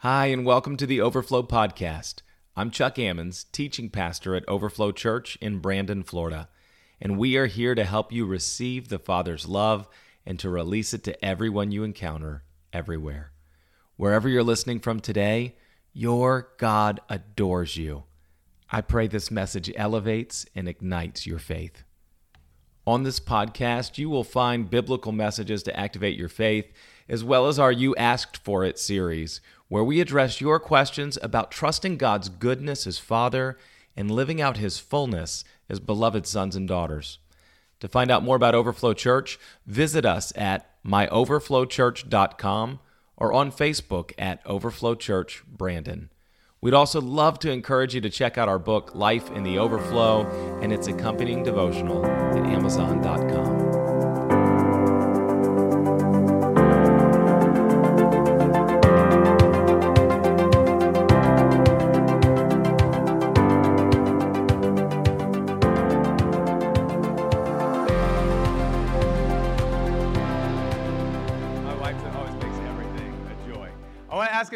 Hi, 0.00 0.26
and 0.26 0.44
welcome 0.44 0.76
to 0.76 0.84
the 0.84 1.00
Overflow 1.00 1.44
Podcast. 1.44 2.16
I'm 2.54 2.70
Chuck 2.70 2.96
Ammons, 2.96 3.46
teaching 3.50 3.88
pastor 3.88 4.34
at 4.34 4.46
Overflow 4.46 4.92
Church 4.92 5.38
in 5.40 5.58
Brandon, 5.58 6.02
Florida, 6.02 6.50
and 7.00 7.16
we 7.16 7.34
are 7.38 7.46
here 7.46 7.74
to 7.74 7.82
help 7.82 8.12
you 8.12 8.26
receive 8.26 8.88
the 8.88 8.98
Father's 8.98 9.48
love 9.48 9.88
and 10.26 10.38
to 10.38 10.50
release 10.50 10.92
it 10.92 11.02
to 11.04 11.24
everyone 11.24 11.72
you 11.72 11.82
encounter 11.82 12.44
everywhere. 12.74 13.32
Wherever 13.96 14.28
you're 14.28 14.42
listening 14.42 14.80
from 14.80 15.00
today, 15.00 15.56
your 15.94 16.50
God 16.58 17.00
adores 17.08 17.78
you. 17.78 18.04
I 18.70 18.82
pray 18.82 19.06
this 19.06 19.30
message 19.30 19.72
elevates 19.76 20.44
and 20.54 20.68
ignites 20.68 21.26
your 21.26 21.38
faith. 21.38 21.84
On 22.86 23.02
this 23.02 23.18
podcast, 23.18 23.96
you 23.96 24.10
will 24.10 24.24
find 24.24 24.68
biblical 24.68 25.12
messages 25.12 25.62
to 25.62 25.80
activate 25.80 26.18
your 26.18 26.28
faith, 26.28 26.70
as 27.08 27.24
well 27.24 27.46
as 27.46 27.58
our 27.58 27.72
You 27.72 27.94
Asked 27.96 28.36
For 28.36 28.64
It 28.64 28.78
series, 28.78 29.40
where 29.68 29.84
we 29.84 30.00
address 30.00 30.40
your 30.40 30.58
questions 30.60 31.18
about 31.22 31.50
trusting 31.50 31.96
God's 31.96 32.28
goodness 32.28 32.86
as 32.86 32.98
Father 32.98 33.58
and 33.96 34.10
living 34.10 34.40
out 34.40 34.56
His 34.56 34.78
fullness 34.78 35.44
as 35.68 35.80
beloved 35.80 36.26
sons 36.26 36.56
and 36.56 36.68
daughters. 36.68 37.18
To 37.80 37.88
find 37.88 38.10
out 38.10 38.22
more 38.22 38.36
about 38.36 38.54
Overflow 38.54 38.94
Church, 38.94 39.38
visit 39.66 40.06
us 40.06 40.32
at 40.36 40.70
myoverflowchurch.com 40.84 42.80
or 43.16 43.32
on 43.32 43.50
Facebook 43.52 44.12
at 44.18 44.40
Overflow 44.46 44.94
Church 44.94 45.42
Brandon. 45.46 46.10
We'd 46.60 46.74
also 46.74 47.00
love 47.00 47.38
to 47.40 47.50
encourage 47.50 47.94
you 47.94 48.00
to 48.00 48.10
check 48.10 48.38
out 48.38 48.48
our 48.48 48.58
book, 48.58 48.94
Life 48.94 49.30
in 49.30 49.42
the 49.42 49.58
Overflow, 49.58 50.26
and 50.62 50.72
its 50.72 50.86
accompanying 50.86 51.42
devotional 51.42 52.04
at 52.04 52.44
Amazon.com. 52.46 53.65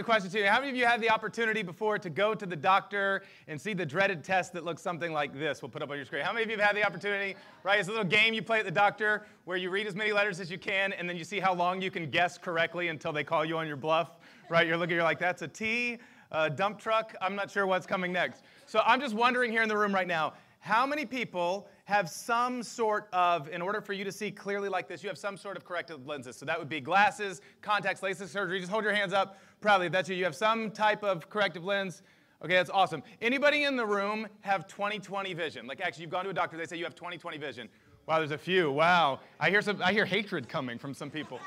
a 0.00 0.02
question 0.02 0.30
to 0.30 0.38
you. 0.38 0.46
How 0.46 0.58
many 0.58 0.70
of 0.70 0.76
you 0.76 0.86
had 0.86 1.00
the 1.02 1.10
opportunity 1.10 1.62
before 1.62 1.98
to 1.98 2.08
go 2.08 2.34
to 2.34 2.46
the 2.46 2.56
doctor 2.56 3.22
and 3.48 3.60
see 3.60 3.74
the 3.74 3.84
dreaded 3.84 4.24
test 4.24 4.54
that 4.54 4.64
looks 4.64 4.80
something 4.80 5.12
like 5.12 5.38
this? 5.38 5.60
We'll 5.60 5.68
put 5.68 5.82
up 5.82 5.90
on 5.90 5.96
your 5.96 6.06
screen. 6.06 6.24
How 6.24 6.32
many 6.32 6.44
of 6.44 6.50
you 6.50 6.56
have 6.56 6.66
had 6.66 6.76
the 6.76 6.84
opportunity, 6.84 7.36
right? 7.62 7.78
It's 7.78 7.88
a 7.88 7.92
little 7.92 8.06
game 8.06 8.32
you 8.32 8.42
play 8.42 8.60
at 8.60 8.64
the 8.64 8.70
doctor 8.70 9.26
where 9.44 9.58
you 9.58 9.68
read 9.68 9.86
as 9.86 9.94
many 9.94 10.12
letters 10.12 10.40
as 10.40 10.50
you 10.50 10.58
can 10.58 10.94
and 10.94 11.06
then 11.08 11.18
you 11.18 11.24
see 11.24 11.38
how 11.38 11.52
long 11.52 11.82
you 11.82 11.90
can 11.90 12.08
guess 12.08 12.38
correctly 12.38 12.88
until 12.88 13.12
they 13.12 13.22
call 13.22 13.44
you 13.44 13.58
on 13.58 13.66
your 13.66 13.76
bluff, 13.76 14.18
right? 14.48 14.66
You're 14.66 14.78
looking, 14.78 14.96
you're 14.96 15.04
like, 15.04 15.18
that's 15.18 15.42
a 15.42 15.48
T, 15.48 15.98
a 16.32 16.48
dump 16.48 16.78
truck. 16.78 17.14
I'm 17.20 17.36
not 17.36 17.50
sure 17.50 17.66
what's 17.66 17.86
coming 17.86 18.10
next. 18.10 18.42
So 18.64 18.80
I'm 18.86 19.00
just 19.00 19.14
wondering 19.14 19.52
here 19.52 19.62
in 19.62 19.68
the 19.68 19.76
room 19.76 19.94
right 19.94 20.08
now, 20.08 20.32
how 20.60 20.86
many 20.86 21.04
people 21.04 21.68
have 21.91 22.08
some 22.08 22.62
sort 22.62 23.08
of, 23.12 23.48
in 23.48 23.60
order 23.60 23.80
for 23.80 23.92
you 23.92 24.05
to 24.05 24.12
see 24.12 24.30
clearly 24.30 24.69
like 24.69 24.86
this, 24.86 25.02
you 25.02 25.08
have 25.08 25.19
some 25.19 25.36
sort 25.36 25.56
of 25.56 25.64
corrective 25.64 26.06
lenses. 26.06 26.36
So 26.36 26.46
that 26.46 26.56
would 26.56 26.69
be 26.69 26.80
glasses, 26.80 27.41
contacts, 27.62 28.00
LASIK 28.00 28.28
surgery. 28.28 28.60
Just 28.60 28.70
hold 28.70 28.84
your 28.84 28.94
hands 28.94 29.12
up 29.12 29.38
if 29.62 29.92
that's 29.92 30.08
you. 30.08 30.14
You 30.14 30.24
have 30.24 30.36
some 30.36 30.70
type 30.70 31.02
of 31.02 31.28
corrective 31.28 31.64
lens. 31.64 32.02
Okay, 32.42 32.55
that's 32.55 32.70
awesome. 32.70 33.02
Anybody 33.20 33.64
in 33.64 33.77
the 33.77 33.84
room 33.84 34.28
have 34.41 34.66
20/20 34.68 35.34
vision? 35.34 35.66
Like 35.66 35.80
actually, 35.80 36.02
you've 36.02 36.11
gone 36.11 36.24
to 36.24 36.30
a 36.30 36.33
doctor, 36.33 36.56
they 36.56 36.64
say 36.64 36.77
you 36.77 36.84
have 36.84 36.94
20/20 36.94 37.38
vision. 37.38 37.68
Wow, 38.06 38.18
there's 38.18 38.30
a 38.30 38.38
few. 38.38 38.70
Wow, 38.72 39.20
I 39.38 39.50
hear 39.50 39.61
some. 39.61 39.83
I 39.83 39.92
hear 39.92 40.06
hatred 40.06 40.48
coming 40.48 40.78
from 40.78 40.94
some 40.94 41.11
people. 41.11 41.38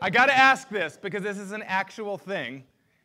I 0.00 0.10
got 0.10 0.26
to 0.26 0.36
ask 0.36 0.68
this 0.68 0.98
because 1.00 1.22
this 1.22 1.38
is 1.38 1.50
an 1.52 1.62
actual 1.66 2.18
thing. 2.18 2.62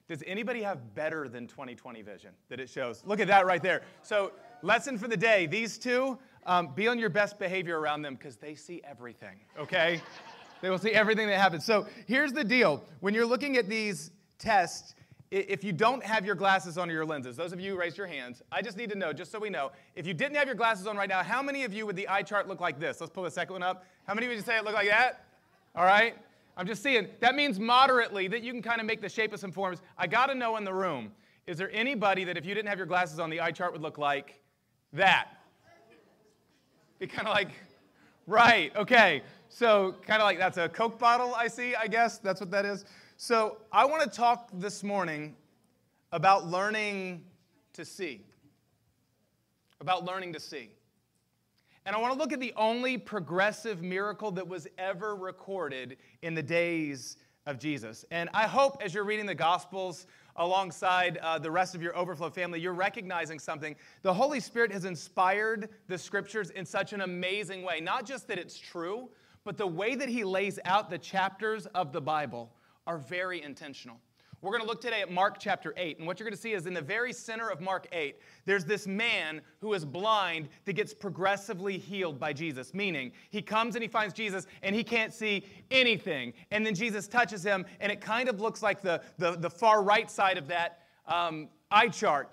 Does 0.07 0.23
anybody 0.27 0.61
have 0.63 0.93
better 0.93 1.27
than 1.27 1.47
20/20 1.47 2.03
vision 2.03 2.31
that 2.49 2.59
it 2.59 2.69
shows? 2.69 3.03
Look 3.05 3.19
at 3.19 3.27
that 3.27 3.45
right 3.45 3.63
there. 3.63 3.81
So, 4.03 4.31
lesson 4.61 4.97
for 4.97 5.07
the 5.07 5.17
day: 5.17 5.45
these 5.45 5.77
two, 5.77 6.17
um, 6.45 6.73
be 6.75 6.87
on 6.87 6.99
your 6.99 7.09
best 7.09 7.39
behavior 7.39 7.79
around 7.79 8.01
them 8.01 8.15
because 8.15 8.35
they 8.37 8.55
see 8.55 8.81
everything. 8.83 9.37
Okay, 9.57 10.01
they 10.61 10.69
will 10.69 10.77
see 10.77 10.91
everything 10.91 11.27
that 11.27 11.39
happens. 11.39 11.65
So 11.65 11.87
here's 12.07 12.33
the 12.33 12.43
deal: 12.43 12.83
when 12.99 13.13
you're 13.13 13.25
looking 13.25 13.57
at 13.57 13.69
these 13.69 14.11
tests, 14.37 14.95
if 15.31 15.63
you 15.63 15.71
don't 15.71 16.03
have 16.03 16.25
your 16.25 16.35
glasses 16.35 16.77
on 16.77 16.89
or 16.89 16.93
your 16.93 17.05
lenses, 17.05 17.35
those 17.35 17.53
of 17.53 17.59
you 17.59 17.73
who 17.73 17.79
raised 17.79 17.97
your 17.97 18.07
hands, 18.07 18.41
I 18.51 18.61
just 18.61 18.77
need 18.77 18.89
to 18.89 18.97
know, 18.97 19.13
just 19.13 19.31
so 19.31 19.39
we 19.39 19.49
know, 19.49 19.71
if 19.95 20.07
you 20.07 20.13
didn't 20.13 20.35
have 20.37 20.47
your 20.47 20.55
glasses 20.55 20.87
on 20.87 20.97
right 20.97 21.09
now, 21.09 21.21
how 21.21 21.43
many 21.43 21.63
of 21.63 21.73
you 21.73 21.85
would 21.85 21.95
the 21.95 22.07
eye 22.07 22.23
chart 22.23 22.47
look 22.47 22.59
like 22.59 22.79
this? 22.79 22.99
Let's 22.99 23.13
pull 23.13 23.23
the 23.23 23.31
second 23.31 23.53
one 23.53 23.63
up. 23.63 23.85
How 24.07 24.15
many 24.15 24.27
would 24.27 24.37
you 24.37 24.41
say 24.41 24.57
it 24.57 24.63
looked 24.63 24.75
like 24.75 24.89
that? 24.89 25.25
All 25.75 25.85
right. 25.85 26.15
I'm 26.57 26.65
just 26.65 26.81
seeing. 26.81 27.07
That 27.19 27.35
means 27.35 27.59
moderately 27.59 28.27
that 28.27 28.41
you 28.41 28.51
can 28.51 28.61
kind 28.61 28.81
of 28.81 28.87
make 28.87 29.01
the 29.01 29.09
shape 29.09 29.31
of 29.33 29.39
some 29.39 29.51
forms. 29.51 29.81
I 29.97 30.07
got 30.07 30.25
to 30.27 30.35
know 30.35 30.57
in 30.57 30.63
the 30.63 30.73
room, 30.73 31.11
is 31.47 31.57
there 31.57 31.71
anybody 31.71 32.23
that 32.25 32.37
if 32.37 32.45
you 32.45 32.53
didn't 32.53 32.67
have 32.67 32.77
your 32.77 32.87
glasses 32.87 33.19
on, 33.19 33.29
the 33.29 33.39
eye 33.39 33.51
chart 33.51 33.71
would 33.71 33.81
look 33.81 33.97
like 33.97 34.41
that? 34.93 35.29
Be 36.99 37.07
kind 37.07 37.27
of 37.27 37.33
like, 37.33 37.49
right, 38.27 38.75
okay. 38.75 39.23
So, 39.47 39.95
kind 40.05 40.21
of 40.21 40.25
like 40.25 40.37
that's 40.37 40.57
a 40.57 40.69
Coke 40.69 40.99
bottle, 40.99 41.33
I 41.35 41.47
see, 41.47 41.75
I 41.75 41.87
guess. 41.87 42.17
That's 42.17 42.39
what 42.39 42.51
that 42.51 42.65
is. 42.65 42.85
So, 43.17 43.57
I 43.71 43.85
want 43.85 44.03
to 44.03 44.09
talk 44.09 44.49
this 44.53 44.83
morning 44.83 45.35
about 46.11 46.47
learning 46.47 47.23
to 47.73 47.85
see. 47.85 48.21
About 49.81 50.05
learning 50.05 50.33
to 50.33 50.39
see. 50.39 50.71
And 51.85 51.95
I 51.95 51.99
want 51.99 52.13
to 52.13 52.19
look 52.19 52.33
at 52.33 52.39
the 52.39 52.53
only 52.55 52.97
progressive 52.97 53.81
miracle 53.81 54.31
that 54.31 54.47
was 54.47 54.67
ever 54.77 55.15
recorded 55.15 55.97
in 56.21 56.35
the 56.35 56.43
days 56.43 57.17
of 57.45 57.57
Jesus. 57.57 58.05
And 58.11 58.29
I 58.33 58.45
hope 58.45 58.81
as 58.83 58.93
you're 58.93 59.03
reading 59.03 59.25
the 59.25 59.35
Gospels 59.35 60.05
alongside 60.39 61.17
uh, 61.17 61.37
the 61.37 61.51
rest 61.51 61.75
of 61.75 61.81
your 61.81 61.95
Overflow 61.95 62.29
family, 62.29 62.59
you're 62.59 62.73
recognizing 62.73 63.37
something. 63.37 63.75
The 64.01 64.13
Holy 64.13 64.39
Spirit 64.39 64.71
has 64.71 64.85
inspired 64.85 65.69
the 65.87 65.97
scriptures 65.97 66.49
in 66.49 66.65
such 66.65 66.93
an 66.93 67.01
amazing 67.01 67.61
way. 67.61 67.79
Not 67.81 68.05
just 68.05 68.27
that 68.29 68.39
it's 68.39 68.57
true, 68.57 69.09
but 69.43 69.57
the 69.57 69.67
way 69.67 69.95
that 69.95 70.09
He 70.09 70.23
lays 70.23 70.57
out 70.65 70.89
the 70.89 70.97
chapters 70.97 71.65
of 71.67 71.91
the 71.91 72.01
Bible 72.01 72.51
are 72.87 72.97
very 72.97 73.43
intentional. 73.43 73.99
We're 74.41 74.51
going 74.51 74.61
to 74.61 74.67
look 74.67 74.79
today 74.79 75.01
at 75.01 75.11
Mark 75.11 75.37
chapter 75.37 75.73
8. 75.75 75.97
And 75.97 76.07
what 76.07 76.17
you're 76.17 76.25
going 76.25 76.35
to 76.35 76.41
see 76.41 76.53
is 76.53 76.65
in 76.65 76.73
the 76.73 76.81
very 76.81 77.11
center 77.11 77.49
of 77.49 77.59
Mark 77.59 77.87
8, 77.91 78.15
there's 78.45 78.63
this 78.63 78.87
man 78.87 79.41
who 79.59 79.73
is 79.73 79.83
blind 79.83 80.47
that 80.63 80.73
gets 80.73 80.93
progressively 80.93 81.77
healed 81.77 82.19
by 82.19 82.31
Jesus. 82.31 82.73
Meaning, 82.73 83.11
he 83.31 83.41
comes 83.41 83.75
and 83.75 83.81
he 83.81 83.89
finds 83.89 84.13
Jesus 84.13 84.47
and 84.63 84.73
he 84.73 84.81
can't 84.81 85.13
see 85.13 85.43
anything. 85.71 86.31
And 86.51 86.65
then 86.65 86.73
Jesus 86.73 87.05
touches 87.05 87.43
him, 87.43 87.65
and 87.81 87.91
it 87.91 87.99
kind 87.99 88.29
of 88.29 88.39
looks 88.39 88.63
like 88.63 88.81
the, 88.81 89.01
the, 89.17 89.35
the 89.35 89.49
far 89.49 89.83
right 89.83 90.09
side 90.09 90.37
of 90.37 90.47
that 90.47 90.83
um, 91.05 91.49
eye 91.69 91.89
chart. 91.89 92.31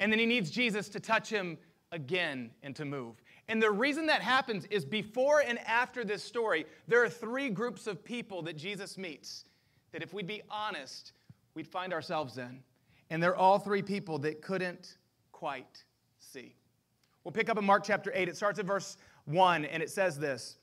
And 0.00 0.10
then 0.10 0.18
he 0.18 0.26
needs 0.26 0.50
Jesus 0.50 0.88
to 0.88 0.98
touch 0.98 1.30
him 1.30 1.56
again 1.92 2.50
and 2.64 2.74
to 2.74 2.84
move. 2.84 3.22
And 3.46 3.62
the 3.62 3.70
reason 3.70 4.06
that 4.06 4.22
happens 4.22 4.66
is 4.70 4.84
before 4.84 5.44
and 5.46 5.60
after 5.60 6.04
this 6.04 6.24
story, 6.24 6.66
there 6.88 7.04
are 7.04 7.08
three 7.08 7.48
groups 7.48 7.86
of 7.86 8.02
people 8.04 8.42
that 8.42 8.56
Jesus 8.56 8.98
meets 8.98 9.44
that, 9.92 10.02
if 10.02 10.12
we'd 10.12 10.26
be 10.26 10.42
honest, 10.50 11.12
we'd 11.54 11.68
find 11.68 11.92
ourselves 11.92 12.38
in. 12.38 12.62
And 13.10 13.22
they're 13.22 13.36
all 13.36 13.58
three 13.58 13.82
people 13.82 14.18
that 14.20 14.42
couldn't 14.42 14.98
quite 15.32 15.84
see. 16.18 16.54
We'll 17.22 17.32
pick 17.32 17.48
up 17.48 17.58
in 17.58 17.64
Mark 17.64 17.84
chapter 17.84 18.12
8. 18.14 18.28
It 18.28 18.36
starts 18.36 18.58
at 18.58 18.66
verse 18.66 18.96
1, 19.26 19.64
and 19.64 19.82
it 19.82 19.90
says 19.90 20.18
this. 20.18 20.56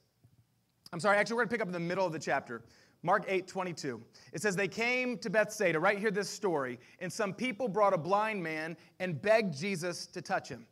I'm 0.94 1.00
sorry, 1.00 1.18
actually, 1.18 1.36
we're 1.36 1.44
going 1.44 1.50
to 1.50 1.54
pick 1.54 1.62
up 1.62 1.68
in 1.68 1.74
the 1.74 1.80
middle 1.80 2.06
of 2.06 2.12
the 2.12 2.20
chapter. 2.20 2.64
Mark 3.04 3.26
8, 3.28 3.48
22. 3.48 4.02
It 4.34 4.42
says, 4.42 4.56
They 4.56 4.68
came 4.68 5.18
to 5.20 5.30
Bethsaida, 5.30 5.80
right 5.80 5.98
here, 5.98 6.12
this 6.12 6.30
story, 6.30 6.80
and 7.00 7.12
some 7.12 7.34
people 7.34 7.68
brought 7.68 7.94
a 7.94 7.98
blind 7.98 8.44
man 8.44 8.78
and 9.00 9.20
begged 9.20 9.58
Jesus 9.58 10.06
to 10.08 10.22
touch 10.22 10.50
him. 10.50 10.68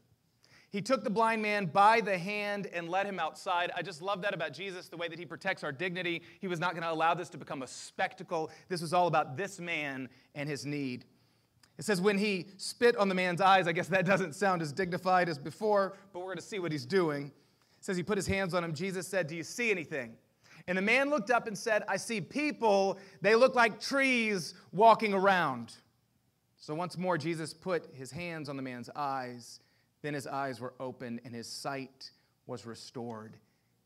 He 0.72 0.81
took 0.81 1.03
the 1.03 1.09
blind 1.09 1.41
man 1.41 1.66
by 1.66 2.00
the 2.00 2.18
hand 2.18 2.68
and 2.68 2.90
led 2.90 3.07
him 3.07 3.19
outside. 3.19 3.72
I 3.75 3.81
just 3.81 4.02
love 4.02 4.22
that 4.22 4.34
about 4.34 4.53
Jesus, 4.53 4.88
the 4.88 4.97
way 4.97 5.07
that 5.07 5.18
he 5.18 5.25
protects 5.25 5.63
our 5.63 5.72
dignity. 5.72 6.22
He 6.40 6.47
was 6.47 6.59
not 6.59 6.74
going 6.74 6.84
to 6.84 6.91
allow 6.91 7.16
this 7.16 7.30
to 7.30 7.38
become 7.38 7.63
a 7.63 7.68
spectacle. 7.68 8.52
This 8.68 8.81
was 8.81 8.94
all 8.94 9.07
about 9.07 9.35
this 9.35 9.59
man 9.59 10.09
and 10.35 10.47
his 10.47 10.66
need. 10.66 11.06
It 11.80 11.86
says, 11.86 12.01
when 12.01 12.18
he 12.18 12.48
spit 12.57 12.95
on 12.98 13.10
the 13.10 13.16
man's 13.16 13.42
eyes, 13.42 13.68
I 13.68 13.71
guess 13.71 13.88
that 13.88 14.06
doesn't 14.06 14.36
sound 14.36 14.62
as 14.62 14.71
dignified 14.71 15.27
as 15.30 15.39
before, 15.39 15.98
but 16.13 16.19
we're 16.19 16.25
going 16.25 16.38
to 16.38 16.44
see 16.44 16.60
what 16.60 16.72
he's 16.72 16.86
doing. 16.86 17.27
It 17.27 17.86
says 17.86 17.98
he 17.98 18.04
put 18.04 18.18
his 18.18 18.27
hands 18.27 18.54
on 18.54 18.63
him. 18.63 18.74
Jesus 18.74 19.07
said, 19.07 19.27
Do 19.27 19.36
you 19.36 19.44
see 19.44 19.72
anything? 19.72 20.18
And 20.68 20.77
the 20.77 20.81
man 20.81 21.10
looked 21.10 21.31
up 21.31 21.48
and 21.48 21.57
said, 21.57 21.83
I 21.88 21.98
see 21.98 22.22
people. 22.22 23.00
They 23.22 23.33
look 23.33 23.56
like 23.56 23.80
trees 23.80 24.54
walking 24.72 25.13
around. 25.13 25.74
So 26.57 26.75
once 26.75 26.98
more, 26.98 27.18
Jesus 27.18 27.54
put 27.54 27.88
his 27.95 28.12
hands 28.12 28.50
on 28.50 28.57
the 28.57 28.62
man's 28.62 28.89
eyes. 28.95 29.62
Then 30.01 30.13
his 30.13 30.28
eyes 30.28 30.60
were 30.60 30.74
opened 30.80 31.22
and 31.25 31.34
his 31.34 31.48
sight 31.48 32.12
was 32.48 32.66
restored, 32.66 33.38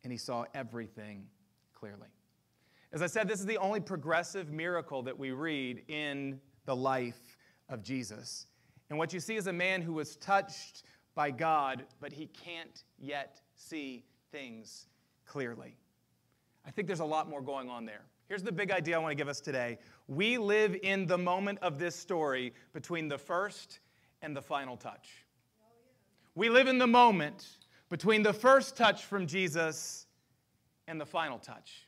and 0.04 0.12
he 0.12 0.18
saw 0.18 0.46
everything 0.54 1.26
clearly. 1.74 2.08
As 2.92 3.02
I 3.02 3.08
said, 3.08 3.28
this 3.28 3.40
is 3.40 3.46
the 3.46 3.58
only 3.58 3.80
progressive 3.80 4.52
miracle 4.52 5.02
that 5.04 5.18
we 5.18 5.32
read 5.32 5.84
in 5.88 6.40
the 6.66 6.76
life 6.76 7.38
of 7.68 7.82
Jesus. 7.82 8.48
And 8.90 9.00
what 9.00 9.12
you 9.12 9.20
see 9.20 9.36
is 9.36 9.48
a 9.48 9.54
man 9.54 9.82
who 9.82 9.94
was 9.94 10.16
touched 10.18 10.84
by 11.16 11.32
God, 11.32 11.86
but 12.00 12.14
he 12.14 12.28
can't 12.28 12.84
yet 13.00 13.42
see 13.56 14.04
things 14.32 14.88
clearly. 15.26 15.76
I 16.66 16.72
think 16.72 16.88
there's 16.88 17.00
a 17.00 17.06
lot 17.06 17.30
more 17.30 17.42
going 17.42 17.70
on 17.70 17.86
there. 17.86 18.06
Here's 18.30 18.44
the 18.44 18.52
big 18.52 18.72
idea 18.72 18.96
I 18.96 19.00
want 19.00 19.12
to 19.12 19.16
give 19.16 19.28
us 19.28 19.42
today. 19.42 19.80
We 20.08 20.38
live 20.38 20.78
in 20.84 21.06
the 21.06 21.18
moment 21.18 21.60
of 21.62 21.78
this 21.78 21.96
story 21.96 22.54
between 22.74 23.08
the 23.08 23.18
first 23.18 23.80
and 24.22 24.36
the 24.36 24.42
final 24.42 24.78
touch. 24.78 25.23
We 26.36 26.50
live 26.50 26.68
in 26.68 26.78
the 26.78 26.88
moment 26.88 27.46
between 27.90 28.24
the 28.24 28.34
first 28.34 28.76
touch 28.76 29.06
from 29.06 29.28
Jesus 29.28 30.08
and 30.88 31.00
the 31.00 31.06
final 31.06 31.38
touch. 31.38 31.88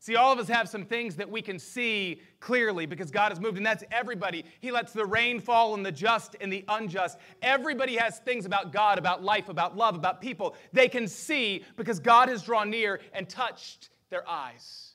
See, 0.00 0.16
all 0.16 0.32
of 0.32 0.38
us 0.38 0.48
have 0.48 0.68
some 0.68 0.84
things 0.84 1.16
that 1.16 1.30
we 1.30 1.40
can 1.40 1.58
see 1.58 2.20
clearly 2.38 2.84
because 2.84 3.10
God 3.10 3.30
has 3.30 3.40
moved, 3.40 3.56
and 3.56 3.64
that's 3.64 3.84
everybody. 3.90 4.44
He 4.60 4.70
lets 4.70 4.92
the 4.92 5.06
rain 5.06 5.40
fall 5.40 5.72
on 5.72 5.82
the 5.82 5.90
just 5.90 6.36
and 6.42 6.52
the 6.52 6.62
unjust. 6.68 7.16
Everybody 7.40 7.96
has 7.96 8.18
things 8.18 8.44
about 8.44 8.70
God, 8.70 8.98
about 8.98 9.22
life, 9.22 9.48
about 9.48 9.78
love, 9.78 9.94
about 9.94 10.20
people 10.20 10.56
they 10.74 10.88
can 10.88 11.08
see 11.08 11.64
because 11.76 12.00
God 12.00 12.28
has 12.28 12.42
drawn 12.42 12.68
near 12.68 13.00
and 13.14 13.26
touched 13.26 13.88
their 14.10 14.28
eyes. 14.28 14.94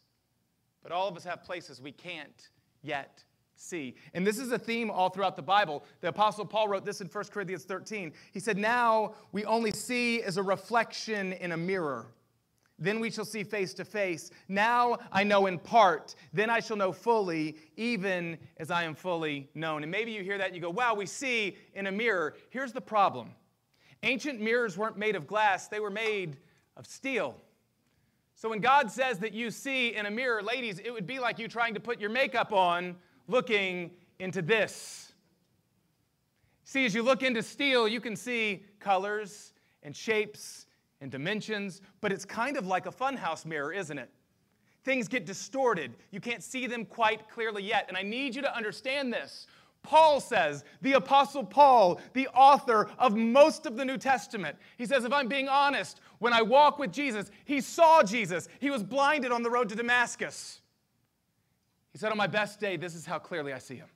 But 0.83 0.91
all 0.91 1.07
of 1.07 1.17
us 1.17 1.23
have 1.23 1.43
places 1.43 1.81
we 1.81 1.91
can't 1.91 2.49
yet 2.83 3.23
see. 3.59 3.95
And 4.13 4.25
this 4.25 4.39
is 4.39 4.51
a 4.51 4.59
theme 4.59 4.89
all 4.89 5.09
throughout 5.09 5.35
the 5.35 5.41
Bible. 5.41 5.83
The 6.01 6.09
Apostle 6.09 6.45
Paul 6.45 6.67
wrote 6.67 6.85
this 6.85 7.01
in 7.01 7.07
1 7.07 7.25
Corinthians 7.25 7.65
13. 7.65 8.13
He 8.31 8.39
said, 8.39 8.57
Now 8.57 9.13
we 9.31 9.45
only 9.45 9.71
see 9.71 10.23
as 10.23 10.37
a 10.37 10.43
reflection 10.43 11.33
in 11.33 11.51
a 11.51 11.57
mirror. 11.57 12.07
Then 12.81 13.01
we 13.01 13.11
shall 13.11 13.25
see 13.25 13.43
face 13.43 13.73
to 13.75 13.85
face. 13.85 14.31
Now 14.47 14.97
I 15.11 15.25
know 15.25 15.47
in 15.47 15.59
part. 15.59 16.15
Then 16.31 16.49
I 16.49 16.61
shall 16.61 16.77
know 16.77 16.93
fully, 16.93 17.57
even 17.75 18.37
as 18.57 18.71
I 18.71 18.83
am 18.83 18.95
fully 18.95 19.49
known. 19.53 19.83
And 19.83 19.91
maybe 19.91 20.11
you 20.11 20.23
hear 20.23 20.37
that 20.37 20.47
and 20.47 20.55
you 20.55 20.61
go, 20.61 20.69
wow, 20.69 20.93
we 20.93 21.05
see 21.05 21.57
in 21.73 21.87
a 21.87 21.91
mirror. 21.91 22.35
Here's 22.49 22.71
the 22.71 22.81
problem 22.81 23.31
ancient 24.01 24.39
mirrors 24.39 24.77
weren't 24.77 24.97
made 24.97 25.17
of 25.17 25.27
glass, 25.27 25.67
they 25.67 25.81
were 25.81 25.89
made 25.89 26.37
of 26.77 26.87
steel. 26.87 27.35
So 28.35 28.47
when 28.47 28.61
God 28.61 28.89
says 28.89 29.19
that 29.19 29.33
you 29.33 29.51
see 29.51 29.93
in 29.93 30.05
a 30.05 30.11
mirror, 30.11 30.41
ladies, 30.41 30.79
it 30.79 30.91
would 30.91 31.05
be 31.05 31.19
like 31.19 31.39
you 31.39 31.49
trying 31.49 31.73
to 31.73 31.81
put 31.81 31.99
your 31.99 32.09
makeup 32.09 32.53
on 32.53 32.95
looking 33.29 33.91
into 34.19 34.41
this. 34.41 35.13
See, 36.65 36.85
as 36.85 36.93
you 36.93 37.03
look 37.03 37.23
into 37.23 37.41
steel, 37.41 37.87
you 37.87 38.01
can 38.01 38.15
see 38.15 38.63
colors 38.79 39.53
and 39.83 39.95
shapes 39.95 40.67
and 41.01 41.09
dimensions, 41.09 41.81
but 42.01 42.11
it's 42.11 42.25
kind 42.25 42.57
of 42.57 42.67
like 42.67 42.85
a 42.85 42.91
funhouse 42.91 43.45
mirror, 43.45 43.71
isn't 43.71 43.97
it? 43.97 44.09
Things 44.83 45.07
get 45.07 45.25
distorted. 45.25 45.93
You 46.11 46.19
can't 46.19 46.43
see 46.43 46.67
them 46.67 46.85
quite 46.85 47.29
clearly 47.29 47.63
yet. 47.63 47.85
And 47.87 47.97
I 47.97 48.01
need 48.01 48.35
you 48.35 48.41
to 48.41 48.55
understand 48.55 49.13
this. 49.13 49.47
Paul 49.81 50.19
says, 50.19 50.63
the 50.81 50.93
Apostle 50.93 51.43
Paul, 51.43 52.01
the 52.13 52.27
author 52.29 52.89
of 52.97 53.15
most 53.15 53.65
of 53.65 53.77
the 53.77 53.85
New 53.85 53.97
Testament, 53.97 54.57
he 54.77 54.85
says, 54.85 55.05
if 55.05 55.13
I'm 55.13 55.27
being 55.27 55.47
honest, 55.47 56.01
when 56.19 56.33
I 56.33 56.41
walk 56.41 56.79
with 56.79 56.91
Jesus, 56.91 57.31
he 57.45 57.61
saw 57.61 58.03
Jesus. 58.03 58.47
He 58.59 58.69
was 58.69 58.83
blinded 58.83 59.31
on 59.31 59.41
the 59.41 59.49
road 59.49 59.69
to 59.69 59.75
Damascus. 59.75 60.58
He 61.91 61.97
said, 61.97 62.11
on 62.11 62.17
my 62.17 62.27
best 62.27 62.59
day, 62.59 62.77
this 62.77 62.95
is 62.95 63.05
how 63.05 63.19
clearly 63.19 63.53
I 63.53 63.59
see 63.59 63.75
him. 63.75 63.87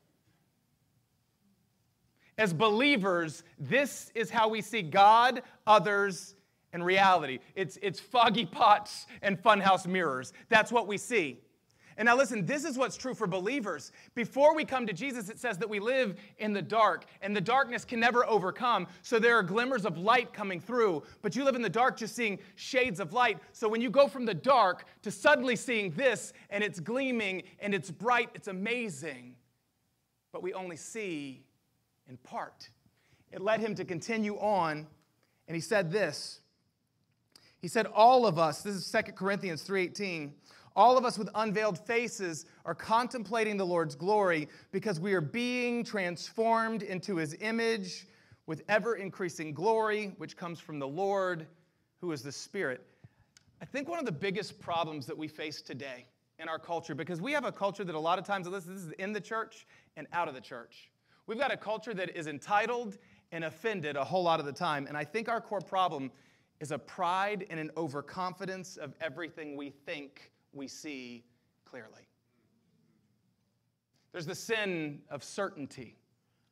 As 2.38 2.54
believers, 2.54 3.44
this 3.60 4.12
is 4.16 4.30
how 4.30 4.48
we 4.50 4.62
see 4.62 4.82
God, 4.82 5.44
others, 5.68 6.36
and 6.74 6.84
reality. 6.84 7.40
It's, 7.56 7.78
it's 7.84 8.00
foggy 8.00 8.46
pots 8.46 9.06
and 9.22 9.42
funhouse 9.42 9.86
mirrors. 9.86 10.34
That's 10.50 10.72
what 10.72 10.88
we 10.88 10.98
see. 10.98 11.40
And 11.98 12.08
now, 12.08 12.16
listen, 12.16 12.46
this 12.46 12.64
is 12.64 12.78
what's 12.78 12.98
true 12.98 13.14
for 13.14 13.28
believers. 13.28 13.92
Before 14.16 14.56
we 14.56 14.66
come 14.66 14.88
to 14.88 14.94
Jesus, 14.94 15.30
it 15.30 15.40
says 15.40 15.58
that 15.60 15.70
we 15.70 15.80
live 15.80 16.16
in 16.38 16.54
the 16.54 16.62
dark, 16.62 17.06
and 17.22 17.36
the 17.36 17.42
darkness 17.42 17.86
can 17.86 18.00
never 18.00 18.26
overcome. 18.26 18.88
So 19.02 19.20
there 19.20 19.38
are 19.38 19.44
glimmers 19.44 19.86
of 19.86 19.98
light 19.98 20.34
coming 20.34 20.60
through, 20.60 21.04
but 21.22 21.36
you 21.36 21.44
live 21.44 21.56
in 21.56 21.62
the 21.62 21.70
dark 21.70 21.98
just 21.98 22.16
seeing 22.16 22.40
shades 22.56 23.00
of 23.00 23.14
light. 23.14 23.40
So 23.52 23.70
when 23.70 23.82
you 23.82 23.90
go 23.90 24.08
from 24.08 24.26
the 24.26 24.34
dark 24.34 24.86
to 25.04 25.12
suddenly 25.12 25.56
seeing 25.56 25.92
this, 25.92 26.34
and 26.50 26.64
it's 26.64 26.80
gleaming 26.80 27.44
and 27.60 27.74
it's 27.74 27.92
bright, 27.92 28.30
it's 28.34 28.48
amazing. 28.48 29.36
But 30.32 30.42
we 30.42 30.54
only 30.54 30.78
see 30.78 31.44
in 32.10 32.18
part. 32.18 32.70
It 33.32 33.42
led 33.42 33.60
him 33.60 33.76
to 33.76 33.86
continue 33.86 34.36
on, 34.38 34.88
and 35.48 35.56
he 35.56 35.62
said 35.62 35.92
this 35.92 36.40
he 37.64 37.70
said, 37.70 37.88
All 37.88 38.28
of 38.28 38.38
us, 38.38 38.62
this 38.62 38.76
is 38.76 38.92
2 38.92 39.14
Corinthians 39.14 39.66
3:18, 39.66 40.34
all 40.76 40.98
of 40.98 41.06
us 41.06 41.18
with 41.18 41.30
unveiled 41.36 41.78
faces 41.78 42.46
are 42.66 42.76
contemplating 42.76 43.58
the 43.58 43.66
Lord's 43.66 43.96
glory 43.96 44.48
because 44.72 45.00
we 45.00 45.14
are 45.14 45.22
being 45.22 45.84
transformed 45.84 46.82
into 46.82 47.16
his 47.18 47.36
image 47.42 48.08
with 48.48 48.64
ever 48.68 48.96
increasing 48.96 49.54
glory, 49.54 50.14
which 50.18 50.36
comes 50.36 50.60
from 50.60 50.80
the 50.80 50.88
Lord, 50.88 51.48
who 52.02 52.12
is 52.12 52.22
the 52.22 52.32
Spirit. 52.32 52.86
I 53.62 53.66
think 53.66 53.88
one 53.88 54.00
of 54.00 54.06
the 54.06 54.12
biggest 54.12 54.60
problems 54.60 55.06
that 55.06 55.18
we 55.18 55.28
face 55.28 55.62
today 55.62 56.06
in 56.40 56.50
our 56.50 56.60
culture, 56.60 56.96
because 56.96 57.22
we 57.22 57.32
have 57.32 57.46
a 57.46 57.52
culture 57.52 57.84
that 57.84 57.96
a 57.96 58.00
lot 58.00 58.20
of 58.20 58.26
times, 58.26 58.50
this 58.50 58.68
is 58.68 58.92
in 58.94 59.14
the 59.14 59.22
church 59.22 59.66
and 59.96 60.08
out 60.12 60.28
of 60.28 60.34
the 60.34 60.42
church. 60.42 60.90
We've 61.28 61.40
got 61.40 61.54
a 61.54 61.58
culture 61.58 61.94
that 61.94 62.10
is 62.18 62.28
entitled 62.28 62.98
and 63.32 63.46
offended 63.46 63.96
a 63.96 64.04
whole 64.04 64.24
lot 64.24 64.40
of 64.40 64.46
the 64.46 64.52
time. 64.52 64.88
And 64.88 64.98
I 64.98 65.06
think 65.06 65.30
our 65.30 65.40
core 65.40 65.62
problem 65.62 66.12
is 66.60 66.72
a 66.72 66.78
pride 66.78 67.46
and 67.50 67.60
an 67.60 67.72
overconfidence 67.78 68.78
of 68.78 68.94
everything 69.00 69.56
we 69.56 69.70
think 69.70 70.33
we 70.54 70.68
see 70.68 71.24
clearly. 71.66 72.08
There's 74.12 74.26
the 74.26 74.36
sin 74.36 75.02
of 75.10 75.24
certainty. 75.24 75.98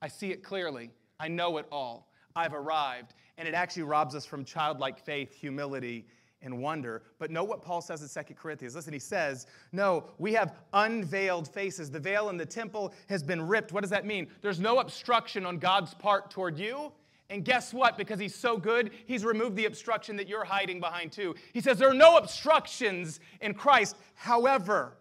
I 0.01 0.07
see 0.07 0.31
it 0.31 0.43
clearly. 0.43 0.91
I 1.19 1.27
know 1.27 1.57
it 1.57 1.67
all. 1.71 2.09
I've 2.35 2.53
arrived. 2.53 3.13
And 3.37 3.47
it 3.47 3.53
actually 3.53 3.83
robs 3.83 4.15
us 4.15 4.25
from 4.25 4.43
childlike 4.43 4.99
faith, 4.99 5.33
humility, 5.33 6.07
and 6.41 6.59
wonder. 6.59 7.03
But 7.19 7.29
know 7.29 7.43
what 7.43 7.61
Paul 7.61 7.81
says 7.81 8.01
in 8.01 8.25
2 8.25 8.33
Corinthians. 8.33 8.75
Listen, 8.75 8.93
he 8.93 8.99
says, 8.99 9.45
No, 9.71 10.05
we 10.17 10.33
have 10.33 10.55
unveiled 10.73 11.47
faces. 11.47 11.91
The 11.91 11.99
veil 11.99 12.29
in 12.29 12.37
the 12.37 12.45
temple 12.45 12.93
has 13.09 13.21
been 13.21 13.47
ripped. 13.47 13.71
What 13.71 13.81
does 13.81 13.91
that 13.91 14.05
mean? 14.05 14.27
There's 14.41 14.59
no 14.59 14.79
obstruction 14.79 15.45
on 15.45 15.59
God's 15.59 15.93
part 15.93 16.31
toward 16.31 16.57
you. 16.57 16.91
And 17.31 17.45
guess 17.45 17.73
what? 17.73 17.97
Because 17.97 18.19
he's 18.19 18.35
so 18.35 18.57
good, 18.57 18.91
he's 19.05 19.23
removed 19.23 19.55
the 19.55 19.65
obstruction 19.65 20.17
that 20.17 20.27
you're 20.27 20.43
hiding 20.43 20.81
behind 20.81 21.13
too. 21.13 21.33
He 21.53 21.61
says 21.61 21.79
there 21.79 21.89
are 21.89 21.93
no 21.93 22.17
obstructions 22.17 23.21
in 23.39 23.53
Christ. 23.53 23.95
However, 24.15 24.97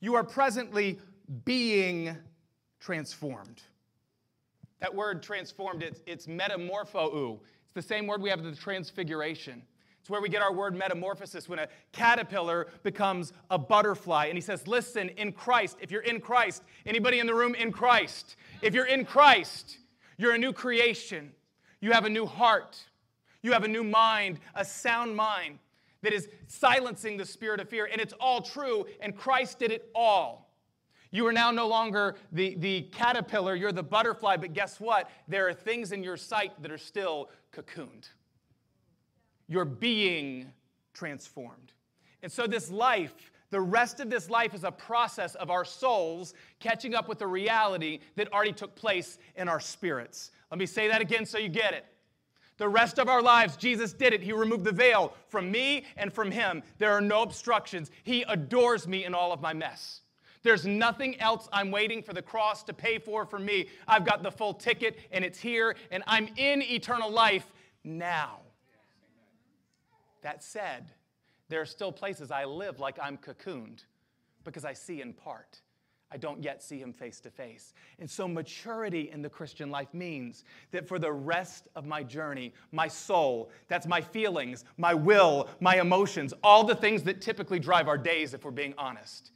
you 0.00 0.16
are 0.16 0.24
presently 0.24 0.98
being 1.44 2.16
transformed. 2.80 3.62
That 4.80 4.92
word 4.92 5.22
transformed, 5.22 5.84
it's, 5.84 6.00
it's 6.04 6.26
metamorpho. 6.26 7.38
It's 7.66 7.74
the 7.74 7.82
same 7.82 8.08
word 8.08 8.20
we 8.22 8.30
have 8.30 8.42
the 8.42 8.56
transfiguration. 8.56 9.62
It's 10.00 10.10
where 10.10 10.20
we 10.20 10.30
get 10.30 10.42
our 10.42 10.52
word 10.52 10.74
metamorphosis 10.74 11.48
when 11.48 11.60
a 11.60 11.68
caterpillar 11.92 12.68
becomes 12.82 13.32
a 13.50 13.58
butterfly. 13.58 14.26
And 14.26 14.36
he 14.36 14.40
says, 14.40 14.66
Listen, 14.66 15.10
in 15.10 15.30
Christ, 15.30 15.76
if 15.80 15.92
you're 15.92 16.02
in 16.02 16.20
Christ, 16.20 16.64
anybody 16.86 17.20
in 17.20 17.26
the 17.28 17.34
room 17.34 17.54
in 17.54 17.70
Christ, 17.70 18.34
if 18.62 18.74
you're 18.74 18.86
in 18.86 19.04
Christ, 19.04 19.76
you're 20.20 20.34
a 20.34 20.38
new 20.38 20.52
creation. 20.52 21.32
You 21.80 21.92
have 21.92 22.04
a 22.04 22.10
new 22.10 22.26
heart. 22.26 22.78
You 23.40 23.52
have 23.52 23.64
a 23.64 23.68
new 23.68 23.82
mind, 23.82 24.38
a 24.54 24.66
sound 24.66 25.16
mind 25.16 25.58
that 26.02 26.12
is 26.12 26.28
silencing 26.46 27.16
the 27.16 27.24
spirit 27.24 27.58
of 27.58 27.70
fear. 27.70 27.88
And 27.90 27.98
it's 27.98 28.12
all 28.20 28.42
true, 28.42 28.84
and 29.00 29.16
Christ 29.16 29.58
did 29.58 29.72
it 29.72 29.90
all. 29.94 30.50
You 31.10 31.26
are 31.26 31.32
now 31.32 31.50
no 31.50 31.66
longer 31.66 32.16
the, 32.32 32.54
the 32.56 32.82
caterpillar, 32.92 33.54
you're 33.54 33.72
the 33.72 33.82
butterfly, 33.82 34.36
but 34.36 34.52
guess 34.52 34.78
what? 34.78 35.10
There 35.26 35.48
are 35.48 35.54
things 35.54 35.90
in 35.90 36.04
your 36.04 36.18
sight 36.18 36.52
that 36.60 36.70
are 36.70 36.78
still 36.78 37.30
cocooned. 37.50 38.10
You're 39.48 39.64
being 39.64 40.52
transformed. 40.92 41.72
And 42.22 42.30
so, 42.30 42.46
this 42.46 42.70
life 42.70 43.32
the 43.50 43.60
rest 43.60 44.00
of 44.00 44.10
this 44.10 44.30
life 44.30 44.54
is 44.54 44.64
a 44.64 44.70
process 44.70 45.34
of 45.34 45.50
our 45.50 45.64
souls 45.64 46.34
catching 46.60 46.94
up 46.94 47.08
with 47.08 47.18
the 47.18 47.26
reality 47.26 47.98
that 48.16 48.32
already 48.32 48.52
took 48.52 48.74
place 48.74 49.18
in 49.36 49.48
our 49.48 49.60
spirits. 49.60 50.30
Let 50.50 50.58
me 50.58 50.66
say 50.66 50.88
that 50.88 51.00
again 51.00 51.26
so 51.26 51.38
you 51.38 51.48
get 51.48 51.74
it. 51.74 51.84
The 52.58 52.68
rest 52.68 52.98
of 52.98 53.08
our 53.08 53.22
lives, 53.22 53.56
Jesus 53.56 53.92
did 53.92 54.12
it. 54.12 54.22
He 54.22 54.32
removed 54.32 54.64
the 54.64 54.72
veil 54.72 55.14
from 55.28 55.50
me 55.50 55.84
and 55.96 56.12
from 56.12 56.30
him. 56.30 56.62
There 56.78 56.92
are 56.92 57.00
no 57.00 57.22
obstructions. 57.22 57.90
He 58.04 58.22
adores 58.28 58.86
me 58.86 59.04
in 59.04 59.14
all 59.14 59.32
of 59.32 59.40
my 59.40 59.54
mess. 59.54 60.02
There's 60.42 60.66
nothing 60.66 61.18
else 61.20 61.48
I'm 61.52 61.70
waiting 61.70 62.02
for 62.02 62.12
the 62.12 62.22
cross 62.22 62.62
to 62.64 62.72
pay 62.72 62.98
for 62.98 63.26
for 63.26 63.38
me. 63.38 63.68
I've 63.88 64.04
got 64.04 64.22
the 64.22 64.30
full 64.30 64.54
ticket 64.54 64.98
and 65.10 65.24
it's 65.24 65.38
here 65.38 65.74
and 65.90 66.02
I'm 66.06 66.28
in 66.36 66.62
eternal 66.62 67.10
life 67.10 67.46
now. 67.82 68.40
That 70.22 70.42
said, 70.42 70.90
there 71.50 71.60
are 71.60 71.66
still 71.66 71.92
places 71.92 72.30
I 72.30 72.44
live 72.44 72.80
like 72.80 72.98
I'm 73.02 73.18
cocooned 73.18 73.84
because 74.44 74.64
I 74.64 74.72
see 74.72 75.02
in 75.02 75.12
part. 75.12 75.60
I 76.12 76.16
don't 76.16 76.42
yet 76.42 76.62
see 76.62 76.78
him 76.78 76.92
face 76.92 77.20
to 77.20 77.30
face. 77.30 77.72
And 78.00 78.10
so, 78.10 78.26
maturity 78.26 79.10
in 79.12 79.22
the 79.22 79.28
Christian 79.28 79.70
life 79.70 79.92
means 79.92 80.44
that 80.72 80.88
for 80.88 80.98
the 80.98 81.12
rest 81.12 81.68
of 81.76 81.86
my 81.86 82.02
journey, 82.02 82.52
my 82.72 82.88
soul, 82.88 83.50
that's 83.68 83.86
my 83.86 84.00
feelings, 84.00 84.64
my 84.76 84.92
will, 84.92 85.48
my 85.60 85.80
emotions, 85.80 86.34
all 86.42 86.64
the 86.64 86.74
things 86.74 87.04
that 87.04 87.20
typically 87.20 87.60
drive 87.60 87.86
our 87.86 87.98
days, 87.98 88.34
if 88.34 88.44
we're 88.44 88.50
being 88.50 88.74
honest, 88.76 89.30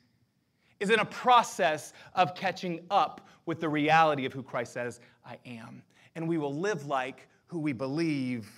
is 0.81 0.91
in 0.91 0.99
a 0.99 1.05
process 1.05 1.93
of 2.15 2.35
catching 2.35 2.81
up 2.91 3.29
with 3.47 3.61
the 3.61 3.69
reality 3.69 4.25
of 4.25 4.33
who 4.33 4.43
Christ 4.43 4.73
says 4.73 5.01
I 5.25 5.39
am. 5.47 5.83
And 6.17 6.27
we 6.27 6.39
will 6.39 6.55
live 6.55 6.87
like 6.87 7.29
who 7.47 7.61
we 7.61 7.73
believe 7.73 8.51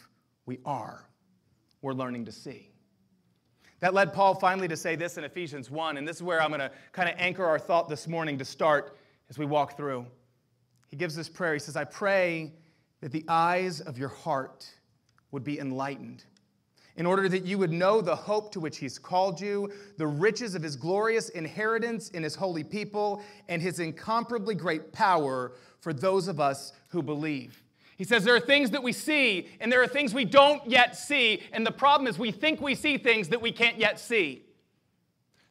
we 0.46 0.58
are. 0.64 1.06
We're 1.82 1.92
learning 1.92 2.24
to 2.26 2.32
see. 2.32 2.70
That 3.80 3.92
led 3.92 4.12
Paul 4.14 4.34
finally 4.34 4.68
to 4.68 4.76
say 4.76 4.96
this 4.96 5.18
in 5.18 5.24
Ephesians 5.24 5.70
1, 5.70 5.98
and 5.98 6.08
this 6.08 6.16
is 6.16 6.22
where 6.22 6.40
I'm 6.40 6.48
going 6.48 6.60
to 6.60 6.70
kind 6.92 7.10
of 7.10 7.14
anchor 7.18 7.44
our 7.44 7.58
thought 7.58 7.88
this 7.88 8.08
morning 8.08 8.38
to 8.38 8.44
start 8.44 8.96
as 9.28 9.38
we 9.38 9.44
walk 9.44 9.76
through. 9.76 10.06
He 10.88 10.96
gives 10.96 11.14
this 11.14 11.28
prayer. 11.28 11.52
He 11.52 11.58
says, 11.58 11.76
I 11.76 11.84
pray 11.84 12.54
that 13.02 13.12
the 13.12 13.24
eyes 13.28 13.82
of 13.82 13.98
your 13.98 14.08
heart 14.08 14.66
would 15.30 15.44
be 15.44 15.58
enlightened, 15.58 16.24
in 16.96 17.04
order 17.04 17.28
that 17.28 17.44
you 17.44 17.58
would 17.58 17.72
know 17.72 18.00
the 18.00 18.16
hope 18.16 18.50
to 18.52 18.60
which 18.60 18.78
He's 18.78 18.98
called 18.98 19.38
you, 19.38 19.70
the 19.98 20.06
riches 20.06 20.54
of 20.54 20.62
His 20.62 20.76
glorious 20.76 21.28
inheritance 21.28 22.08
in 22.10 22.22
His 22.22 22.34
holy 22.34 22.64
people, 22.64 23.22
and 23.48 23.60
His 23.60 23.78
incomparably 23.78 24.54
great 24.54 24.90
power 24.92 25.52
for 25.80 25.92
those 25.92 26.28
of 26.28 26.40
us 26.40 26.72
who 26.88 27.02
believe. 27.02 27.62
He 27.96 28.04
says 28.04 28.24
there 28.24 28.36
are 28.36 28.40
things 28.40 28.70
that 28.72 28.82
we 28.82 28.92
see, 28.92 29.48
and 29.58 29.72
there 29.72 29.82
are 29.82 29.88
things 29.88 30.12
we 30.12 30.26
don't 30.26 30.64
yet 30.68 30.96
see, 30.96 31.42
and 31.52 31.66
the 31.66 31.72
problem 31.72 32.06
is 32.06 32.18
we 32.18 32.30
think 32.30 32.60
we 32.60 32.74
see 32.74 32.98
things 32.98 33.28
that 33.30 33.40
we 33.40 33.52
can't 33.52 33.78
yet 33.78 33.98
see. 33.98 34.44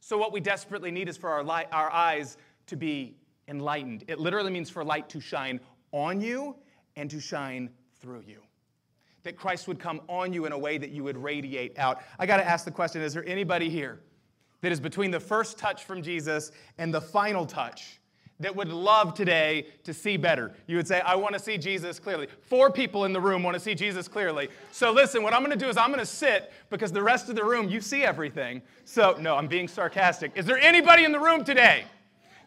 So, 0.00 0.16
what 0.16 0.32
we 0.32 0.38
desperately 0.38 0.92
need 0.92 1.08
is 1.08 1.16
for 1.16 1.30
our, 1.30 1.42
light, 1.42 1.66
our 1.72 1.90
eyes 1.90 2.36
to 2.68 2.76
be 2.76 3.16
enlightened. 3.48 4.04
It 4.06 4.20
literally 4.20 4.52
means 4.52 4.70
for 4.70 4.84
light 4.84 5.08
to 5.10 5.20
shine 5.20 5.58
on 5.90 6.20
you 6.20 6.54
and 6.94 7.10
to 7.10 7.20
shine 7.20 7.70
through 8.00 8.22
you. 8.26 8.40
That 9.24 9.36
Christ 9.36 9.66
would 9.66 9.80
come 9.80 10.00
on 10.08 10.32
you 10.32 10.44
in 10.46 10.52
a 10.52 10.58
way 10.58 10.78
that 10.78 10.90
you 10.90 11.02
would 11.02 11.16
radiate 11.16 11.76
out. 11.78 12.02
I 12.20 12.26
got 12.26 12.36
to 12.36 12.46
ask 12.46 12.64
the 12.64 12.70
question 12.70 13.02
is 13.02 13.14
there 13.14 13.26
anybody 13.26 13.68
here 13.68 14.00
that 14.60 14.70
is 14.70 14.78
between 14.78 15.10
the 15.10 15.20
first 15.20 15.58
touch 15.58 15.84
from 15.84 16.02
Jesus 16.02 16.52
and 16.78 16.94
the 16.94 17.00
final 17.00 17.44
touch? 17.44 18.00
That 18.40 18.54
would 18.54 18.68
love 18.68 19.14
today 19.14 19.66
to 19.84 19.94
see 19.94 20.16
better. 20.16 20.52
You 20.66 20.76
would 20.76 20.86
say, 20.86 21.00
I 21.00 21.14
want 21.14 21.34
to 21.34 21.40
see 21.40 21.56
Jesus 21.56 21.98
clearly. 21.98 22.28
Four 22.42 22.70
people 22.70 23.04
in 23.04 23.12
the 23.12 23.20
room 23.20 23.42
want 23.42 23.54
to 23.54 23.60
see 23.60 23.74
Jesus 23.74 24.08
clearly. 24.08 24.48
So 24.72 24.92
listen, 24.92 25.22
what 25.22 25.32
I'm 25.32 25.40
going 25.40 25.56
to 25.56 25.64
do 25.64 25.70
is 25.70 25.76
I'm 25.76 25.88
going 25.88 26.00
to 26.00 26.06
sit 26.06 26.52
because 26.68 26.92
the 26.92 27.02
rest 27.02 27.28
of 27.28 27.36
the 27.36 27.44
room, 27.44 27.68
you 27.68 27.80
see 27.80 28.02
everything. 28.02 28.60
So, 28.84 29.16
no, 29.18 29.36
I'm 29.36 29.46
being 29.46 29.68
sarcastic. 29.68 30.32
Is 30.34 30.44
there 30.44 30.58
anybody 30.58 31.04
in 31.04 31.12
the 31.12 31.20
room 31.20 31.44
today 31.44 31.84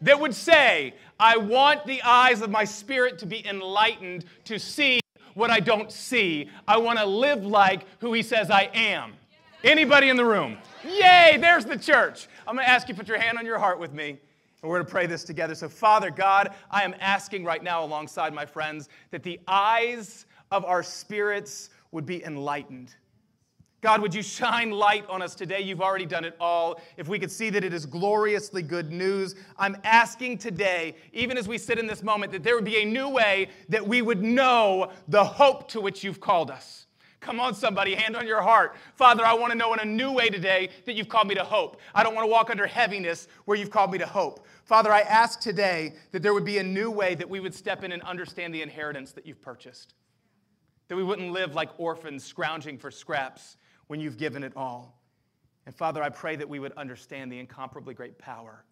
that 0.01 0.19
would 0.19 0.36
say, 0.36 0.93
I 1.19 1.38
want 1.38 1.86
the 1.86 2.01
eyes 2.03 2.41
of 2.41 2.50
my 2.50 2.65
spirit 2.65 3.17
to 3.19 3.25
be 3.25 3.46
enlightened 3.48 4.25
to 4.46 4.60
see 4.60 5.00
what 5.34 5.50
I 5.50 5.60
don't 5.60 5.91
see? 5.91 6.50
I 6.67 6.77
want 6.77 7.00
to 7.00 7.05
live 7.05 7.46
like 7.46 7.86
who 8.00 8.13
he 8.13 8.22
says 8.22 8.51
I 8.51 8.69
am. 8.74 9.13
Anybody 9.63 10.10
in 10.10 10.15
the 10.15 10.24
room? 10.24 10.58
Yay, 10.86 11.38
there's 11.41 11.65
the 11.65 11.77
church. 11.77 12.27
I'm 12.48 12.55
going 12.55 12.65
to 12.65 12.69
ask 12.72 12.88
you 12.88 12.96
put 12.96 13.08
your 13.08 13.19
hand 13.19 13.38
on 13.38 13.46
your 13.46 13.60
heart 13.60 13.79
with 13.79 13.93
me. 13.93 14.19
And 14.62 14.70
we're 14.70 14.78
going 14.78 14.86
to 14.86 14.92
pray 14.92 15.06
this 15.06 15.24
together. 15.24 15.56
So, 15.56 15.70
Father 15.70 16.12
God, 16.12 16.54
I 16.70 16.84
am 16.84 16.94
asking 17.00 17.46
right 17.46 17.63
now, 17.63 17.84
alongside 17.84 18.34
my 18.34 18.46
friends, 18.46 18.89
that 19.12 19.24
the 19.24 19.39
eyes 19.48 20.25
of 20.51 20.66
our 20.66 20.84
spirits 20.84 21.70
would 21.92 22.06
be 22.06 22.24
enlightened. 22.24 22.94
God, 23.82 24.01
would 24.01 24.13
you 24.13 24.22
shine 24.22 24.72
light 24.72 25.08
on 25.08 25.22
us 25.22 25.36
today? 25.36 25.62
You've 25.62 25.80
already 25.80 26.06
done 26.06 26.25
it 26.25 26.36
all. 26.38 26.82
If 26.98 27.08
we 27.08 27.18
could 27.18 27.32
see 27.32 27.50
that 27.51 27.63
it 27.63 27.74
is 27.74 27.86
gloriously 27.86 28.62
good 28.62 28.92
news, 28.92 29.36
I'm 29.58 29.78
asking 29.86 30.39
today, 30.39 30.96
even 31.13 31.38
as 31.38 31.48
we 31.48 31.58
sit 31.58 31.80
in 31.80 31.88
this 31.88 32.04
moment, 32.04 32.34
that 32.34 32.44
there 32.44 32.56
would 32.56 32.66
be 32.66 32.82
a 32.82 32.86
new 32.86 33.08
way 33.08 33.48
that 33.70 33.88
we 33.88 34.01
would 34.01 34.22
know 34.22 34.92
the 35.08 35.24
hope 35.24 35.70
to 35.70 35.80
which 35.80 36.04
you've 36.04 36.20
called 36.20 36.51
us. 36.51 36.88
Come 37.19 37.39
on, 37.39 37.53
somebody, 37.53 37.95
hand 37.95 38.15
on 38.15 38.25
your 38.25 38.41
heart. 38.41 38.75
Father, 38.95 39.25
I 39.25 39.33
want 39.33 39.51
to 39.51 39.57
know 39.57 39.73
in 39.73 39.79
a 39.79 39.85
new 39.85 40.11
way 40.11 40.29
today 40.29 40.69
that 40.85 40.95
you've 40.95 41.09
called 41.09 41.27
me 41.27 41.35
to 41.35 41.43
hope. 41.43 41.81
I 41.93 42.01
don't 42.01 42.15
want 42.15 42.25
to 42.25 42.31
walk 42.31 42.49
under 42.49 42.65
heaviness 42.65 43.27
where 43.45 43.57
you've 43.57 43.71
called 43.71 43.91
me 43.91 43.97
to 43.97 44.05
hope. 44.05 44.45
Father, 44.63 44.91
I 44.91 45.01
ask 45.01 45.41
today 45.41 45.95
that 46.11 46.23
there 46.23 46.33
would 46.33 46.45
be 46.45 46.59
a 46.59 46.63
new 46.63 46.89
way 46.89 47.15
that 47.15 47.29
we 47.29 47.41
would 47.41 47.53
step 47.53 47.83
in 47.83 47.91
and 47.91 48.01
understand 48.03 48.53
the 48.53 48.61
inheritance 48.61 49.11
that 49.11 49.25
you've 49.25 49.41
purchased. 49.41 49.95
That 50.88 50.95
we 50.95 51.03
wouldn't 51.03 51.31
live 51.31 51.55
like 51.55 51.69
orphans 51.77 52.23
scrounging 52.23 52.77
for 52.77 52.89
scraps 52.89 53.57
when 53.88 53.99
you've 53.99 54.17
given 54.17 54.43
it 54.43 54.53
all. 54.55 55.01
And 55.65 55.75
Father, 55.75 56.01
I 56.01 56.09
pray 56.09 56.38
that 56.38 56.47
we 56.47 56.59
would 56.59 56.73
understand 56.73 57.31
the 57.31 57.39
incomparably 57.39 57.93
great 57.93 58.17
power 58.17 58.63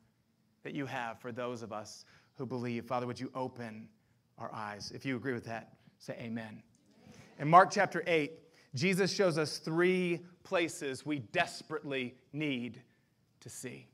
that 0.64 0.74
you 0.74 0.86
have 0.86 1.20
for 1.20 1.32
those 1.32 1.62
of 1.62 1.74
us 1.74 2.06
who 2.38 2.46
believe. 2.46 2.86
Father, 2.86 3.06
would 3.08 3.20
you 3.20 3.30
open 3.36 3.90
our 4.38 4.54
eyes? 4.54 4.92
If 4.96 5.06
you 5.06 5.16
agree 5.16 5.34
with 5.34 5.46
that, 5.46 5.74
say 6.00 6.16
amen. 6.20 6.64
In 7.40 7.48
Mark 7.48 7.70
chapter 7.72 8.04
8, 8.08 8.32
Jesus 8.74 9.14
shows 9.14 9.38
us 9.38 9.58
three 9.58 10.22
places 10.44 11.06
we 11.06 11.20
desperately 11.20 12.16
need 12.34 12.82
to 13.42 13.50
see. 13.50 13.88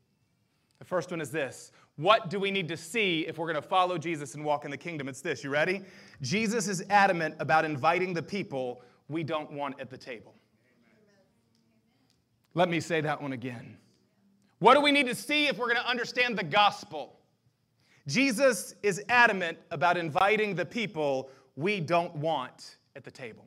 The 0.80 0.86
first 0.86 1.12
one 1.12 1.22
is 1.22 1.30
this 1.30 1.72
What 1.98 2.30
do 2.30 2.40
we 2.40 2.52
need 2.52 2.68
to 2.70 2.78
see 2.78 3.28
if 3.28 3.38
we're 3.38 3.52
going 3.52 3.62
to 3.62 3.68
follow 3.68 3.98
Jesus 3.98 4.36
and 4.36 4.46
walk 4.46 4.66
in 4.66 4.72
the 4.72 4.78
kingdom? 4.78 5.08
It's 5.08 5.22
this. 5.22 5.44
You 5.44 5.50
ready? 5.50 5.82
Jesus 6.22 6.68
is 6.68 6.84
adamant 6.90 7.36
about 7.40 7.66
inviting 7.66 8.14
the 8.14 8.24
people 8.24 8.82
we 9.10 9.24
don't 9.24 9.52
want 9.52 9.80
at 9.80 9.90
the 9.90 9.98
table. 9.98 10.34
Let 12.54 12.70
me 12.70 12.80
say 12.80 13.02
that 13.02 13.22
one 13.22 13.34
again. 13.34 13.78
What 14.60 14.76
do 14.76 14.82
we 14.82 14.92
need 14.92 15.08
to 15.08 15.16
see 15.16 15.48
if 15.48 15.58
we're 15.58 15.68
going 15.68 15.82
to 15.82 15.90
understand 15.90 16.38
the 16.38 16.44
gospel? 16.44 17.20
Jesus 18.08 18.76
is 18.84 19.02
adamant 19.10 19.58
about 19.72 19.98
inviting 19.98 20.56
the 20.56 20.66
people 20.66 21.30
we 21.56 21.80
don't 21.80 22.16
want 22.16 22.78
at 22.96 23.04
the 23.04 23.12
table. 23.12 23.46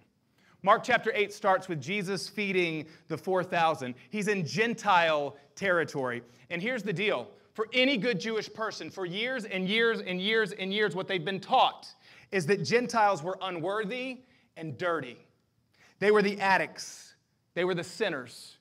Mark 0.62 0.82
chapter 0.82 1.12
8 1.14 1.32
starts 1.32 1.68
with 1.68 1.80
Jesus 1.80 2.28
feeding 2.28 2.86
the 3.08 3.16
4,000. 3.16 3.94
He's 4.10 4.28
in 4.28 4.44
Gentile 4.44 5.36
territory. 5.54 6.22
And 6.50 6.60
here's 6.60 6.82
the 6.82 6.92
deal 6.92 7.28
for 7.56 7.68
any 7.72 7.96
good 7.96 8.20
Jewish 8.20 8.52
person, 8.52 8.90
for 8.90 9.06
years 9.06 9.46
and 9.46 9.66
years 9.66 10.00
and 10.00 10.20
years 10.20 10.52
and 10.52 10.74
years, 10.74 10.94
what 10.94 11.08
they've 11.08 11.24
been 11.24 11.40
taught 11.40 11.86
is 12.30 12.44
that 12.46 12.62
Gentiles 12.62 13.22
were 13.22 13.38
unworthy 13.40 14.18
and 14.58 14.76
dirty. 14.76 15.16
They 15.98 16.10
were 16.10 16.20
the 16.20 16.38
addicts, 16.38 17.14
they 17.54 17.64
were 17.64 17.74
the 17.74 17.82
sinners, 17.82 18.58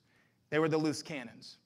they 0.49 0.59
were 0.59 0.69
the 0.69 0.77
loose 0.77 1.01
cannons. 1.01 1.57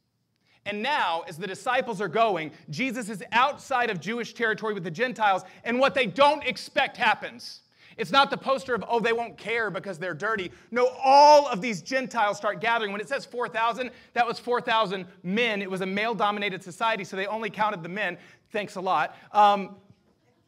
And 0.65 0.81
now, 0.81 1.23
as 1.27 1.37
the 1.37 1.45
disciples 1.45 2.01
are 2.01 2.07
going, 2.07 2.51
Jesus 2.71 3.09
is 3.09 3.23
outside 3.31 3.91
of 3.91 3.99
Jewish 3.99 4.33
territory 4.33 4.73
with 4.73 4.83
the 4.83 4.91
Gentiles, 4.91 5.43
and 5.63 5.79
what 5.79 5.93
they 5.93 6.07
don't 6.07 6.43
expect 6.43 6.97
happens. 6.97 7.61
It's 7.99 8.11
not 8.11 8.31
the 8.31 8.37
poster 8.37 8.73
of, 8.73 8.83
oh, 8.87 9.01
they 9.01 9.11
won't 9.11 9.37
care 9.37 9.69
because 9.69 9.99
they're 9.99 10.13
dirty. 10.13 10.51
No, 10.71 10.87
all 11.03 11.47
of 11.49 11.59
these 11.59 11.81
Gentiles 11.81 12.37
start 12.37 12.61
gathering. 12.61 12.93
When 12.93 13.01
it 13.01 13.09
says 13.09 13.25
4,000, 13.25 13.91
that 14.13 14.25
was 14.25 14.39
4,000 14.39 15.05
men. 15.21 15.61
It 15.61 15.69
was 15.69 15.81
a 15.81 15.85
male 15.85 16.15
dominated 16.15 16.63
society, 16.63 17.03
so 17.03 17.17
they 17.17 17.27
only 17.27 17.49
counted 17.49 17.83
the 17.83 17.89
men. 17.89 18.17
Thanks 18.51 18.77
a 18.77 18.81
lot. 18.81 19.17
Um, 19.33 19.75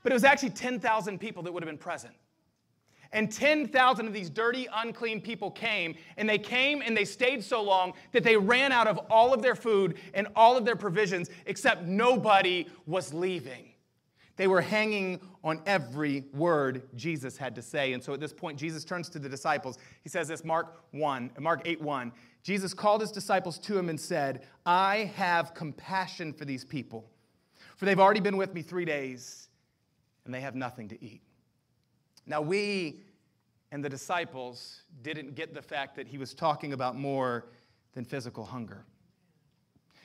but 0.02 0.14
it 0.14 0.16
was 0.16 0.24
actually 0.24 0.52
10,000 0.52 1.20
people 1.20 1.44
that 1.44 1.52
would 1.52 1.62
have 1.62 1.70
been 1.70 1.78
present. 1.78 2.14
And 3.12 3.30
10,000 3.30 4.08
of 4.08 4.14
these 4.14 4.30
dirty, 4.30 4.70
unclean 4.74 5.20
people 5.20 5.52
came, 5.52 5.96
and 6.16 6.30
they 6.30 6.38
came 6.38 6.82
and 6.82 6.96
they 6.96 7.04
stayed 7.04 7.44
so 7.44 7.62
long 7.62 7.92
that 8.14 8.24
they 8.24 8.38
ran 8.38 8.72
out 8.72 8.88
of 8.88 8.98
all 9.10 9.34
of 9.34 9.42
their 9.42 9.56
food 9.56 9.98
and 10.14 10.30
all 10.38 10.56
of 10.56 10.64
their 10.64 10.78
provisions, 10.78 11.30
except 11.46 11.84
nobody 11.84 12.66
was 12.86 13.14
leaving. 13.14 13.71
They 14.42 14.48
were 14.48 14.62
hanging 14.62 15.22
on 15.44 15.62
every 15.68 16.24
word 16.34 16.82
Jesus 16.96 17.38
had 17.38 17.54
to 17.54 17.62
say. 17.62 17.94
And 17.94 18.04
so 18.04 18.16
at 18.16 18.20
this 18.20 18.34
point, 18.34 18.58
Jesus 18.58 18.84
turns 18.84 19.08
to 19.10 19.20
the 19.20 19.30
disciples. 19.30 19.78
He 20.02 20.10
says 20.10 20.28
this, 20.28 20.44
Mark 20.44 20.82
1, 20.94 21.34
Mark 21.38 21.62
8 21.64 21.80
1. 21.80 22.12
Jesus 22.42 22.74
called 22.74 23.02
his 23.02 23.12
disciples 23.12 23.60
to 23.60 23.78
him 23.78 23.88
and 23.88 24.00
said, 24.00 24.48
I 24.66 25.12
have 25.16 25.54
compassion 25.54 26.34
for 26.34 26.46
these 26.46 26.66
people, 26.66 27.08
for 27.76 27.86
they've 27.86 28.00
already 28.00 28.20
been 28.20 28.36
with 28.36 28.56
me 28.56 28.64
three 28.64 28.84
days, 28.84 29.48
and 30.26 30.34
they 30.34 30.42
have 30.42 30.56
nothing 30.56 30.88
to 30.88 31.06
eat. 31.06 31.22
Now, 32.26 32.42
we 32.42 33.02
and 33.72 33.86
the 33.86 33.90
disciples 33.90 34.82
didn't 35.04 35.36
get 35.36 35.54
the 35.54 35.62
fact 35.62 35.96
that 35.98 36.08
he 36.08 36.18
was 36.18 36.34
talking 36.34 36.74
about 36.74 36.96
more 36.96 37.46
than 37.94 38.06
physical 38.06 38.46
hunger. 38.46 38.86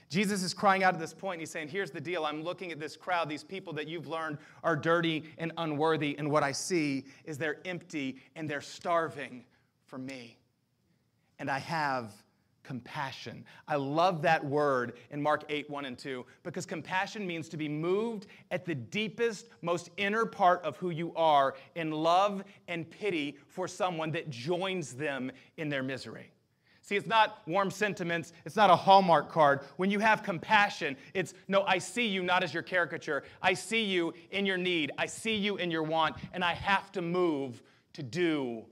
Jesus 0.09 0.43
is 0.43 0.55
crying 0.55 0.85
out 0.85 0.95
at 0.95 1.01
this 1.01 1.15
point. 1.15 1.35
And 1.35 1.41
he's 1.41 1.51
saying, 1.51 1.69
Here's 1.69 1.91
the 1.91 2.01
deal. 2.01 2.25
I'm 2.25 2.43
looking 2.43 2.73
at 2.73 2.79
this 2.79 2.97
crowd, 2.97 3.29
these 3.29 3.45
people 3.45 3.73
that 3.75 3.89
you've 3.89 4.07
learned 4.07 4.39
are 4.63 4.77
dirty 4.77 5.25
and 5.39 5.53
unworthy. 5.57 6.17
And 6.19 6.31
what 6.31 6.43
I 6.43 6.53
see 6.53 7.05
is 7.25 7.39
they're 7.39 7.61
empty 7.65 8.21
and 8.37 8.49
they're 8.49 8.61
starving 8.61 9.45
for 9.85 9.99
me. 9.99 10.39
And 11.39 11.51
I 11.51 11.59
have 11.59 12.13
compassion. 12.67 13.45
I 13.69 13.77
love 13.77 14.23
that 14.23 14.45
word 14.45 14.95
in 15.11 15.23
Mark 15.23 15.45
8, 15.49 15.71
1 15.71 15.85
and 15.85 15.97
2, 15.97 16.27
because 16.43 16.67
compassion 16.67 17.27
means 17.27 17.49
to 17.51 17.57
be 17.57 17.69
moved 17.69 18.27
at 18.51 18.65
the 18.65 18.75
deepest, 18.75 19.49
most 19.63 19.91
inner 19.97 20.27
part 20.27 20.63
of 20.65 20.77
who 20.77 20.91
you 20.91 21.15
are 21.15 21.55
in 21.77 21.93
love 21.93 22.43
and 22.67 22.91
pity 22.91 23.39
for 23.47 23.69
someone 23.69 24.11
that 24.13 24.31
joins 24.31 24.95
them 24.95 25.31
in 25.57 25.69
their 25.69 25.83
misery. 25.85 26.33
See, 26.87 26.95
it's 26.95 27.09
not 27.09 27.43
warm 27.49 27.73
sentiments. 27.73 28.33
It's 28.45 28.55
not 28.55 28.71
a 28.71 28.77
Hallmark 28.77 29.29
card. 29.29 29.63
When 29.77 29.91
you 29.91 29.99
have 29.99 30.23
compassion, 30.23 30.97
it's 31.15 31.35
no, 31.49 31.65
I 31.65 31.79
see 31.79 32.07
you 32.07 32.23
not 32.23 32.45
as 32.45 32.55
your 32.55 32.63
caricature. 32.63 33.25
I 33.43 33.55
see 33.55 33.83
you 33.83 34.15
in 34.31 34.47
your 34.47 34.57
need. 34.57 34.93
I 34.97 35.07
see 35.07 35.35
you 35.35 35.57
in 35.57 35.69
your 35.69 35.83
want, 35.83 36.15
and 36.33 36.45
I 36.45 36.55
have 36.55 36.93
to 36.93 37.03
move 37.03 37.61
to 37.95 38.05
do 38.05 38.65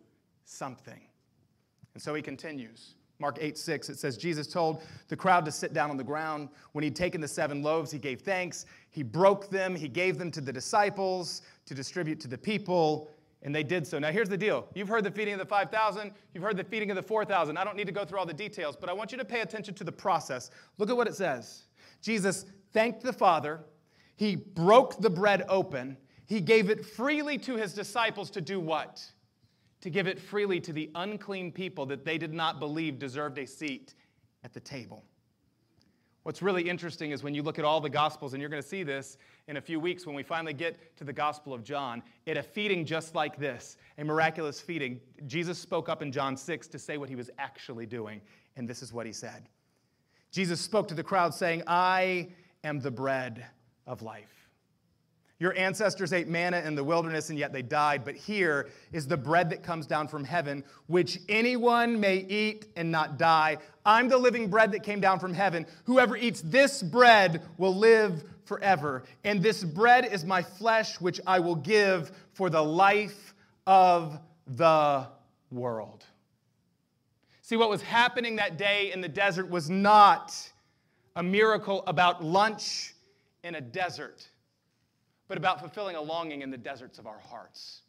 something. 0.45 1.01
And 1.95 2.03
so 2.03 2.15
he 2.15 2.23
continues. 2.23 2.95
Mark 3.19 3.39
8, 3.41 3.59
6, 3.59 3.89
it 3.89 3.99
says, 3.99 4.17
Jesus 4.17 4.47
told 4.47 4.83
the 5.09 5.17
crowd 5.17 5.45
to 5.45 5.53
sit 5.53 5.73
down 5.73 5.91
on 5.91 5.97
the 5.97 6.05
ground. 6.05 6.51
When 6.71 6.85
he'd 6.85 6.97
taken 6.97 7.21
the 7.21 7.29
seven 7.29 7.63
loaves, 7.63 7.91
he 7.91 7.99
gave 7.99 8.21
thanks. 8.21 8.67
He 8.91 9.03
broke 9.03 9.51
them. 9.51 9.75
He 9.75 9.89
gave 9.89 10.19
them 10.19 10.31
to 10.33 10.41
the 10.41 10.53
disciples 10.53 11.43
to 11.67 11.75
distribute 11.75 12.21
to 12.21 12.29
the 12.29 12.39
people 12.39 13.11
And 13.45 13.55
they 13.55 13.63
did 13.63 13.87
so. 13.87 13.99
Now, 13.99 14.11
here's 14.11 14.31
the 14.31 14.39
deal. 14.39 14.67
You've 14.75 14.89
heard 14.89 15.05
the 15.05 15.11
feeding 15.11 15.35
of 15.35 15.39
the 15.39 15.47
5,000, 15.47 16.13
you've 16.33 16.43
heard 16.43 16.57
the 16.57 16.65
feeding 16.65 16.91
of 16.91 16.97
the 16.97 17.03
4,000. 17.03 17.59
I 17.59 17.65
don't 17.65 17.77
need 17.77 17.87
to 17.87 17.93
go 17.93 18.05
through 18.05 18.19
all 18.19 18.27
the 18.27 18.33
details, 18.33 18.75
but 18.75 18.89
I 18.89 18.95
want 18.95 19.13
you 19.13 19.19
to 19.19 19.25
pay 19.25 19.41
attention 19.41 19.75
to 19.75 19.85
the 19.85 19.93
process. 19.93 20.51
Look 20.79 20.89
at 20.89 20.97
what 20.97 21.07
it 21.07 21.15
says 21.15 21.65
Jesus 22.01 22.47
thanked 22.73 23.03
the 23.03 23.13
Father, 23.13 23.61
he 24.17 24.35
broke 24.35 25.01
the 25.01 25.11
bread 25.11 25.45
open, 25.49 25.97
he 26.27 26.41
gave 26.41 26.71
it 26.71 26.85
freely 26.85 27.37
to 27.39 27.57
his 27.57 27.75
disciples 27.75 28.31
to 28.31 28.41
do 28.41 28.59
what? 28.59 29.05
To 29.83 29.91
give 29.91 30.07
it 30.07 30.19
freely 30.19 30.61
to 30.61 30.73
the 30.73 30.91
unclean 30.95 31.53
people 31.53 31.85
that 31.87 32.05
they 32.05 32.17
did 32.17 32.33
not 32.33 32.59
believe 32.59 32.99
deserved 32.99 33.37
a 33.39 33.47
seat 33.47 33.95
at 34.43 34.55
the 34.55 34.61
table. 34.61 35.05
What's 36.25 36.41
really 36.41 36.69
interesting 36.69 37.11
is 37.11 37.23
when 37.23 37.35
you 37.35 37.43
look 37.43 37.59
at 37.59 37.67
all 37.67 37.83
the 37.83 37.91
Gospels, 37.91 38.33
and 38.33 38.41
you're 38.41 38.49
going 38.49 38.63
to 38.63 38.69
see 38.69 38.83
this 38.83 39.19
in 39.47 39.59
a 39.59 39.61
few 39.61 39.79
weeks 39.79 40.07
when 40.07 40.17
we 40.17 40.23
finally 40.23 40.55
get 40.55 40.97
to 40.97 41.05
the 41.05 41.13
Gospel 41.13 41.53
of 41.53 41.63
John, 41.63 42.03
at 42.27 42.39
a 42.39 42.43
feeding 42.43 42.87
just 42.87 43.15
like 43.15 43.39
this, 43.39 43.77
a 43.99 44.05
miraculous 44.05 44.59
feeding, 44.59 45.01
Jesus 45.27 45.59
spoke 45.59 45.91
up 45.91 46.01
in 46.01 46.11
John 46.11 46.35
6 46.37 46.67
to 46.69 46.79
say 46.79 46.97
what 46.97 47.11
he 47.11 47.15
was 47.15 47.29
actually 47.39 47.85
doing, 47.85 48.23
and 48.57 48.67
this 48.67 48.83
is 48.83 48.91
what 48.91 49.05
he 49.05 49.13
said. 49.13 49.51
Jesus 50.31 50.63
spoke 50.63 50.89
to 50.89 50.95
the 50.95 51.03
crowd 51.03 51.35
saying, 51.35 51.63
I 51.67 52.31
am 52.65 52.81
the 52.81 52.91
bread 52.91 53.45
of 53.87 54.01
life. 54.01 54.44
Your 55.41 55.57
ancestors 55.59 56.13
ate 56.13 56.29
manna 56.29 56.61
in 56.61 56.75
the 56.75 56.85
wilderness 56.85 57.29
and 57.31 57.39
yet 57.39 57.53
they 57.53 57.63
died, 57.63 58.05
but 58.05 58.15
here 58.15 58.71
is 58.93 59.07
the 59.07 59.17
bread 59.17 59.51
that 59.51 59.63
comes 59.63 59.87
down 59.87 60.07
from 60.07 60.23
heaven, 60.23 60.63
which 60.87 61.19
anyone 61.29 61.99
may 61.99 62.19
eat 62.19 62.67
and 62.77 62.91
not 62.91 63.19
die. 63.19 63.59
I'm 63.85 64.09
the 64.09 64.17
living 64.17 64.49
bread 64.49 64.71
that 64.73 64.85
came 64.85 65.01
down 65.01 65.19
from 65.19 65.35
heaven. 65.35 65.67
Whoever 65.85 66.17
eats 66.17 66.41
this 66.43 66.83
bread 66.83 67.43
will 67.59 67.75
live 67.75 68.25
forever. 68.45 69.03
And 69.25 69.43
this 69.43 69.65
bread 69.65 70.07
is 70.07 70.25
my 70.25 70.41
flesh, 70.41 71.01
which 71.01 71.21
I 71.27 71.41
will 71.41 71.57
give 71.57 72.13
for 72.33 72.49
the 72.49 72.63
life 72.63 73.35
of 73.67 74.19
the 74.47 75.09
world. 75.51 76.05
See, 77.43 77.57
what 77.57 77.71
was 77.71 77.83
happening 77.83 78.37
that 78.37 78.57
day 78.57 78.93
in 78.93 79.01
the 79.01 79.09
desert 79.09 79.51
was 79.51 79.69
not 79.69 80.35
a 81.17 81.23
miracle 81.23 81.83
about 81.87 82.25
lunch 82.25 82.95
in 83.43 83.57
a 83.57 83.61
desert 83.61 84.29
but 85.35 85.39
about 85.41 85.59
fulfilling 85.59 85.97
a 85.97 86.01
longing 86.01 86.43
in 86.43 86.51
the 86.53 86.57
deserts 86.57 87.01
of 87.01 87.09
our 87.09 87.19
hearts. 87.19 87.81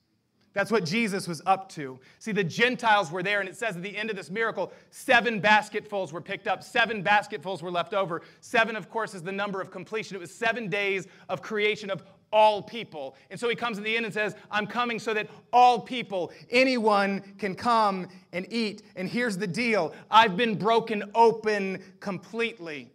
That's 0.54 0.72
what 0.72 0.84
Jesus 0.84 1.28
was 1.28 1.44
up 1.46 1.70
to. 1.74 2.00
See, 2.18 2.32
the 2.32 2.44
Gentiles 2.44 3.12
were 3.12 3.22
there, 3.22 3.40
and 3.40 3.48
it 3.48 3.56
says 3.56 3.75
at 3.75 3.84
the 3.84 3.96
end 3.96 4.10
of 4.10 4.16
this 4.16 4.32
miracle, 4.32 4.72
seven 4.90 5.40
basketfuls 5.40 6.12
were 6.12 6.22
picked 6.22 6.48
up, 6.48 6.64
seven 6.64 7.04
basketfuls 7.04 7.62
were 7.62 7.70
left 7.70 7.94
over. 7.94 8.24
Seven, 8.42 8.75
of 8.75 8.90
course, 8.90 9.14
is 9.14 9.22
the 9.22 9.32
number 9.32 9.62
of 9.62 9.70
completion. 9.70 10.16
It 10.16 10.22
was 10.22 10.34
seven 10.34 10.68
days 10.70 11.06
of 11.30 11.44
creation 11.44 11.92
of 11.92 12.02
all 12.34 12.64
people. 12.64 13.16
And 13.30 13.40
so 13.40 13.48
he 13.48 13.56
comes 13.56 13.78
at 13.78 13.84
the 13.84 13.96
end 13.96 14.06
and 14.06 14.14
says, 14.14 14.36
I'm 14.50 14.66
coming 14.66 14.98
so 14.98 15.14
that 15.14 15.30
all 15.54 15.80
people, 15.80 16.32
anyone 16.50 17.22
can 17.38 17.54
come 17.54 18.08
and 18.34 18.52
eat. 18.52 18.82
And 18.96 19.08
here's 19.08 19.38
the 19.38 19.46
deal 19.46 19.94
I've 20.10 20.36
been 20.36 20.56
broken 20.56 21.12
open 21.14 21.84
completely 22.00 22.90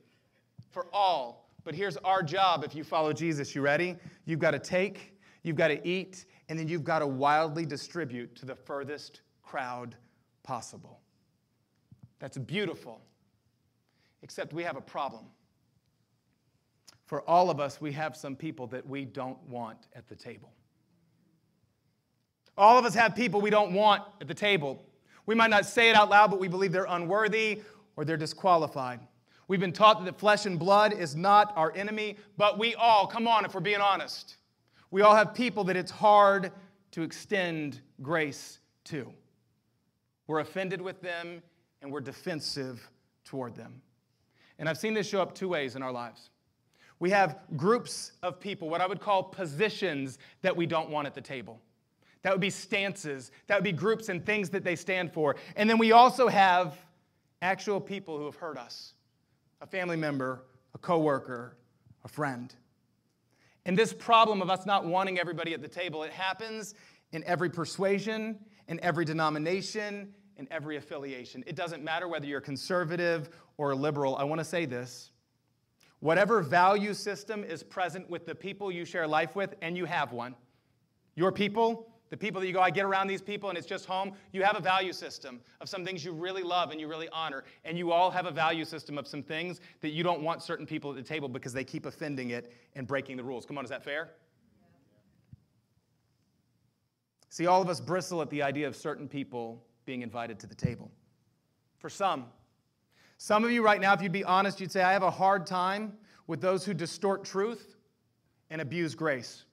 for 0.72 0.88
all 0.92 1.40
but 1.70 1.76
here's 1.76 1.96
our 1.98 2.20
job 2.20 2.64
if 2.64 2.74
you 2.74 2.82
follow 2.82 3.12
Jesus. 3.12 3.54
You 3.54 3.62
ready? 3.62 3.94
You've 4.24 4.40
got 4.40 4.50
to 4.50 4.58
take, 4.58 5.16
you've 5.44 5.54
got 5.54 5.68
to 5.68 5.88
eat, 5.88 6.24
and 6.48 6.58
then 6.58 6.66
you've 6.66 6.82
got 6.82 6.98
to 6.98 7.06
wildly 7.06 7.64
distribute 7.64 8.34
to 8.34 8.44
the 8.44 8.56
furthest 8.56 9.20
crowd 9.44 9.94
possible. 10.42 10.98
That's 12.18 12.36
beautiful. 12.38 13.00
Except 14.24 14.52
we 14.52 14.64
have 14.64 14.76
a 14.76 14.80
problem. 14.80 15.26
For 17.06 17.22
all 17.30 17.50
of 17.50 17.60
us, 17.60 17.80
we 17.80 17.92
have 17.92 18.16
some 18.16 18.34
people 18.34 18.66
that 18.66 18.84
we 18.84 19.04
don't 19.04 19.40
want 19.48 19.86
at 19.94 20.08
the 20.08 20.16
table. 20.16 20.50
All 22.58 22.78
of 22.78 22.84
us 22.84 22.96
have 22.96 23.14
people 23.14 23.40
we 23.40 23.50
don't 23.50 23.72
want 23.72 24.02
at 24.20 24.26
the 24.26 24.34
table. 24.34 24.84
We 25.24 25.36
might 25.36 25.50
not 25.50 25.64
say 25.64 25.88
it 25.88 25.94
out 25.94 26.10
loud, 26.10 26.32
but 26.32 26.40
we 26.40 26.48
believe 26.48 26.72
they're 26.72 26.86
unworthy 26.88 27.62
or 27.94 28.04
they're 28.04 28.16
disqualified. 28.16 28.98
We've 29.50 29.58
been 29.58 29.72
taught 29.72 30.04
that 30.04 30.16
flesh 30.16 30.46
and 30.46 30.60
blood 30.60 30.92
is 30.92 31.16
not 31.16 31.52
our 31.56 31.72
enemy, 31.74 32.18
but 32.36 32.56
we 32.56 32.76
all, 32.76 33.08
come 33.08 33.26
on, 33.26 33.44
if 33.44 33.52
we're 33.52 33.60
being 33.60 33.80
honest, 33.80 34.36
we 34.92 35.02
all 35.02 35.16
have 35.16 35.34
people 35.34 35.64
that 35.64 35.76
it's 35.76 35.90
hard 35.90 36.52
to 36.92 37.02
extend 37.02 37.80
grace 38.00 38.60
to. 38.84 39.12
We're 40.28 40.38
offended 40.38 40.80
with 40.80 41.02
them 41.02 41.42
and 41.82 41.90
we're 41.90 42.00
defensive 42.00 42.88
toward 43.24 43.56
them. 43.56 43.82
And 44.60 44.68
I've 44.68 44.78
seen 44.78 44.94
this 44.94 45.08
show 45.08 45.20
up 45.20 45.34
two 45.34 45.48
ways 45.48 45.74
in 45.74 45.82
our 45.82 45.90
lives. 45.90 46.30
We 47.00 47.10
have 47.10 47.40
groups 47.56 48.12
of 48.22 48.38
people, 48.38 48.70
what 48.70 48.80
I 48.80 48.86
would 48.86 49.00
call 49.00 49.20
positions 49.20 50.20
that 50.42 50.56
we 50.56 50.64
don't 50.64 50.90
want 50.90 51.08
at 51.08 51.14
the 51.16 51.20
table. 51.20 51.60
That 52.22 52.30
would 52.30 52.40
be 52.40 52.50
stances, 52.50 53.32
that 53.48 53.56
would 53.56 53.64
be 53.64 53.72
groups 53.72 54.10
and 54.10 54.24
things 54.24 54.48
that 54.50 54.62
they 54.62 54.76
stand 54.76 55.12
for. 55.12 55.34
And 55.56 55.68
then 55.68 55.76
we 55.76 55.90
also 55.90 56.28
have 56.28 56.78
actual 57.42 57.80
people 57.80 58.16
who 58.16 58.26
have 58.26 58.36
hurt 58.36 58.56
us 58.56 58.94
a 59.60 59.66
family 59.66 59.96
member, 59.96 60.44
a 60.74 60.78
coworker, 60.78 61.56
a 62.04 62.08
friend. 62.08 62.54
And 63.66 63.76
this 63.76 63.92
problem 63.92 64.40
of 64.40 64.50
us 64.50 64.64
not 64.66 64.84
wanting 64.84 65.18
everybody 65.18 65.52
at 65.52 65.60
the 65.60 65.68
table, 65.68 66.02
it 66.02 66.12
happens 66.12 66.74
in 67.12 67.22
every 67.24 67.50
persuasion, 67.50 68.38
in 68.68 68.80
every 68.80 69.04
denomination, 69.04 70.14
in 70.36 70.48
every 70.50 70.76
affiliation. 70.76 71.44
It 71.46 71.56
doesn't 71.56 71.84
matter 71.84 72.08
whether 72.08 72.26
you're 72.26 72.40
conservative 72.40 73.28
or 73.58 73.74
liberal. 73.74 74.16
I 74.16 74.24
want 74.24 74.38
to 74.38 74.44
say 74.44 74.64
this. 74.64 75.12
Whatever 75.98 76.40
value 76.40 76.94
system 76.94 77.44
is 77.44 77.62
present 77.62 78.08
with 78.08 78.24
the 78.24 78.34
people 78.34 78.72
you 78.72 78.86
share 78.86 79.06
life 79.06 79.36
with, 79.36 79.54
and 79.60 79.76
you 79.76 79.84
have 79.84 80.12
one, 80.12 80.34
your 81.14 81.30
people, 81.30 81.89
the 82.10 82.16
people 82.16 82.40
that 82.40 82.46
you 82.48 82.52
go, 82.52 82.60
I 82.60 82.70
get 82.70 82.84
around 82.84 83.06
these 83.06 83.22
people 83.22 83.48
and 83.48 83.56
it's 83.56 83.66
just 83.66 83.86
home, 83.86 84.12
you 84.32 84.42
have 84.42 84.56
a 84.56 84.60
value 84.60 84.92
system 84.92 85.40
of 85.60 85.68
some 85.68 85.84
things 85.84 86.04
you 86.04 86.12
really 86.12 86.42
love 86.42 86.72
and 86.72 86.80
you 86.80 86.88
really 86.88 87.08
honor. 87.12 87.44
And 87.64 87.78
you 87.78 87.92
all 87.92 88.10
have 88.10 88.26
a 88.26 88.32
value 88.32 88.64
system 88.64 88.98
of 88.98 89.06
some 89.06 89.22
things 89.22 89.60
that 89.80 89.90
you 89.90 90.02
don't 90.02 90.20
want 90.20 90.42
certain 90.42 90.66
people 90.66 90.90
at 90.90 90.96
the 90.96 91.02
table 91.02 91.28
because 91.28 91.52
they 91.52 91.62
keep 91.62 91.86
offending 91.86 92.30
it 92.30 92.52
and 92.74 92.86
breaking 92.86 93.16
the 93.16 93.22
rules. 93.22 93.46
Come 93.46 93.56
on, 93.58 93.64
is 93.64 93.70
that 93.70 93.84
fair? 93.84 94.10
See, 97.28 97.46
all 97.46 97.62
of 97.62 97.68
us 97.68 97.80
bristle 97.80 98.20
at 98.22 98.28
the 98.28 98.42
idea 98.42 98.66
of 98.66 98.74
certain 98.74 99.06
people 99.06 99.62
being 99.84 100.02
invited 100.02 100.40
to 100.40 100.48
the 100.48 100.54
table. 100.54 100.90
For 101.78 101.88
some, 101.88 102.26
some 103.18 103.44
of 103.44 103.52
you 103.52 103.62
right 103.62 103.80
now, 103.80 103.92
if 103.92 104.02
you'd 104.02 104.10
be 104.10 104.24
honest, 104.24 104.60
you'd 104.60 104.72
say, 104.72 104.82
I 104.82 104.92
have 104.92 105.04
a 105.04 105.10
hard 105.12 105.46
time 105.46 105.92
with 106.26 106.40
those 106.40 106.64
who 106.64 106.74
distort 106.74 107.24
truth 107.24 107.76
and 108.50 108.60
abuse 108.60 108.96
grace. 108.96 109.44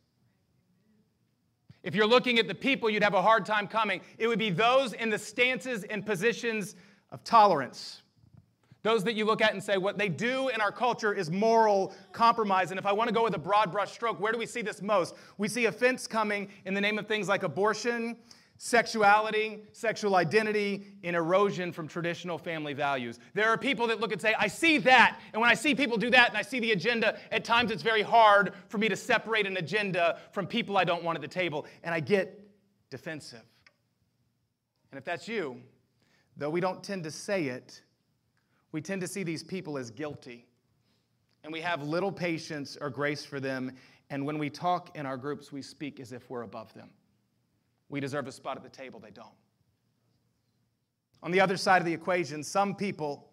If 1.88 1.96
you're 1.96 2.06
looking 2.06 2.38
at 2.38 2.50
the 2.50 2.54
people 2.54 2.90
you'd 2.90 3.02
have 3.02 3.14
a 3.14 3.22
hard 3.22 3.46
time 3.46 3.66
coming, 3.66 4.02
it 4.18 4.28
would 4.28 4.40
be 4.40 4.50
those 4.50 4.92
in 4.92 5.10
the 5.10 5.18
stances 5.18 5.86
and 5.86 6.06
positions 6.06 6.76
of 7.12 7.24
tolerance. 7.24 8.02
Those 8.84 9.06
that 9.06 9.14
you 9.14 9.24
look 9.24 9.42
at 9.42 9.54
and 9.54 9.64
say, 9.64 9.78
what 9.78 9.98
they 9.98 10.10
do 10.10 10.50
in 10.50 10.60
our 10.60 10.70
culture 10.70 11.14
is 11.14 11.32
moral 11.32 11.94
compromise. 12.12 12.72
And 12.72 12.78
if 12.78 12.86
I 12.86 12.92
want 12.92 13.08
to 13.08 13.14
go 13.14 13.24
with 13.24 13.36
a 13.36 13.40
broad 13.40 13.72
brush 13.72 13.94
stroke, 13.94 14.20
where 14.20 14.34
do 14.34 14.38
we 14.38 14.46
see 14.46 14.62
this 14.62 14.82
most? 14.82 15.16
We 15.38 15.48
see 15.48 15.68
offense 15.68 16.08
coming 16.08 16.50
in 16.66 16.74
the 16.74 16.82
name 16.82 17.00
of 17.00 17.08
things 17.08 17.30
like 17.30 17.44
abortion 17.44 18.18
sexuality, 18.58 19.62
sexual 19.72 20.16
identity, 20.16 20.88
and 21.04 21.16
erosion 21.16 21.72
from 21.72 21.88
traditional 21.88 22.38
family 22.38 22.74
values. 22.74 23.20
There 23.34 23.50
are 23.50 23.58
people 23.58 23.88
that 23.88 24.00
look 24.00 24.12
and 24.12 24.22
say, 24.22 24.34
I 24.38 24.48
see 24.48 24.80
that. 24.80 25.20
And 25.34 25.42
when 25.42 25.50
I 25.50 25.54
see 25.54 25.76
people 25.76 25.98
do 25.98 26.10
that 26.10 26.30
and 26.30 26.38
I 26.38 26.42
see 26.42 26.60
the 26.60 26.72
agenda, 26.72 27.20
at 27.32 27.44
times 27.44 27.72
it's 27.72 27.84
very 27.84 28.02
hard 28.02 28.54
for 28.68 28.78
me 28.78 28.90
to 28.90 28.96
separate 28.96 29.46
an 29.46 29.58
agenda 29.58 30.20
from 30.32 30.48
people 30.48 30.78
I 30.78 30.84
don't 30.84 31.04
want 31.04 31.16
at 31.16 31.22
the 31.22 31.28
table. 31.28 31.66
And 31.84 31.94
I 31.94 32.00
get 32.00 32.50
defensive. 32.90 33.44
And 34.92 34.98
if 34.98 35.06
that's 35.06 35.28
you, 35.28 35.62
though 36.36 36.50
we 36.50 36.62
don't 36.62 36.84
tend 36.84 37.04
to 37.04 37.12
say 37.12 37.46
it, 37.46 37.82
we 38.72 38.82
tend 38.82 39.02
to 39.02 39.08
see 39.08 39.24
these 39.24 39.44
people 39.44 39.78
as 39.78 39.92
guilty. 39.92 40.46
And 41.44 41.54
we 41.54 41.62
have 41.62 41.84
little 41.84 42.12
patience 42.12 42.78
or 42.80 42.90
grace 42.90 43.24
for 43.24 43.40
them. 43.40 43.72
And 44.10 44.26
when 44.26 44.38
we 44.40 44.50
talk 44.50 44.98
in 44.98 45.06
our 45.06 45.18
groups, 45.18 45.52
we 45.52 45.62
speak 45.62 46.00
as 46.00 46.12
if 46.12 46.30
we're 46.30 46.42
above 46.42 46.74
them 46.74 46.90
we 47.90 48.00
deserve 48.00 48.28
a 48.28 48.32
spot 48.32 48.58
at 48.58 48.64
the 48.64 48.70
table. 48.70 49.00
They 49.00 49.12
don't. 49.12 49.28
On 51.24 51.32
the 51.32 51.42
other 51.42 51.58
side 51.58 51.82
of 51.82 51.86
the 51.86 51.94
equation, 51.94 52.44
some 52.44 52.76
people 52.76 53.30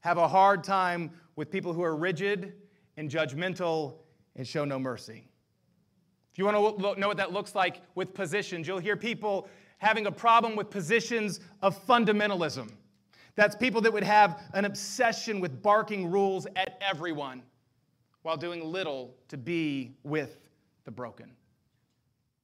have 0.00 0.18
a 0.18 0.28
hard 0.28 0.64
time 0.64 1.10
with 1.36 1.50
people 1.50 1.72
who 1.72 1.82
are 1.82 1.96
rigid 1.96 2.54
and 2.96 3.10
judgmental 3.10 3.98
and 4.36 4.46
show 4.46 4.64
no 4.64 4.78
mercy. 4.78 5.24
If 6.32 6.38
you 6.38 6.44
want 6.44 6.56
to 6.56 7.00
know 7.00 7.08
what 7.08 7.16
that 7.16 7.32
looks 7.32 7.54
like 7.54 7.80
with 7.94 8.14
positions, 8.14 8.66
you'll 8.66 8.78
hear 8.78 8.96
people 8.96 9.48
having 9.78 10.06
a 10.06 10.12
problem 10.12 10.56
with 10.56 10.70
positions 10.70 11.40
of 11.62 11.84
fundamentalism. 11.86 12.70
That's 13.34 13.54
people 13.54 13.80
that 13.82 13.92
would 13.92 14.04
have 14.04 14.42
an 14.54 14.64
obsession 14.64 15.40
with 15.40 15.62
barking 15.62 16.10
rules 16.10 16.46
at 16.56 16.76
everyone 16.80 17.42
while 18.22 18.36
doing 18.36 18.64
little 18.64 19.14
to 19.28 19.36
be 19.36 19.96
with 20.02 20.38
the 20.84 20.90
broken. 20.90 21.30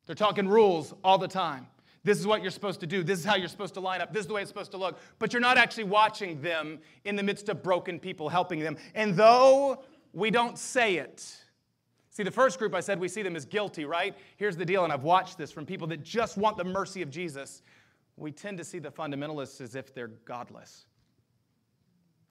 They're 0.07 0.14
talking 0.14 0.49
rules 0.49 0.95
all 1.03 1.19
the 1.19 1.29
time. 1.29 1.67
This 2.03 2.19
is 2.19 2.27
what 2.27 2.43
you're 2.43 2.51
supposed 2.51 2.81
to 2.81 2.87
do. 2.87 3.03
This 3.03 3.19
is 3.19 3.25
how 3.25 3.37
you're 3.37 3.49
supposed 3.49 3.75
to 3.75 3.81
line 3.81 4.03
up. 4.03 4.12
This 4.12 4.23
is 4.23 4.27
the 4.27 4.35
way 4.35 4.43
it's 4.43 4.51
supposed 4.51 4.73
to 4.73 4.77
look. 4.77 4.99
But 5.19 5.33
you're 5.33 5.40
not 5.40 5.57
actually 5.57 5.85
watching 5.85 6.40
them 6.43 6.79
in 7.05 7.17
the 7.17 7.23
midst 7.23 7.49
of 7.49 7.62
broken 7.62 7.99
people, 7.99 8.29
helping 8.29 8.61
them. 8.61 8.77
And 8.95 9.14
though 9.14 9.83
we 10.12 10.31
don't 10.31 10.59
say 10.59 10.97
it, 10.97 11.45
See, 12.14 12.23
the 12.23 12.31
first 12.31 12.61
group 12.61 12.77
I 12.77 12.81
said 12.81 13.01
we 13.01 13.09
see 13.09 13.23
them 13.23 13.35
as 13.35 13.45
guilty, 13.45 13.85
right? 13.85 14.14
Here's 14.37 14.57
the 14.57 14.64
deal, 14.64 14.85
and 14.85 14.93
I've 14.93 15.03
watched 15.03 15.37
this 15.37 15.51
from 15.51 15.67
people 15.67 15.88
that 15.88 16.05
just 16.05 16.37
want 16.37 16.57
the 16.57 16.62
mercy 16.62 17.03
of 17.03 17.11
Jesus. 17.11 17.61
We 18.17 18.31
tend 18.31 18.57
to 18.59 18.64
see 18.64 18.79
the 18.79 18.93
fundamentalists 18.93 19.61
as 19.61 19.75
if 19.75 19.93
they're 19.93 20.12
godless, 20.25 20.87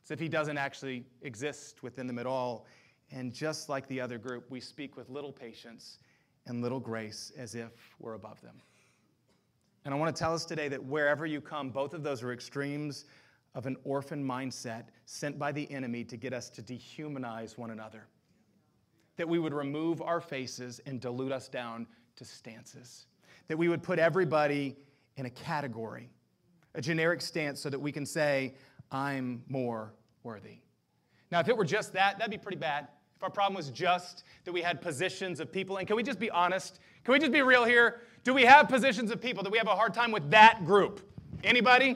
as 0.06 0.12
if 0.12 0.22
he 0.22 0.30
doesn't 0.30 0.58
actually 0.58 1.04
exist 1.22 1.84
within 1.84 2.08
them 2.08 2.18
at 2.18 2.26
all. 2.26 2.66
And 3.12 3.34
just 3.34 3.68
like 3.68 3.86
the 3.90 4.00
other 4.00 4.18
group, 4.18 4.50
we 4.50 4.62
speak 4.62 4.96
with 4.96 5.10
little 5.10 5.34
patience 5.34 5.98
and 6.45 6.62
little 6.62 6.79
grace 6.79 7.32
as 7.38 7.56
if 7.56 7.71
we're 7.99 8.13
above 8.13 8.41
them. 8.41 8.56
And 9.86 9.93
I 9.93 9.97
want 9.97 10.15
to 10.15 10.19
tell 10.19 10.34
us 10.34 10.45
today 10.45 10.67
that 10.69 10.84
wherever 10.84 11.25
you 11.25 11.41
come, 11.41 11.69
both 11.69 11.93
of 11.93 12.03
those 12.03 12.23
are 12.23 12.32
extremes 12.32 13.06
of 13.56 13.65
an 13.65 13.75
orphan 13.84 14.25
mindset 14.25 14.86
sent 15.06 15.38
by 15.38 15.51
the 15.51 15.69
enemy 15.71 16.03
to 16.06 16.17
get 16.17 16.34
us 16.34 16.49
to 16.51 16.62
dehumanize 16.62 17.58
one 17.58 17.71
another 17.71 18.08
that 19.15 19.27
we 19.27 19.39
would 19.39 19.53
remove 19.53 20.01
our 20.01 20.19
faces 20.19 20.82
and 20.86 20.99
dilute 20.99 21.32
us 21.32 21.47
down 21.47 21.86
to 22.15 22.25
stances, 22.25 23.06
that 23.47 23.58
we 23.58 23.69
would 23.69 23.84
put 23.84 23.99
everybody 23.99 24.75
in 25.17 25.25
a 25.25 25.29
category, 25.29 26.10
a 26.75 26.82
generic 26.82 27.21
stance, 27.21 27.60
so 27.60 27.69
that 27.69 27.79
we 27.79 27.91
can 27.91 28.06
say, 28.06 28.56
I'm 28.91 29.43
more 29.47 29.93
worthy. 30.23 30.58
Now, 31.32 31.39
if 31.39 31.49
it 31.49 31.56
were 31.56 31.65
just 31.65 31.93
that, 31.93 32.17
that'd 32.17 32.32
be 32.32 32.38
pretty 32.38 32.58
bad. 32.58 32.88
If 33.24 33.28
our 33.28 33.32
problem 33.32 33.56
was 33.56 33.70
just 33.70 34.26
that 34.44 34.52
we 34.52 34.62
had 34.62 34.82
positions 34.82 35.40
of 35.40 35.50
people, 35.50 35.78
and 35.78 35.88
can 35.88 35.96
we 35.96 36.04
just 36.04 36.20
be 36.20 36.30
honest? 36.30 36.82
Can 37.06 37.14
we 37.14 37.20
just 37.20 37.32
be 37.32 37.42
real 37.42 37.64
here? 37.64 38.02
Do 38.26 38.34
we 38.34 38.44
have 38.44 38.68
positions 38.68 39.12
of 39.12 39.22
people 39.22 39.44
that 39.44 39.50
we 39.50 39.58
have 39.58 39.68
a 39.68 39.76
hard 39.78 39.94
time 39.94 40.12
with 40.12 40.30
that 40.32 40.66
group? 40.66 41.00
Anybody? 41.42 41.96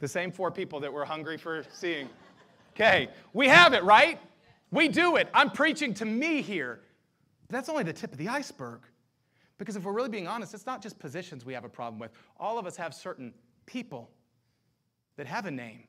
The 0.00 0.08
same 0.08 0.32
four 0.32 0.50
people 0.50 0.80
that 0.80 0.92
we're 0.92 1.04
hungry 1.04 1.38
for 1.38 1.64
seeing. 1.72 2.08
Okay, 2.74 3.10
we 3.32 3.46
have 3.46 3.74
it, 3.74 3.84
right? 3.84 4.18
We 4.72 4.88
do 4.88 5.14
it. 5.14 5.28
I'm 5.32 5.52
preaching 5.52 5.94
to 5.94 6.04
me 6.04 6.42
here. 6.42 6.80
But 7.46 7.54
that's 7.54 7.68
only 7.68 7.84
the 7.84 7.92
tip 7.92 8.10
of 8.10 8.18
the 8.18 8.26
iceberg. 8.26 8.80
Because 9.58 9.76
if 9.76 9.84
we're 9.84 9.92
really 9.92 10.08
being 10.08 10.26
honest, 10.26 10.52
it's 10.52 10.66
not 10.66 10.82
just 10.82 10.98
positions 10.98 11.44
we 11.44 11.52
have 11.52 11.64
a 11.64 11.68
problem 11.68 12.00
with. 12.00 12.10
All 12.40 12.58
of 12.58 12.66
us 12.66 12.74
have 12.74 12.92
certain 12.92 13.32
people 13.66 14.10
that 15.16 15.28
have 15.28 15.46
a 15.46 15.52
name 15.52 15.84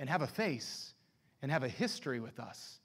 and 0.00 0.10
have 0.10 0.22
a 0.22 0.26
face 0.26 0.94
and 1.40 1.52
have 1.52 1.62
a 1.62 1.68
history 1.68 2.18
with 2.18 2.40
us. 2.40 2.79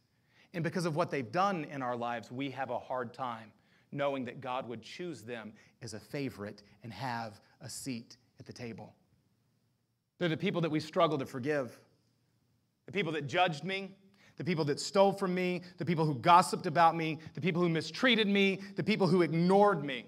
And 0.56 0.64
because 0.64 0.86
of 0.86 0.96
what 0.96 1.12
they've 1.12 1.32
done 1.32 1.66
in 1.66 1.82
our 1.82 1.98
lives, 1.98 2.32
we 2.32 2.50
have 2.52 2.70
a 2.70 2.80
hard 2.80 3.14
time 3.14 3.52
knowing 3.92 4.26
that 4.26 4.42
God 4.42 4.68
would 4.68 4.82
choose 4.82 5.22
them 5.22 5.54
as 5.82 5.94
a 5.94 6.00
favorite 6.00 6.64
and 6.84 6.92
have 6.92 7.40
a 7.62 7.70
seat 7.70 8.18
at 8.40 8.46
the 8.46 8.54
table. 8.54 8.96
They're 10.18 10.30
the 10.30 10.38
people 10.38 10.62
that 10.62 10.72
we 10.72 10.80
struggle 10.80 11.18
to 11.18 11.26
forgive, 11.26 11.78
the 12.86 12.92
people 12.94 13.12
that 13.14 13.28
judged 13.28 13.66
me, 13.66 13.92
the 14.38 14.46
people 14.46 14.64
that 14.66 14.80
stole 14.80 15.12
from 15.12 15.36
me, 15.36 15.62
the 15.78 15.86
people 15.86 16.06
who 16.06 16.16
gossiped 16.16 16.66
about 16.66 16.96
me, 16.96 17.20
the 17.34 17.42
people 17.42 17.62
who 17.62 17.70
mistreated 17.70 18.28
me, 18.28 18.62
the 18.76 18.84
people 18.84 19.08
who 19.08 19.22
ignored 19.22 19.84
me. 19.84 20.06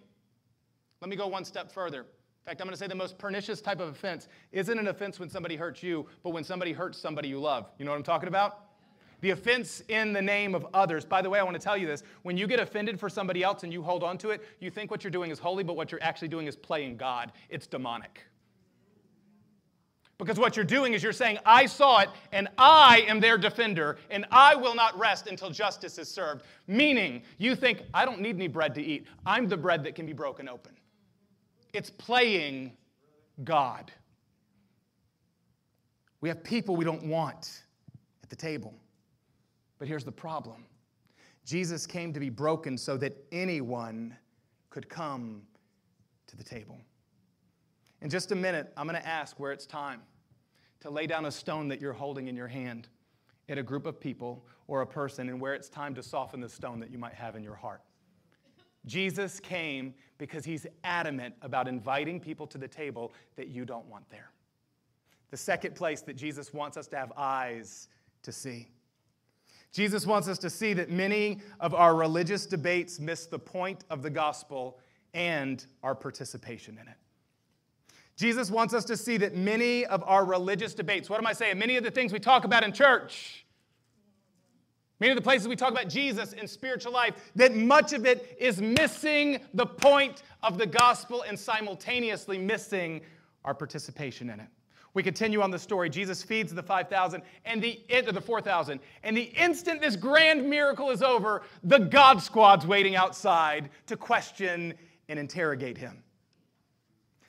Let 1.02 1.10
me 1.10 1.18
go 1.18 1.28
one 1.28 1.44
step 1.44 1.72
further. 1.72 2.02
In 2.02 2.06
fact, 2.46 2.62
I'm 2.62 2.68
going 2.68 2.74
to 2.74 2.78
say 2.78 2.88
the 2.88 2.96
most 2.96 3.18
pernicious 3.18 3.60
type 3.60 3.82
of 3.82 3.90
offense 3.90 4.30
isn't 4.54 4.80
an 4.80 4.88
offense 4.88 5.20
when 5.20 5.30
somebody 5.30 5.58
hurts 5.58 5.84
you, 5.84 6.08
but 6.24 6.30
when 6.30 6.46
somebody 6.46 6.72
hurts 6.72 6.98
somebody 6.98 7.28
you 7.28 7.40
love. 7.40 7.70
You 7.78 7.86
know 7.86 7.92
what 7.92 7.98
I'm 7.98 8.04
talking 8.04 8.30
about? 8.30 8.67
The 9.22 9.32
offense 9.32 9.82
in 9.88 10.14
the 10.14 10.22
name 10.22 10.54
of 10.54 10.68
others. 10.74 11.04
By 11.04 11.22
the 11.22 11.30
way, 11.30 11.40
I 11.40 11.44
want 11.44 11.56
to 11.56 11.64
tell 11.64 11.76
you 11.78 11.88
this. 11.88 12.04
When 12.22 12.38
you 12.38 12.46
get 12.46 12.60
offended 12.60 13.00
for 13.00 13.10
somebody 13.10 13.44
else 13.44 13.64
and 13.64 13.74
you 13.74 13.82
hold 13.82 14.04
on 14.04 14.18
to 14.20 14.30
it, 14.30 14.44
you 14.60 14.70
think 14.70 14.92
what 14.92 15.04
you're 15.04 15.12
doing 15.12 15.32
is 15.32 15.40
holy, 15.40 15.64
but 15.64 15.76
what 15.76 15.92
you're 15.92 16.04
actually 16.04 16.28
doing 16.28 16.46
is 16.46 16.56
playing 16.56 16.98
God. 16.98 17.32
It's 17.50 17.66
demonic. 17.66 18.24
Because 20.18 20.40
what 20.40 20.56
you're 20.56 20.66
doing 20.66 20.94
is 20.94 21.04
you're 21.04 21.14
saying, 21.14 21.38
I 21.46 21.68
saw 21.68 22.00
it 22.00 22.10
and 22.32 22.48
I 22.58 23.06
am 23.08 23.20
their 23.20 23.38
defender 23.38 23.98
and 24.10 24.26
I 24.32 24.56
will 24.56 24.74
not 24.74 24.98
rest 24.98 25.28
until 25.28 25.52
justice 25.52 26.00
is 26.00 26.10
served. 26.10 26.44
Meaning, 26.66 27.22
you 27.38 27.56
think, 27.56 27.84
I 27.94 28.04
don't 28.04 28.20
need 28.20 28.36
any 28.36 28.48
bread 28.48 28.74
to 28.76 28.82
eat. 28.82 29.06
I'm 29.26 29.48
the 29.48 29.58
bread 29.58 29.84
that 29.84 29.94
can 29.94 30.08
be 30.08 30.14
broken 30.14 30.50
open. 30.50 30.74
It's 31.74 31.92
playing 31.92 32.72
God. 33.44 33.92
We 36.22 36.30
have 36.30 36.44
people 36.44 36.76
we 36.76 36.84
don't 36.84 37.04
want 37.04 37.62
at 38.24 38.30
the 38.30 38.36
table. 38.36 38.74
But 39.80 39.88
here's 39.88 40.04
the 40.04 40.12
problem 40.12 40.66
Jesus 41.46 41.86
came 41.86 42.14
to 42.14 42.20
be 42.20 42.30
broken 42.30 42.78
so 42.78 42.98
that 42.98 43.16
anyone 43.32 44.16
could 44.70 44.90
come 44.90 45.44
to 46.28 46.36
the 46.36 46.44
table. 46.44 46.78
In 48.02 48.10
just 48.10 48.32
a 48.32 48.36
minute, 48.36 48.72
I'm 48.78 48.88
going 48.88 49.00
to 49.00 49.08
ask 49.08 49.40
where 49.40 49.52
it's 49.52 49.66
time 49.66 50.02
to 50.82 50.90
lay 50.90 51.08
down 51.08 51.26
a 51.26 51.32
stone 51.32 51.68
that 51.70 51.82
you're 51.82 51.94
holding 51.94 52.28
in 52.28 52.36
your 52.36 52.48
hand 52.48 52.90
at 53.50 53.58
a 53.58 53.64
group 53.64 53.86
of 53.86 54.00
people 54.00 54.46
or 54.68 54.82
a 54.82 54.86
person, 54.86 55.30
and 55.30 55.40
where 55.40 55.54
it's 55.54 55.70
time 55.70 55.96
to 55.96 56.04
soften 56.04 56.42
the 56.42 56.50
stone 56.50 56.80
that 56.82 56.92
you 56.92 56.98
might 56.98 57.14
have 57.14 57.36
in 57.36 57.44
your 57.44 57.56
heart. 57.56 57.82
Jesus 58.86 59.40
came 59.40 59.94
because 60.18 60.44
he's 60.44 60.68
adamant 60.84 61.34
about 61.42 61.68
inviting 61.68 62.20
people 62.20 62.46
to 62.48 62.58
the 62.58 62.68
table 62.68 63.14
that 63.36 63.48
you 63.48 63.66
don't 63.66 63.86
want 63.86 64.10
there. 64.10 64.32
The 65.32 65.38
second 65.38 65.76
place 65.76 66.02
that 66.02 66.16
Jesus 66.16 66.54
wants 66.54 66.78
us 66.78 66.88
to 66.88 66.98
have 66.98 67.12
eyes 67.16 67.88
to 68.24 68.32
see. 68.32 68.68
Jesus 69.72 70.06
wants 70.06 70.28
us 70.28 70.38
to 70.40 70.50
see 70.50 70.74
that 70.74 70.90
many 70.90 71.40
of 71.60 71.74
our 71.74 71.96
religious 71.96 72.46
debates 72.46 73.00
miss 73.00 73.26
the 73.26 73.40
point 73.40 73.84
of 73.90 74.02
the 74.02 74.10
gospel 74.10 74.80
and 75.14 75.66
our 75.84 75.96
participation 75.96 76.78
in 76.82 76.88
it. 76.88 76.96
Jesus 78.16 78.50
wants 78.50 78.74
us 78.74 78.84
to 78.86 78.98
see 78.98 79.18
that 79.18 79.36
many 79.36 79.86
of 79.86 80.04
our 80.04 80.26
religious 80.26 80.74
debates, 80.74 81.10
what 81.10 81.20
am 81.20 81.28
I 81.28 81.34
saying? 81.34 81.60
Many 81.60 81.78
of 81.78 81.84
the 81.84 81.92
things 81.92 82.12
we 82.12 82.20
talk 82.20 82.46
about 82.46 82.64
in 82.64 82.74
church, 82.74 83.46
many 85.00 85.12
of 85.12 85.16
the 85.16 85.22
places 85.22 85.48
we 85.48 85.56
talk 85.56 85.72
about 85.72 85.88
Jesus 85.88 86.34
in 86.34 86.48
spiritual 86.48 86.92
life, 86.92 87.14
that 87.36 87.56
much 87.56 87.94
of 87.94 88.08
it 88.08 88.36
is 88.40 88.60
missing 88.60 89.40
the 89.54 89.68
point 89.68 90.24
of 90.42 90.58
the 90.58 90.66
gospel 90.66 91.24
and 91.28 91.38
simultaneously 91.38 92.40
missing 92.40 93.02
our 93.46 93.54
participation 93.54 94.32
in 94.32 94.40
it. 94.40 94.48
We 94.98 95.04
continue 95.04 95.44
on 95.44 95.52
the 95.52 95.60
story. 95.60 95.92
Jesus 95.92 96.24
feeds 96.24 96.52
the 96.52 96.64
5,000 96.64 97.22
and 97.46 97.62
the, 97.62 97.80
the 97.88 98.20
4,000. 98.20 98.80
And 99.04 99.16
the 99.16 99.32
instant 99.40 99.80
this 99.80 99.96
grand 99.96 100.50
miracle 100.50 100.90
is 100.90 101.04
over, 101.04 101.44
the 101.64 101.78
God 101.78 102.20
squad's 102.20 102.66
waiting 102.66 102.96
outside 102.96 103.70
to 103.86 103.96
question 103.96 104.74
and 105.08 105.20
interrogate 105.20 105.78
him 105.78 106.02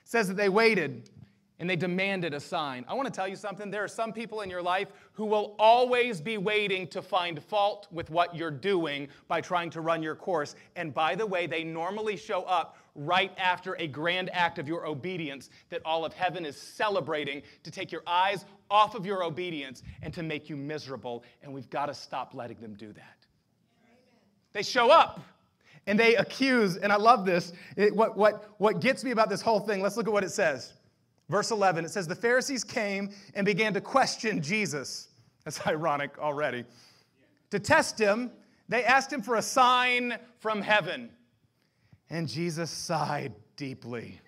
says 0.03 0.27
that 0.27 0.37
they 0.37 0.49
waited 0.49 1.11
and 1.59 1.69
they 1.69 1.75
demanded 1.75 2.33
a 2.33 2.39
sign. 2.39 2.83
I 2.87 2.95
want 2.95 3.07
to 3.07 3.13
tell 3.13 3.27
you 3.27 3.35
something. 3.35 3.69
There 3.69 3.83
are 3.83 3.87
some 3.87 4.11
people 4.11 4.41
in 4.41 4.49
your 4.49 4.63
life 4.63 4.87
who 5.13 5.25
will 5.25 5.55
always 5.59 6.19
be 6.19 6.39
waiting 6.39 6.87
to 6.87 7.03
find 7.03 7.43
fault 7.43 7.87
with 7.91 8.09
what 8.09 8.35
you're 8.35 8.49
doing 8.49 9.09
by 9.27 9.41
trying 9.41 9.69
to 9.71 9.81
run 9.81 10.01
your 10.01 10.15
course. 10.15 10.55
And 10.75 10.91
by 10.91 11.13
the 11.13 11.27
way, 11.27 11.45
they 11.45 11.63
normally 11.63 12.17
show 12.17 12.41
up 12.43 12.77
right 12.95 13.31
after 13.37 13.75
a 13.79 13.87
grand 13.87 14.29
act 14.33 14.59
of 14.59 14.67
your 14.67 14.85
obedience 14.85 15.49
that 15.69 15.81
all 15.85 16.05
of 16.05 16.13
heaven 16.13 16.45
is 16.45 16.55
celebrating 16.55 17.41
to 17.63 17.71
take 17.71 17.91
your 17.91 18.03
eyes 18.05 18.45
off 18.69 18.95
of 18.95 19.05
your 19.05 19.23
obedience 19.23 19.83
and 20.01 20.13
to 20.13 20.23
make 20.23 20.49
you 20.49 20.55
miserable. 20.55 21.23
And 21.41 21.53
we've 21.53 21.69
got 21.69 21.87
to 21.87 21.93
stop 21.93 22.33
letting 22.33 22.59
them 22.59 22.73
do 22.73 22.93
that. 22.93 23.25
They 24.51 24.63
show 24.63 24.89
up 24.91 25.21
and 25.87 25.99
they 25.99 26.15
accuse, 26.15 26.77
and 26.77 26.91
I 26.91 26.97
love 26.97 27.25
this. 27.25 27.53
It, 27.75 27.95
what, 27.95 28.17
what, 28.17 28.49
what 28.57 28.81
gets 28.81 29.03
me 29.03 29.11
about 29.11 29.29
this 29.29 29.41
whole 29.41 29.59
thing, 29.59 29.81
let's 29.81 29.97
look 29.97 30.07
at 30.07 30.13
what 30.13 30.23
it 30.23 30.31
says. 30.31 30.73
Verse 31.29 31.51
11, 31.51 31.85
it 31.85 31.89
says, 31.89 32.07
The 32.07 32.15
Pharisees 32.15 32.63
came 32.63 33.11
and 33.35 33.45
began 33.45 33.73
to 33.73 33.81
question 33.81 34.41
Jesus. 34.41 35.09
That's 35.45 35.65
ironic 35.67 36.17
already. 36.19 36.65
To 37.51 37.59
test 37.59 37.99
him, 37.99 38.31
they 38.67 38.83
asked 38.83 39.11
him 39.11 39.21
for 39.21 39.35
a 39.35 39.41
sign 39.41 40.17
from 40.39 40.61
heaven. 40.61 41.09
And 42.09 42.27
Jesus 42.27 42.71
sighed 42.71 43.33
deeply. 43.55 44.19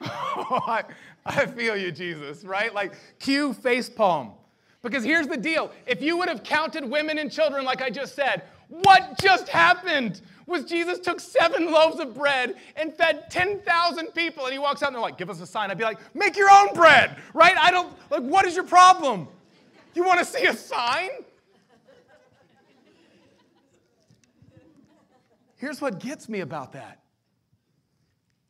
I, 0.00 0.84
I 1.24 1.46
feel 1.46 1.76
you, 1.76 1.90
Jesus, 1.90 2.44
right? 2.44 2.74
Like, 2.74 2.94
cue 3.18 3.54
face 3.54 3.88
palm. 3.88 4.32
Because 4.82 5.02
here's 5.02 5.26
the 5.26 5.38
deal 5.38 5.70
if 5.86 6.02
you 6.02 6.16
would 6.18 6.28
have 6.28 6.42
counted 6.42 6.84
women 6.84 7.18
and 7.18 7.32
children, 7.32 7.64
like 7.64 7.80
I 7.80 7.88
just 7.88 8.14
said, 8.14 8.42
what 8.68 9.18
just 9.18 9.48
happened 9.48 10.20
was 10.46 10.64
Jesus 10.64 10.98
took 10.98 11.20
seven 11.20 11.70
loaves 11.70 12.00
of 12.00 12.14
bread 12.14 12.56
and 12.76 12.92
fed 12.92 13.30
10,000 13.30 14.06
people. 14.08 14.44
And 14.44 14.52
he 14.52 14.58
walks 14.58 14.82
out 14.82 14.88
and 14.88 14.96
they're 14.96 15.02
like, 15.02 15.16
give 15.16 15.30
us 15.30 15.40
a 15.40 15.46
sign. 15.46 15.70
I'd 15.70 15.78
be 15.78 15.84
like, 15.84 15.98
make 16.14 16.36
your 16.36 16.50
own 16.50 16.74
bread, 16.74 17.16
right? 17.32 17.56
I 17.56 17.70
don't, 17.70 17.94
like, 18.10 18.22
what 18.22 18.44
is 18.44 18.54
your 18.54 18.64
problem? 18.64 19.28
You 19.94 20.04
want 20.04 20.18
to 20.18 20.24
see 20.24 20.44
a 20.44 20.54
sign? 20.54 21.10
Here's 25.56 25.80
what 25.80 26.00
gets 26.00 26.28
me 26.28 26.40
about 26.40 26.72
that. 26.72 27.00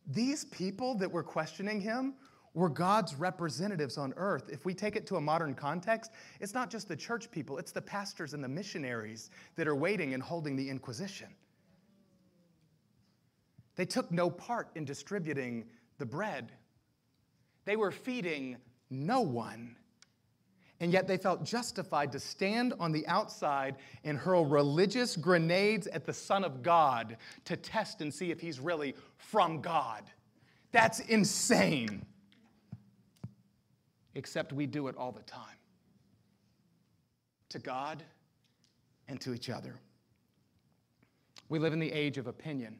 These 0.06 0.44
people 0.46 0.96
that 0.96 1.10
were 1.10 1.22
questioning 1.22 1.80
him 1.80 2.14
we're 2.54 2.68
God's 2.68 3.16
representatives 3.16 3.98
on 3.98 4.14
earth. 4.16 4.48
If 4.48 4.64
we 4.64 4.74
take 4.74 4.94
it 4.94 5.08
to 5.08 5.16
a 5.16 5.20
modern 5.20 5.54
context, 5.54 6.12
it's 6.40 6.54
not 6.54 6.70
just 6.70 6.86
the 6.86 6.96
church 6.96 7.30
people, 7.32 7.58
it's 7.58 7.72
the 7.72 7.82
pastors 7.82 8.32
and 8.32 8.42
the 8.42 8.48
missionaries 8.48 9.30
that 9.56 9.66
are 9.66 9.74
waiting 9.74 10.14
and 10.14 10.22
holding 10.22 10.54
the 10.54 10.70
Inquisition. 10.70 11.26
They 13.74 13.84
took 13.84 14.12
no 14.12 14.30
part 14.30 14.70
in 14.76 14.84
distributing 14.84 15.64
the 15.98 16.06
bread, 16.06 16.52
they 17.64 17.76
were 17.76 17.90
feeding 17.90 18.56
no 18.88 19.20
one. 19.20 19.76
And 20.84 20.92
yet 20.92 21.08
they 21.08 21.16
felt 21.16 21.42
justified 21.42 22.12
to 22.12 22.20
stand 22.20 22.74
on 22.78 22.92
the 22.92 23.06
outside 23.06 23.76
and 24.04 24.18
hurl 24.18 24.44
religious 24.44 25.16
grenades 25.16 25.86
at 25.86 26.04
the 26.04 26.12
Son 26.12 26.44
of 26.44 26.62
God 26.62 27.16
to 27.46 27.56
test 27.56 28.02
and 28.02 28.12
see 28.12 28.30
if 28.30 28.38
he's 28.38 28.60
really 28.60 28.94
from 29.16 29.62
God. 29.62 30.02
That's 30.72 31.00
insane. 31.00 32.04
Except 34.14 34.52
we 34.52 34.66
do 34.66 34.88
it 34.88 34.96
all 34.98 35.10
the 35.10 35.22
time 35.22 35.56
to 37.48 37.58
God 37.58 38.02
and 39.08 39.18
to 39.22 39.32
each 39.32 39.48
other. 39.48 39.80
We 41.48 41.58
live 41.58 41.72
in 41.72 41.78
the 41.80 41.92
age 41.92 42.18
of 42.18 42.26
opinion. 42.26 42.78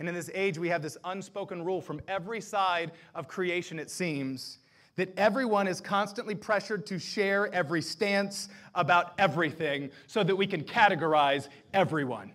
And 0.00 0.08
in 0.08 0.14
this 0.16 0.28
age, 0.34 0.58
we 0.58 0.70
have 0.70 0.82
this 0.82 0.96
unspoken 1.04 1.64
rule 1.64 1.80
from 1.80 2.00
every 2.08 2.40
side 2.40 2.90
of 3.14 3.28
creation, 3.28 3.78
it 3.78 3.90
seems, 3.90 4.58
that 4.98 5.16
everyone 5.16 5.68
is 5.68 5.80
constantly 5.80 6.34
pressured 6.34 6.84
to 6.84 6.98
share 6.98 7.54
every 7.54 7.80
stance 7.80 8.48
about 8.74 9.14
everything 9.16 9.90
so 10.08 10.24
that 10.24 10.34
we 10.34 10.44
can 10.44 10.64
categorize 10.64 11.46
everyone. 11.72 12.32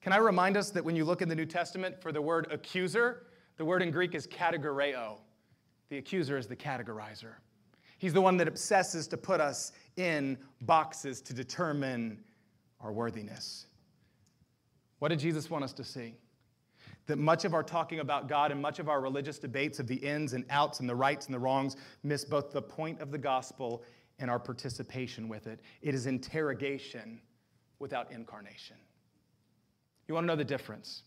Can 0.00 0.14
I 0.14 0.16
remind 0.16 0.56
us 0.56 0.70
that 0.70 0.82
when 0.82 0.96
you 0.96 1.04
look 1.04 1.20
in 1.20 1.28
the 1.28 1.34
New 1.34 1.44
Testament 1.44 2.00
for 2.00 2.10
the 2.10 2.22
word 2.22 2.48
accuser, 2.50 3.26
the 3.58 3.66
word 3.66 3.82
in 3.82 3.90
Greek 3.90 4.14
is 4.14 4.26
kategoreo. 4.26 5.18
The 5.90 5.98
accuser 5.98 6.38
is 6.38 6.46
the 6.46 6.56
categorizer. 6.56 7.34
He's 7.98 8.14
the 8.14 8.22
one 8.22 8.38
that 8.38 8.48
obsesses 8.48 9.06
to 9.08 9.18
put 9.18 9.42
us 9.42 9.72
in 9.98 10.38
boxes 10.62 11.20
to 11.20 11.34
determine 11.34 12.18
our 12.80 12.94
worthiness. 12.94 13.66
What 15.00 15.08
did 15.08 15.18
Jesus 15.18 15.50
want 15.50 15.64
us 15.64 15.74
to 15.74 15.84
see? 15.84 16.14
That 17.06 17.18
much 17.18 17.44
of 17.44 17.54
our 17.54 17.62
talking 17.62 18.00
about 18.00 18.28
God 18.28 18.50
and 18.50 18.60
much 18.60 18.78
of 18.78 18.88
our 18.88 19.00
religious 19.00 19.38
debates 19.38 19.78
of 19.78 19.86
the 19.86 19.96
ins 19.96 20.32
and 20.32 20.44
outs 20.50 20.80
and 20.80 20.88
the 20.88 20.94
rights 20.94 21.26
and 21.26 21.34
the 21.34 21.38
wrongs 21.38 21.76
miss 22.02 22.24
both 22.24 22.52
the 22.52 22.62
point 22.62 23.00
of 23.00 23.10
the 23.10 23.18
gospel 23.18 23.82
and 24.18 24.30
our 24.30 24.38
participation 24.38 25.28
with 25.28 25.46
it. 25.46 25.60
It 25.82 25.94
is 25.94 26.06
interrogation 26.06 27.20
without 27.78 28.10
incarnation. 28.10 28.76
You 30.08 30.14
want 30.14 30.24
to 30.24 30.28
know 30.28 30.36
the 30.36 30.44
difference? 30.44 31.02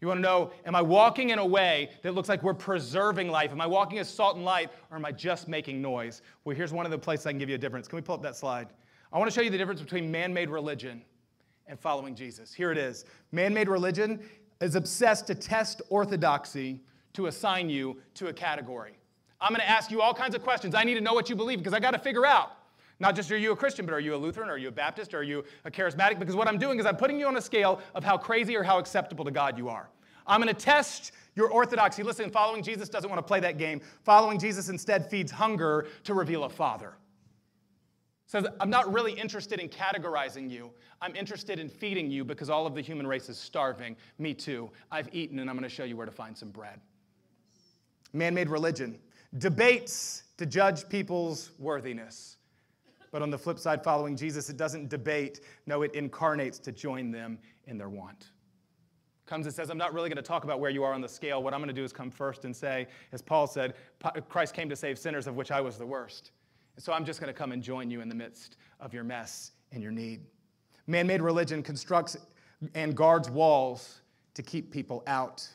You 0.00 0.08
want 0.08 0.18
to 0.18 0.22
know, 0.22 0.52
am 0.64 0.74
I 0.74 0.80
walking 0.80 1.30
in 1.30 1.38
a 1.38 1.44
way 1.44 1.90
that 2.02 2.14
looks 2.14 2.28
like 2.28 2.42
we're 2.42 2.54
preserving 2.54 3.28
life? 3.28 3.50
Am 3.50 3.60
I 3.60 3.66
walking 3.66 3.98
as 3.98 4.08
salt 4.08 4.36
and 4.36 4.44
light, 4.44 4.70
or 4.90 4.96
am 4.96 5.04
I 5.04 5.12
just 5.12 5.46
making 5.46 5.82
noise? 5.82 6.22
Well, 6.44 6.56
here's 6.56 6.72
one 6.72 6.86
of 6.86 6.90
the 6.90 6.98
places 6.98 7.26
I 7.26 7.32
can 7.32 7.38
give 7.38 7.50
you 7.50 7.56
a 7.56 7.58
difference. 7.58 7.86
Can 7.86 7.96
we 7.96 8.02
pull 8.02 8.14
up 8.14 8.22
that 8.22 8.36
slide? 8.36 8.68
I 9.12 9.18
want 9.18 9.30
to 9.30 9.34
show 9.34 9.42
you 9.42 9.50
the 9.50 9.58
difference 9.58 9.82
between 9.82 10.10
man 10.10 10.32
made 10.32 10.48
religion 10.48 11.02
and 11.66 11.78
following 11.78 12.14
Jesus. 12.14 12.54
Here 12.54 12.72
it 12.72 12.78
is. 12.78 13.04
Man 13.32 13.52
made 13.52 13.68
religion 13.68 14.20
is 14.60 14.74
obsessed 14.74 15.26
to 15.28 15.34
test 15.34 15.82
orthodoxy 15.88 16.80
to 17.14 17.26
assign 17.26 17.70
you 17.70 17.96
to 18.14 18.28
a 18.28 18.32
category. 18.32 18.98
I'm 19.40 19.50
going 19.50 19.60
to 19.60 19.68
ask 19.68 19.90
you 19.90 20.02
all 20.02 20.12
kinds 20.12 20.34
of 20.34 20.42
questions. 20.42 20.74
I 20.74 20.84
need 20.84 20.94
to 20.94 21.00
know 21.00 21.14
what 21.14 21.30
you 21.30 21.36
believe 21.36 21.58
because 21.58 21.72
I 21.72 21.80
got 21.80 21.92
to 21.92 21.98
figure 21.98 22.26
out 22.26 22.52
not 23.00 23.16
just 23.16 23.32
are 23.32 23.38
you 23.38 23.52
a 23.52 23.56
Christian, 23.56 23.86
but 23.86 23.94
are 23.94 24.00
you 24.00 24.14
a 24.14 24.16
Lutheran? 24.16 24.50
Are 24.50 24.58
you 24.58 24.68
a 24.68 24.72
Baptist? 24.72 25.14
Are 25.14 25.22
you 25.22 25.42
a 25.64 25.70
charismatic? 25.70 26.18
Because 26.18 26.36
what 26.36 26.46
I'm 26.46 26.58
doing 26.58 26.78
is 26.78 26.84
I'm 26.84 26.96
putting 26.96 27.18
you 27.18 27.26
on 27.26 27.36
a 27.38 27.40
scale 27.40 27.80
of 27.94 28.04
how 28.04 28.18
crazy 28.18 28.54
or 28.54 28.62
how 28.62 28.78
acceptable 28.78 29.24
to 29.24 29.30
God 29.30 29.56
you 29.56 29.70
are. 29.70 29.88
I'm 30.26 30.42
going 30.42 30.54
to 30.54 30.60
test 30.60 31.12
your 31.34 31.48
orthodoxy. 31.50 32.02
Listen, 32.02 32.30
following 32.30 32.62
Jesus 32.62 32.90
doesn't 32.90 33.08
want 33.08 33.18
to 33.18 33.26
play 33.26 33.40
that 33.40 33.56
game. 33.56 33.80
Following 34.04 34.38
Jesus 34.38 34.68
instead 34.68 35.08
feeds 35.08 35.32
hunger 35.32 35.88
to 36.04 36.12
reveal 36.12 36.44
a 36.44 36.50
father 36.50 36.94
says, 38.30 38.46
I'm 38.60 38.70
not 38.70 38.92
really 38.92 39.10
interested 39.12 39.58
in 39.58 39.68
categorizing 39.68 40.48
you. 40.48 40.70
I'm 41.02 41.16
interested 41.16 41.58
in 41.58 41.68
feeding 41.68 42.12
you 42.12 42.24
because 42.24 42.48
all 42.48 42.64
of 42.64 42.76
the 42.76 42.80
human 42.80 43.04
race 43.04 43.28
is 43.28 43.36
starving. 43.36 43.96
Me 44.18 44.34
too. 44.34 44.70
I've 44.92 45.08
eaten, 45.12 45.40
and 45.40 45.50
I'm 45.50 45.56
going 45.56 45.68
to 45.68 45.74
show 45.74 45.82
you 45.82 45.96
where 45.96 46.06
to 46.06 46.12
find 46.12 46.38
some 46.38 46.50
bread. 46.50 46.80
Man 48.12 48.32
made 48.32 48.48
religion 48.48 49.00
debates 49.38 50.22
to 50.36 50.46
judge 50.46 50.88
people's 50.88 51.50
worthiness. 51.58 52.36
But 53.10 53.20
on 53.20 53.30
the 53.30 53.38
flip 53.38 53.58
side, 53.58 53.82
following 53.82 54.16
Jesus, 54.16 54.48
it 54.48 54.56
doesn't 54.56 54.88
debate. 54.88 55.40
No, 55.66 55.82
it 55.82 55.92
incarnates 55.96 56.60
to 56.60 56.70
join 56.70 57.10
them 57.10 57.36
in 57.66 57.78
their 57.78 57.88
want. 57.88 58.28
Comes 59.26 59.46
and 59.46 59.52
says, 59.52 59.70
I'm 59.70 59.78
not 59.78 59.92
really 59.92 60.08
going 60.08 60.18
to 60.18 60.22
talk 60.22 60.44
about 60.44 60.60
where 60.60 60.70
you 60.70 60.84
are 60.84 60.92
on 60.92 61.00
the 61.00 61.08
scale. 61.08 61.42
What 61.42 61.52
I'm 61.52 61.58
going 61.58 61.66
to 61.66 61.74
do 61.74 61.82
is 61.82 61.92
come 61.92 62.12
first 62.12 62.44
and 62.44 62.54
say, 62.54 62.86
as 63.10 63.22
Paul 63.22 63.48
said, 63.48 63.74
Christ 64.28 64.54
came 64.54 64.68
to 64.68 64.76
save 64.76 65.00
sinners, 65.00 65.26
of 65.26 65.34
which 65.34 65.50
I 65.50 65.60
was 65.60 65.78
the 65.78 65.86
worst. 65.86 66.30
And 66.80 66.84
so 66.86 66.94
I'm 66.94 67.04
just 67.04 67.20
going 67.20 67.30
to 67.30 67.38
come 67.38 67.52
and 67.52 67.62
join 67.62 67.90
you 67.90 68.00
in 68.00 68.08
the 68.08 68.14
midst 68.14 68.56
of 68.80 68.94
your 68.94 69.04
mess 69.04 69.52
and 69.70 69.82
your 69.82 69.92
need. 69.92 70.22
Man 70.86 71.06
made 71.06 71.20
religion 71.20 71.62
constructs 71.62 72.16
and 72.74 72.96
guards 72.96 73.28
walls 73.28 74.00
to 74.32 74.42
keep 74.42 74.72
people 74.72 75.02
out. 75.06 75.46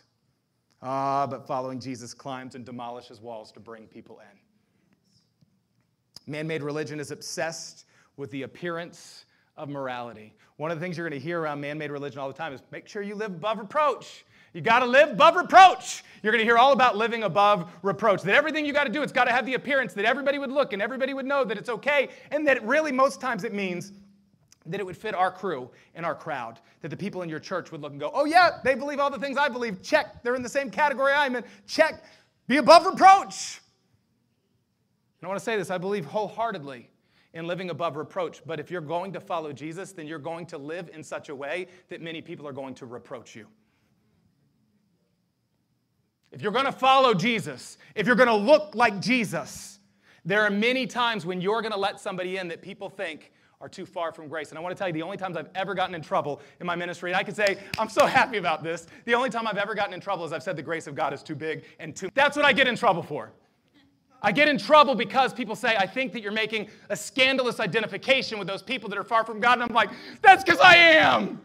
Ah, 0.84 1.26
but 1.26 1.48
following 1.48 1.80
Jesus 1.80 2.14
climbs 2.14 2.54
and 2.54 2.64
demolishes 2.64 3.22
walls 3.22 3.52
to 3.54 3.60
bring 3.60 3.88
people 3.88 4.20
in. 4.20 6.32
Man 6.32 6.46
made 6.46 6.62
religion 6.62 7.00
is 7.00 7.10
obsessed 7.10 7.86
with 8.18 8.30
the 8.30 8.44
appearance 8.44 9.26
of 9.58 9.68
morality. 9.68 10.32
One 10.58 10.70
of 10.70 10.80
the 10.80 10.86
things 10.86 10.96
you're 10.96 11.10
going 11.10 11.20
to 11.20 11.26
hear 11.26 11.42
around 11.42 11.60
man 11.60 11.80
made 11.80 11.90
religion 11.90 12.20
all 12.20 12.28
the 12.28 12.36
time 12.36 12.54
is 12.54 12.62
make 12.70 12.88
sure 12.88 13.02
you 13.02 13.16
live 13.16 13.32
above 13.32 13.58
reproach. 13.58 14.26
You 14.56 14.62
got 14.62 14.80
to 14.80 14.86
live 14.86 15.10
above 15.10 15.36
reproach. 15.36 16.06
You're 16.24 16.32
going 16.32 16.40
to 16.40 16.46
hear 16.46 16.58
all 16.58 16.72
about 16.72 16.96
living 16.96 17.24
above 17.24 17.70
reproach. 17.82 18.22
That 18.22 18.36
everything 18.36 18.66
you 18.66 18.72
got 18.72 18.86
to 18.86 18.90
do, 18.90 19.04
it's 19.04 19.12
got 19.12 19.26
to 19.26 19.32
have 19.34 19.46
the 19.46 19.56
appearance 19.56 19.92
that 19.96 20.06
everybody 20.06 20.40
would 20.40 20.50
look 20.50 20.72
and 20.72 20.82
everybody 20.82 21.14
would 21.14 21.26
know 21.26 21.44
that 21.44 21.58
it's 21.58 21.68
okay. 21.68 22.08
And 22.32 22.48
that 22.48 22.66
really, 22.66 22.94
most 22.94 23.20
times, 23.20 23.44
it 23.44 23.54
means 23.54 23.92
that 24.66 24.80
it 24.80 24.86
would 24.86 24.96
fit 24.96 25.14
our 25.14 25.30
crew 25.30 25.70
and 25.94 26.06
our 26.06 26.16
crowd. 26.16 26.62
That 26.80 26.88
the 26.88 26.96
people 26.96 27.22
in 27.22 27.28
your 27.28 27.42
church 27.42 27.74
would 27.74 27.82
look 27.82 27.92
and 27.92 28.00
go, 28.00 28.12
oh, 28.14 28.24
yeah, 28.24 28.60
they 28.64 28.76
believe 28.76 28.98
all 28.98 29.12
the 29.12 29.20
things 29.20 29.38
I 29.38 29.50
believe. 29.50 29.84
Check. 29.84 30.24
They're 30.24 30.36
in 30.36 30.42
the 30.42 30.48
same 30.48 30.72
category 30.72 31.12
I'm 31.12 31.36
in. 31.36 31.44
Check. 31.68 32.02
Be 32.48 32.56
above 32.56 32.86
reproach. 32.86 33.60
And 35.20 35.26
I 35.26 35.28
want 35.28 35.38
to 35.38 35.44
say 35.44 35.58
this 35.58 35.70
I 35.70 35.78
believe 35.78 36.06
wholeheartedly 36.06 36.90
in 37.34 37.46
living 37.46 37.72
above 37.72 37.98
reproach. 37.98 38.42
But 38.46 38.62
if 38.62 38.72
you're 38.72 38.80
going 38.80 39.12
to 39.12 39.20
follow 39.20 39.52
Jesus, 39.52 39.92
then 39.92 40.08
you're 40.08 40.18
going 40.18 40.46
to 40.46 40.58
live 40.58 40.90
in 40.94 41.04
such 41.04 41.28
a 41.28 41.36
way 41.36 41.68
that 41.90 42.00
many 42.00 42.22
people 42.22 42.48
are 42.48 42.54
going 42.54 42.74
to 42.76 42.86
reproach 42.86 43.36
you. 43.36 43.48
If 46.36 46.42
you're 46.42 46.52
going 46.52 46.66
to 46.66 46.72
follow 46.74 47.14
Jesus, 47.14 47.78
if 47.96 48.06
you're 48.06 48.18
going 48.18 48.28
to 48.28 48.36
look 48.36 48.76
like 48.76 49.00
Jesus, 49.00 49.80
there 50.26 50.42
are 50.42 50.50
many 50.50 50.86
times 50.86 51.26
when 51.26 51.40
you're 51.40 51.62
going 51.62 51.72
to 51.72 51.80
let 51.80 51.98
somebody 52.02 52.36
in 52.36 52.50
that 52.50 52.62
people 52.62 52.90
think 52.90 53.32
are 53.62 53.70
too 53.70 53.86
far 53.86 54.12
from 54.12 54.28
grace. 54.28 54.50
And 54.50 54.60
I 54.60 54.62
want 54.62 54.76
to 54.76 54.78
tell 54.78 54.90
you, 54.90 54.94
the 54.94 55.02
only 55.02 55.16
times 55.16 55.38
I've 55.38 55.48
ever 55.56 55.74
gotten 55.74 55.96
in 55.96 56.02
trouble 56.02 56.42
in 56.60 56.68
my 56.68 56.76
ministry, 56.76 57.10
and 57.10 57.16
I 57.16 57.24
can 57.24 57.34
say, 57.34 57.58
I'm 57.80 57.88
so 57.88 58.06
happy 58.06 58.36
about 58.36 58.64
this, 58.64 58.86
the 59.06 59.16
only 59.16 59.30
time 59.30 59.48
I've 59.48 59.58
ever 59.58 59.74
gotten 59.74 59.94
in 59.94 60.02
trouble 60.02 60.26
is 60.26 60.34
I've 60.34 60.44
said 60.44 60.58
the 60.58 60.62
grace 60.62 60.88
of 60.88 60.94
God 60.94 61.14
is 61.14 61.24
too 61.24 61.36
big 61.36 61.64
and 61.80 61.96
too. 61.96 62.10
That's 62.14 62.36
what 62.36 62.44
I 62.44 62.52
get 62.52 62.68
in 62.68 62.76
trouble 62.76 63.02
for. 63.02 63.32
I 64.22 64.34
get 64.34 64.50
in 64.50 64.58
trouble 64.58 64.94
because 64.94 65.34
people 65.34 65.56
say, 65.56 65.78
I 65.78 65.88
think 65.88 66.12
that 66.12 66.22
you're 66.22 66.34
making 66.34 66.68
a 66.90 66.98
scandalous 66.98 67.62
identification 67.62 68.40
with 68.40 68.48
those 68.48 68.62
people 68.62 68.90
that 68.90 68.98
are 68.98 69.06
far 69.06 69.24
from 69.24 69.40
God. 69.40 69.54
And 69.54 69.64
I'm 69.64 69.74
like, 69.74 69.90
that's 70.22 70.44
because 70.44 70.60
I 70.60 70.76
am. 70.76 71.40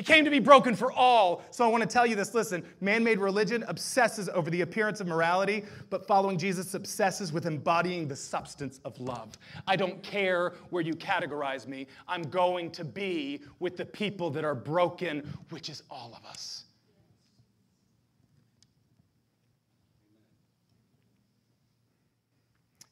He 0.00 0.04
came 0.04 0.24
to 0.24 0.30
be 0.30 0.38
broken 0.38 0.74
for 0.74 0.90
all. 0.90 1.44
So 1.50 1.62
I 1.62 1.68
want 1.68 1.82
to 1.82 1.86
tell 1.86 2.06
you 2.06 2.16
this 2.16 2.32
listen, 2.32 2.64
man 2.80 3.04
made 3.04 3.18
religion 3.18 3.66
obsesses 3.68 4.30
over 4.30 4.48
the 4.48 4.62
appearance 4.62 4.98
of 5.02 5.06
morality, 5.06 5.62
but 5.90 6.06
following 6.06 6.38
Jesus 6.38 6.72
obsesses 6.72 7.34
with 7.34 7.44
embodying 7.44 8.08
the 8.08 8.16
substance 8.16 8.80
of 8.86 8.98
love. 8.98 9.36
I 9.66 9.76
don't 9.76 10.02
care 10.02 10.54
where 10.70 10.82
you 10.82 10.94
categorize 10.94 11.66
me, 11.66 11.86
I'm 12.08 12.22
going 12.22 12.70
to 12.70 12.82
be 12.82 13.42
with 13.58 13.76
the 13.76 13.84
people 13.84 14.30
that 14.30 14.42
are 14.42 14.54
broken, 14.54 15.30
which 15.50 15.68
is 15.68 15.82
all 15.90 16.14
of 16.16 16.24
us. 16.24 16.64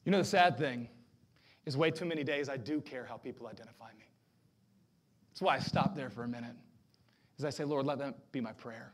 You 0.05 0.11
know, 0.11 0.19
the 0.19 0.25
sad 0.25 0.59
thing 0.59 0.87
is, 1.65 1.75
way 1.75 1.89
too 1.89 2.05
many 2.05 2.23
days 2.23 2.49
I 2.49 2.57
do 2.57 2.79
care 2.79 3.03
how 3.03 3.17
people 3.17 3.47
identify 3.47 3.89
me. 3.97 4.05
That's 5.31 5.41
why 5.41 5.55
I 5.55 5.59
stopped 5.59 5.95
there 5.95 6.11
for 6.11 6.23
a 6.23 6.27
minute 6.27 6.53
is 7.39 7.45
I 7.45 7.49
say, 7.49 7.63
Lord, 7.63 7.85
let 7.85 7.97
that 7.99 8.31
be 8.31 8.41
my 8.41 8.51
prayer. 8.51 8.93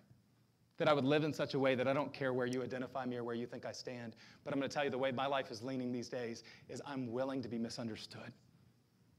That 0.77 0.87
I 0.87 0.93
would 0.93 1.05
live 1.05 1.23
in 1.23 1.33
such 1.33 1.53
a 1.53 1.59
way 1.59 1.73
that 1.75 1.87
I 1.87 1.93
don't 1.93 2.13
care 2.13 2.33
where 2.33 2.45
you 2.45 2.61
identify 2.61 3.05
me 3.05 3.17
or 3.17 3.23
where 3.23 3.35
you 3.35 3.45
think 3.45 3.65
I 3.65 3.71
stand. 3.71 4.15
But 4.43 4.53
I'm 4.53 4.59
going 4.59 4.69
to 4.69 4.73
tell 4.73 4.83
you 4.83 4.89
the 4.89 4.97
way 4.97 5.11
my 5.11 5.25
life 5.25 5.51
is 5.51 5.63
leaning 5.63 5.91
these 5.91 6.09
days 6.09 6.43
is 6.69 6.81
I'm 6.85 7.11
willing 7.11 7.41
to 7.41 7.47
be 7.47 7.57
misunderstood. 7.57 8.31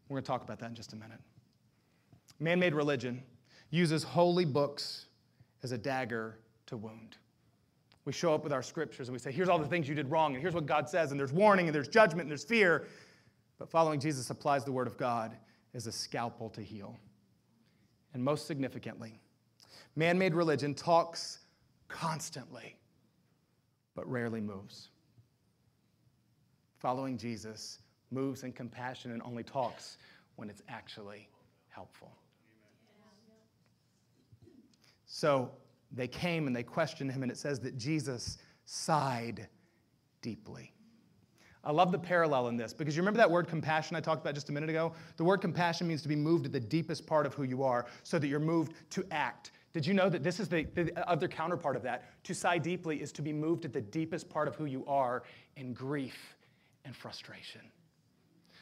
We're 0.09 0.17
going 0.17 0.23
to 0.23 0.27
talk 0.27 0.43
about 0.43 0.59
that 0.61 0.69
in 0.69 0.75
just 0.75 0.93
a 0.93 0.97
minute. 0.97 1.19
Man 2.39 2.61
made 2.61 2.75
religion 2.75 3.23
uses 3.71 4.03
holy 4.03 4.45
books 4.45 5.07
as 5.63 5.73
a 5.73 5.79
dagger 5.79 6.39
to 6.67 6.77
wound. 6.77 7.17
We 8.05 8.13
show 8.13 8.33
up 8.33 8.45
with 8.45 8.53
our 8.53 8.63
scriptures 8.63 9.09
and 9.09 9.15
we 9.15 9.19
say, 9.19 9.33
here's 9.33 9.49
all 9.49 9.59
the 9.59 9.67
things 9.67 9.89
you 9.89 9.95
did 9.97 10.09
wrong, 10.11 10.35
and 10.35 10.43
here's 10.43 10.55
what 10.55 10.67
God 10.67 10.89
says, 10.89 11.11
and 11.11 11.19
there's 11.19 11.33
warning, 11.33 11.67
and 11.67 11.75
there's 11.75 11.89
judgment, 11.89 12.23
and 12.23 12.31
there's 12.31 12.45
fear. 12.45 12.87
But 13.59 13.69
following 13.69 13.99
Jesus 13.99 14.31
applies 14.31 14.65
the 14.65 14.71
word 14.71 14.87
of 14.87 14.97
God 14.97 15.37
as 15.75 15.89
a 15.89 15.93
scalpel 15.93 16.51
to 16.51 16.61
heal. 16.61 16.97
And 18.15 18.25
most 18.25 18.47
significantly, 18.47 19.21
man 19.95 20.19
made 20.19 20.35
religion 20.35 20.75
talks 20.75 21.41
constantly, 21.89 22.77
but 23.95 24.11
rarely 24.11 24.41
moves. 24.41 24.89
Following 26.79 27.19
Jesus 27.19 27.81
moves 28.11 28.43
in 28.43 28.53
compassion 28.53 29.11
and 29.11 29.23
only 29.23 29.43
talks 29.43 29.99
when 30.37 30.49
it's 30.49 30.63
actually 30.69 31.29
helpful. 31.69 32.13
So 35.07 35.51
they 35.93 36.09
came 36.09 36.47
and 36.47 36.55
they 36.55 36.63
questioned 36.63 37.13
him, 37.13 37.23
and 37.23 37.31
it 37.31 37.39
says 37.39 37.61
that 37.61 37.77
Jesus 37.77 38.39
sighed 38.65 39.49
deeply. 40.21 40.73
I 41.67 41.73
love 41.73 41.91
the 41.91 41.99
parallel 41.99 42.47
in 42.47 42.57
this 42.57 42.73
because 42.73 42.97
you 42.97 43.03
remember 43.03 43.19
that 43.19 43.31
word 43.31 43.49
compassion 43.49 43.97
I 43.97 44.01
talked 44.01 44.23
about 44.23 44.35
just 44.35 44.49
a 44.49 44.53
minute 44.53 44.71
ago? 44.71 44.93
The 45.17 45.25
word 45.25 45.39
compassion 45.39 45.89
means 45.89 46.01
to 46.03 46.09
be 46.09 46.15
moved 46.15 46.45
to 46.45 46.51
the 46.51 46.61
deepest 46.61 47.07
part 47.09 47.27
of 47.27 47.35
who 47.35 47.43
you 47.43 47.65
are 47.65 47.87
so 48.05 48.21
that 48.21 48.29
you're 48.29 48.39
moved 48.39 48.75
to 48.91 49.05
act. 49.11 49.51
Did 49.73 49.85
you 49.85 49.93
know 49.93 50.09
that 50.09 50.23
this 50.23 50.39
is 50.39 50.49
the, 50.49 50.63
the 50.75 50.97
other 51.11 51.27
counterpart 51.27 51.75
of 51.75 51.83
that? 51.83 52.05
To 52.25 52.35
sigh 52.35 52.59
deeply 52.59 53.03
is 53.03 53.11
to 53.13 53.21
be 53.21 53.33
moved 53.33 53.65
at 53.65 53.73
the 53.73 53.81
deepest 53.81 54.31
part 54.31 54.47
of 54.47 54.55
who 54.55 54.67
you 54.67 54.87
are 54.87 55.25
in 55.57 55.75
grief 55.75 56.37
and 56.85 56.95
frustration. 56.95 57.63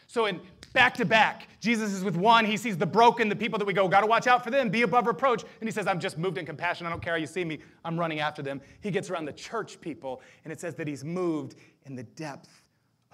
So 0.07 0.27
in 0.27 0.41
back 0.73 0.95
to 0.95 1.05
back, 1.05 1.49
Jesus 1.61 1.93
is 1.93 2.05
with 2.05 2.17
one. 2.17 2.47
He 2.47 2.57
sees 2.57 2.79
the 2.79 2.87
broken, 2.87 3.29
the 3.29 3.37
people 3.37 3.59
that 3.59 3.65
we 3.67 3.75
go, 3.75 3.87
got 3.87 4.01
to 4.01 4.07
watch 4.07 4.27
out 4.27 4.43
for 4.43 4.51
them, 4.51 4.71
be 4.71 4.83
above 4.83 5.07
reproach. 5.07 5.43
And 5.61 5.69
he 5.69 5.73
says, 5.73 5.87
I'm 5.87 6.01
just 6.01 6.17
moved 6.17 6.39
in 6.39 6.47
compassion. 6.47 6.87
I 6.87 6.91
don't 6.91 7.03
care 7.03 7.13
how 7.13 7.19
you 7.19 7.27
see 7.27 7.45
me. 7.45 7.59
I'm 7.85 8.01
running 8.01 8.21
after 8.21 8.41
them. 8.41 8.63
He 8.81 8.91
gets 8.91 9.11
around 9.11 9.27
the 9.27 9.33
church 9.33 9.81
people, 9.81 10.23
and 10.45 10.53
it 10.53 10.61
says 10.61 10.75
that 10.77 10.89
he's 10.89 11.05
moved 11.05 11.57
in 11.85 11.97
the 11.97 12.03
depth 12.03 12.64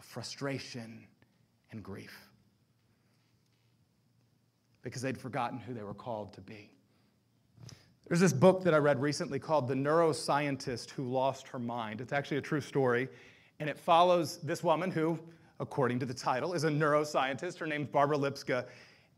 of 0.01 0.05
frustration 0.05 1.07
and 1.71 1.85
grief 1.85 2.29
because 4.83 5.03
they'd 5.03 5.17
forgotten 5.17 5.61
who 5.61 5.73
they 5.73 5.85
were 5.85 5.95
called 5.95 6.33
to 6.33 6.41
be. 6.41 6.73
There's 8.09 8.19
this 8.19 8.33
book 8.33 8.65
that 8.65 8.75
I 8.75 8.79
read 8.79 9.01
recently 9.01 9.39
called 9.39 9.69
The 9.69 9.75
Neuroscientist 9.75 10.91
Who 10.91 11.05
Lost 11.05 11.47
Her 11.47 11.61
Mind. 11.61 12.01
It's 12.01 12.13
actually 12.13 12.39
a 12.39 12.43
true 12.43 12.61
story, 12.61 13.09
and 13.61 13.71
it 13.71 13.79
follows 13.79 14.39
this 14.39 14.65
woman 14.65 14.91
who 14.91 15.17
according 15.61 15.99
to 15.99 16.07
the 16.07 16.15
title, 16.15 16.55
is 16.55 16.65
a 16.65 16.69
neuroscientist. 16.69 17.59
Her 17.59 17.67
name's 17.67 17.89
Barbara 17.89 18.17
Lipska, 18.17 18.67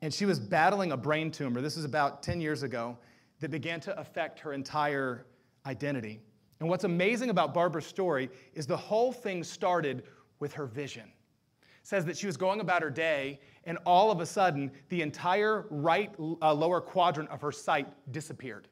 and 0.02 0.12
she 0.12 0.26
was 0.26 0.38
battling 0.38 0.92
a 0.92 0.96
brain 0.96 1.30
tumor. 1.30 1.60
This 1.60 1.76
is 1.76 1.84
about 1.84 2.22
10 2.22 2.40
years 2.40 2.64
ago 2.64 2.98
that 3.40 3.50
began 3.50 3.80
to 3.80 3.98
affect 3.98 4.40
her 4.40 4.52
entire 4.52 5.24
identity. 5.64 6.20
And 6.60 6.68
what's 6.68 6.84
amazing 6.84 7.30
about 7.30 7.54
Barbara's 7.54 7.86
story 7.86 8.28
is 8.54 8.66
the 8.66 8.76
whole 8.76 9.12
thing 9.12 9.42
started 9.42 10.02
with 10.42 10.52
her 10.54 10.66
vision. 10.66 11.04
It 11.04 11.86
says 11.86 12.04
that 12.06 12.18
she 12.18 12.26
was 12.26 12.36
going 12.36 12.58
about 12.58 12.82
her 12.82 12.90
day, 12.90 13.38
and 13.62 13.78
all 13.86 14.10
of 14.10 14.20
a 14.20 14.26
sudden, 14.26 14.72
the 14.88 15.00
entire 15.00 15.66
right 15.70 16.12
uh, 16.18 16.52
lower 16.52 16.80
quadrant 16.80 17.30
of 17.30 17.40
her 17.40 17.52
sight 17.52 17.86
disappeared. 18.10 18.66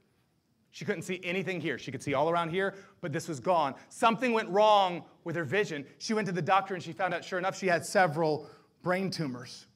She 0.73 0.85
couldn't 0.85 1.03
see 1.03 1.21
anything 1.23 1.61
here. 1.61 1.79
She 1.79 1.93
could 1.93 2.03
see 2.03 2.13
all 2.13 2.29
around 2.29 2.51
here, 2.51 2.75
but 3.01 3.13
this 3.13 3.29
was 3.29 3.39
gone. 3.39 3.77
Something 3.89 4.33
went 4.33 4.49
wrong 4.49 5.05
with 5.23 5.37
her 5.37 5.45
vision. 5.45 5.87
She 5.99 6.13
went 6.13 6.27
to 6.27 6.33
the 6.33 6.43
doctor 6.43 6.75
and 6.75 6.83
she 6.83 6.93
found 6.93 7.15
out, 7.15 7.25
sure 7.25 7.39
enough, 7.39 7.57
she 7.57 7.69
had 7.69 7.87
several 7.87 8.49
brain 8.83 9.09
tumors. 9.09 9.67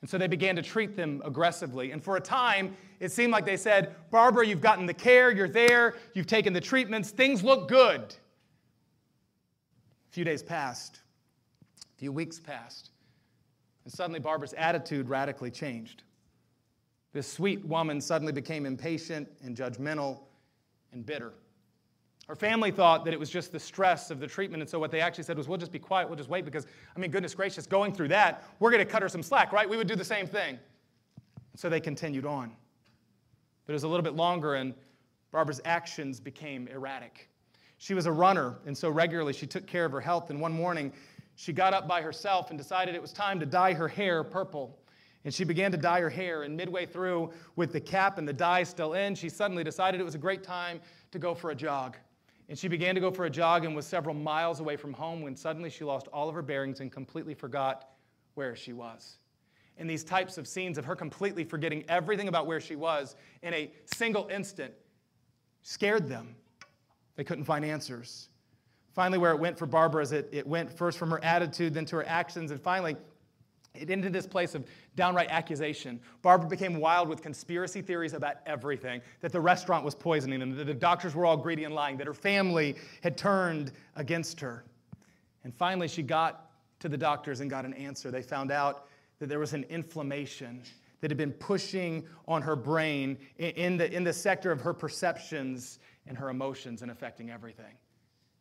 And 0.00 0.08
so 0.08 0.16
they 0.16 0.26
began 0.26 0.56
to 0.56 0.62
treat 0.62 0.96
them 0.96 1.20
aggressively. 1.24 1.92
And 1.92 2.02
for 2.02 2.16
a 2.16 2.20
time, 2.20 2.74
it 2.98 3.12
seemed 3.12 3.32
like 3.32 3.44
they 3.44 3.58
said, 3.58 3.94
Barbara, 4.10 4.46
you've 4.46 4.62
gotten 4.62 4.86
the 4.86 4.94
care, 4.94 5.30
you're 5.30 5.48
there, 5.48 5.96
you've 6.14 6.26
taken 6.26 6.54
the 6.54 6.60
treatments, 6.62 7.10
things 7.10 7.44
look 7.44 7.68
good. 7.68 8.14
A 10.14 10.18
few 10.22 10.24
days 10.24 10.44
passed, 10.44 11.00
a 11.92 11.98
few 11.98 12.12
weeks 12.12 12.38
passed, 12.38 12.92
and 13.82 13.92
suddenly 13.92 14.20
Barbara's 14.20 14.54
attitude 14.56 15.08
radically 15.08 15.50
changed. 15.50 16.04
This 17.12 17.26
sweet 17.26 17.64
woman 17.64 18.00
suddenly 18.00 18.32
became 18.32 18.64
impatient 18.64 19.28
and 19.42 19.56
judgmental 19.56 20.20
and 20.92 21.04
bitter. 21.04 21.32
Her 22.28 22.36
family 22.36 22.70
thought 22.70 23.04
that 23.06 23.12
it 23.12 23.18
was 23.18 23.28
just 23.28 23.50
the 23.50 23.58
stress 23.58 24.12
of 24.12 24.20
the 24.20 24.28
treatment, 24.28 24.62
and 24.62 24.70
so 24.70 24.78
what 24.78 24.92
they 24.92 25.00
actually 25.00 25.24
said 25.24 25.36
was, 25.36 25.48
We'll 25.48 25.58
just 25.58 25.72
be 25.72 25.80
quiet, 25.80 26.08
we'll 26.08 26.16
just 26.16 26.30
wait, 26.30 26.44
because, 26.44 26.64
I 26.96 27.00
mean, 27.00 27.10
goodness 27.10 27.34
gracious, 27.34 27.66
going 27.66 27.92
through 27.92 28.08
that, 28.08 28.44
we're 28.60 28.70
going 28.70 28.86
to 28.86 28.92
cut 28.92 29.02
her 29.02 29.08
some 29.08 29.24
slack, 29.24 29.52
right? 29.52 29.68
We 29.68 29.76
would 29.76 29.88
do 29.88 29.96
the 29.96 30.04
same 30.04 30.28
thing. 30.28 30.60
So 31.56 31.68
they 31.68 31.80
continued 31.80 32.24
on. 32.24 32.52
But 33.66 33.72
it 33.72 33.74
was 33.74 33.82
a 33.82 33.88
little 33.88 34.04
bit 34.04 34.14
longer, 34.14 34.54
and 34.54 34.74
Barbara's 35.32 35.60
actions 35.64 36.20
became 36.20 36.68
erratic. 36.68 37.30
She 37.78 37.94
was 37.94 38.06
a 38.06 38.12
runner, 38.12 38.58
and 38.66 38.76
so 38.76 38.88
regularly 38.88 39.32
she 39.32 39.46
took 39.46 39.66
care 39.66 39.84
of 39.84 39.92
her 39.92 40.00
health, 40.00 40.30
and 40.30 40.40
one 40.40 40.52
morning 40.52 40.92
she 41.36 41.52
got 41.52 41.74
up 41.74 41.88
by 41.88 42.00
herself 42.00 42.50
and 42.50 42.58
decided 42.58 42.94
it 42.94 43.02
was 43.02 43.12
time 43.12 43.40
to 43.40 43.46
dye 43.46 43.74
her 43.74 43.88
hair 43.88 44.22
purple. 44.22 44.78
And 45.24 45.32
she 45.32 45.44
began 45.44 45.72
to 45.72 45.78
dye 45.78 46.00
her 46.00 46.10
hair. 46.10 46.42
And 46.42 46.56
midway 46.56 46.86
through, 46.86 47.32
with 47.56 47.72
the 47.72 47.80
cap 47.80 48.18
and 48.18 48.28
the 48.28 48.32
dye 48.32 48.62
still 48.62 48.92
in, 48.92 49.14
she 49.14 49.28
suddenly 49.28 49.64
decided 49.64 50.00
it 50.00 50.04
was 50.04 50.14
a 50.14 50.18
great 50.18 50.42
time 50.42 50.80
to 51.12 51.18
go 51.18 51.34
for 51.34 51.50
a 51.50 51.54
jog. 51.54 51.96
And 52.48 52.58
she 52.58 52.68
began 52.68 52.94
to 52.94 53.00
go 53.00 53.10
for 53.10 53.24
a 53.24 53.30
jog 53.30 53.64
and 53.64 53.74
was 53.74 53.86
several 53.86 54.14
miles 54.14 54.60
away 54.60 54.76
from 54.76 54.92
home 54.92 55.22
when 55.22 55.34
suddenly 55.34 55.70
she 55.70 55.82
lost 55.82 56.08
all 56.08 56.28
of 56.28 56.34
her 56.34 56.42
bearings 56.42 56.80
and 56.80 56.92
completely 56.92 57.34
forgot 57.34 57.88
where 58.34 58.54
she 58.54 58.74
was. 58.74 59.16
And 59.78 59.88
these 59.88 60.04
types 60.04 60.36
of 60.36 60.46
scenes 60.46 60.76
of 60.76 60.84
her 60.84 60.94
completely 60.94 61.42
forgetting 61.42 61.84
everything 61.88 62.28
about 62.28 62.46
where 62.46 62.60
she 62.60 62.76
was 62.76 63.16
in 63.42 63.54
a 63.54 63.72
single 63.86 64.28
instant 64.28 64.74
scared 65.62 66.08
them. 66.08 66.36
They 67.16 67.24
couldn't 67.24 67.44
find 67.44 67.64
answers. 67.64 68.28
Finally, 68.92 69.18
where 69.18 69.32
it 69.32 69.38
went 69.38 69.58
for 69.58 69.66
Barbara 69.66 70.02
is 70.02 70.12
it, 70.12 70.28
it 70.32 70.46
went 70.46 70.70
first 70.70 70.98
from 70.98 71.10
her 71.10 71.22
attitude, 71.24 71.74
then 71.74 71.84
to 71.86 71.96
her 71.96 72.06
actions, 72.06 72.50
and 72.50 72.60
finally, 72.60 72.96
it 73.74 73.90
ended 73.90 74.12
this 74.12 74.26
place 74.26 74.54
of 74.54 74.64
downright 74.94 75.28
accusation. 75.30 75.98
Barbara 76.22 76.48
became 76.48 76.78
wild 76.78 77.08
with 77.08 77.22
conspiracy 77.22 77.82
theories 77.82 78.12
about 78.12 78.36
everything 78.46 79.00
that 79.20 79.32
the 79.32 79.40
restaurant 79.40 79.84
was 79.84 79.96
poisoning 79.96 80.38
them, 80.38 80.56
that 80.56 80.64
the 80.64 80.74
doctors 80.74 81.14
were 81.14 81.26
all 81.26 81.36
greedy 81.36 81.64
and 81.64 81.74
lying, 81.74 81.96
that 81.96 82.06
her 82.06 82.14
family 82.14 82.76
had 83.02 83.18
turned 83.18 83.72
against 83.96 84.38
her. 84.40 84.64
And 85.42 85.52
finally, 85.52 85.88
she 85.88 86.02
got 86.02 86.52
to 86.80 86.88
the 86.88 86.96
doctors 86.96 87.40
and 87.40 87.50
got 87.50 87.64
an 87.64 87.74
answer. 87.74 88.12
They 88.12 88.22
found 88.22 88.52
out 88.52 88.86
that 89.18 89.28
there 89.28 89.40
was 89.40 89.54
an 89.54 89.64
inflammation 89.64 90.62
that 91.00 91.10
had 91.10 91.18
been 91.18 91.32
pushing 91.32 92.06
on 92.28 92.42
her 92.42 92.56
brain 92.56 93.18
in 93.38 93.76
the, 93.76 93.92
in 93.92 94.04
the 94.04 94.12
sector 94.12 94.52
of 94.52 94.60
her 94.60 94.72
perceptions 94.72 95.80
and 96.06 96.16
her 96.16 96.30
emotions 96.30 96.82
and 96.82 96.90
affecting 96.90 97.30
everything. 97.30 97.76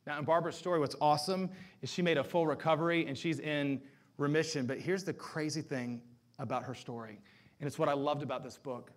Now, 0.06 0.20
in 0.20 0.26
Barbara's 0.26 0.56
story, 0.56 0.80
what's 0.80 0.96
awesome 1.00 1.50
is 1.82 1.92
she 1.92 2.02
made 2.02 2.18
a 2.18 2.24
full 2.24 2.46
recovery 2.46 3.06
and 3.08 3.18
she's 3.18 3.40
in 3.40 3.82
remission. 4.18 4.66
But 4.66 4.80
here's 4.80 5.04
the 5.04 5.14
crazy 5.14 5.62
thing 5.62 6.02
about 6.40 6.64
her 6.64 6.74
story, 6.74 7.20
and 7.60 7.68
it's 7.68 7.80
what 7.80 7.90
I 7.90 7.94
loved 7.94 8.24
about 8.24 8.44
this 8.44 8.58
book. 8.58 8.92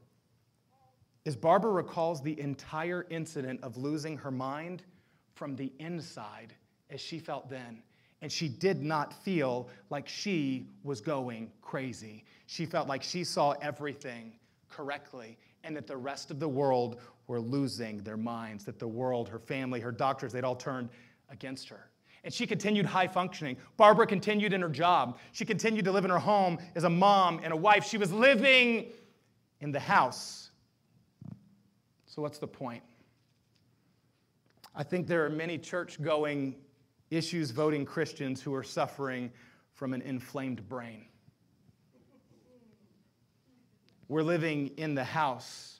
Is 1.24 1.36
Barbara 1.36 1.72
recalls 1.72 2.22
the 2.22 2.38
entire 2.40 3.06
incident 3.10 3.60
of 3.62 3.76
losing 3.76 4.16
her 4.16 4.30
mind 4.30 4.84
from 5.34 5.54
the 5.56 5.72
inside 5.78 6.54
as 6.90 7.00
she 7.00 7.18
felt 7.18 7.48
then. 7.48 7.82
And 8.22 8.32
she 8.32 8.48
did 8.48 8.82
not 8.82 9.12
feel 9.12 9.68
like 9.90 10.08
she 10.08 10.68
was 10.82 11.00
going 11.00 11.50
crazy. 11.60 12.24
She 12.46 12.64
felt 12.64 12.88
like 12.88 13.02
she 13.02 13.24
saw 13.24 13.52
everything 13.60 14.32
correctly 14.68 15.36
and 15.64 15.76
that 15.76 15.86
the 15.86 15.96
rest 15.96 16.30
of 16.30 16.40
the 16.40 16.48
world 16.48 17.00
were 17.26 17.40
losing 17.40 17.98
their 17.98 18.16
minds, 18.16 18.64
that 18.64 18.78
the 18.78 18.88
world, 18.88 19.28
her 19.28 19.38
family, 19.38 19.80
her 19.80 19.92
doctors, 19.92 20.32
they'd 20.32 20.44
all 20.44 20.56
turned 20.56 20.88
against 21.30 21.68
her. 21.68 21.90
And 22.24 22.32
she 22.32 22.46
continued 22.46 22.86
high 22.86 23.06
functioning. 23.06 23.56
Barbara 23.76 24.06
continued 24.06 24.52
in 24.52 24.60
her 24.60 24.68
job. 24.68 25.18
She 25.32 25.44
continued 25.44 25.84
to 25.84 25.92
live 25.92 26.04
in 26.04 26.10
her 26.10 26.18
home 26.18 26.58
as 26.74 26.84
a 26.84 26.90
mom 26.90 27.40
and 27.42 27.52
a 27.52 27.56
wife. 27.56 27.84
She 27.84 27.98
was 27.98 28.12
living 28.12 28.86
in 29.60 29.70
the 29.70 29.80
house. 29.80 30.50
So, 32.06 32.22
what's 32.22 32.38
the 32.38 32.48
point? 32.48 32.82
I 34.74 34.82
think 34.82 35.06
there 35.06 35.24
are 35.24 35.30
many 35.30 35.56
church 35.56 36.02
going, 36.02 36.56
issues 37.10 37.50
voting 37.50 37.84
Christians 37.84 38.42
who 38.42 38.54
are 38.54 38.64
suffering 38.64 39.30
from 39.72 39.94
an 39.94 40.02
inflamed 40.02 40.68
brain. 40.68 41.06
We're 44.08 44.22
living 44.22 44.68
in 44.76 44.94
the 44.94 45.04
house 45.04 45.75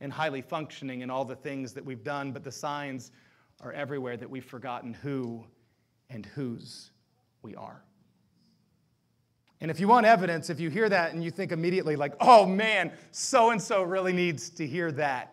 and 0.00 0.12
highly 0.12 0.42
functioning 0.42 1.00
in 1.00 1.10
all 1.10 1.24
the 1.24 1.36
things 1.36 1.72
that 1.72 1.84
we've 1.84 2.04
done, 2.04 2.32
but 2.32 2.44
the 2.44 2.52
signs 2.52 3.12
are 3.60 3.72
everywhere 3.72 4.16
that 4.16 4.28
we've 4.28 4.44
forgotten 4.44 4.92
who 4.92 5.44
and 6.10 6.26
whose 6.26 6.90
we 7.42 7.54
are. 7.54 7.82
And 9.60 9.70
if 9.70 9.80
you 9.80 9.88
want 9.88 10.04
evidence, 10.04 10.50
if 10.50 10.60
you 10.60 10.68
hear 10.68 10.88
that 10.88 11.14
and 11.14 11.24
you 11.24 11.30
think 11.30 11.50
immediately, 11.50 11.96
like, 11.96 12.14
oh 12.20 12.44
man, 12.44 12.92
so 13.10 13.50
and 13.50 13.60
so 13.60 13.82
really 13.82 14.12
needs 14.12 14.50
to 14.50 14.66
hear 14.66 14.92
that, 14.92 15.32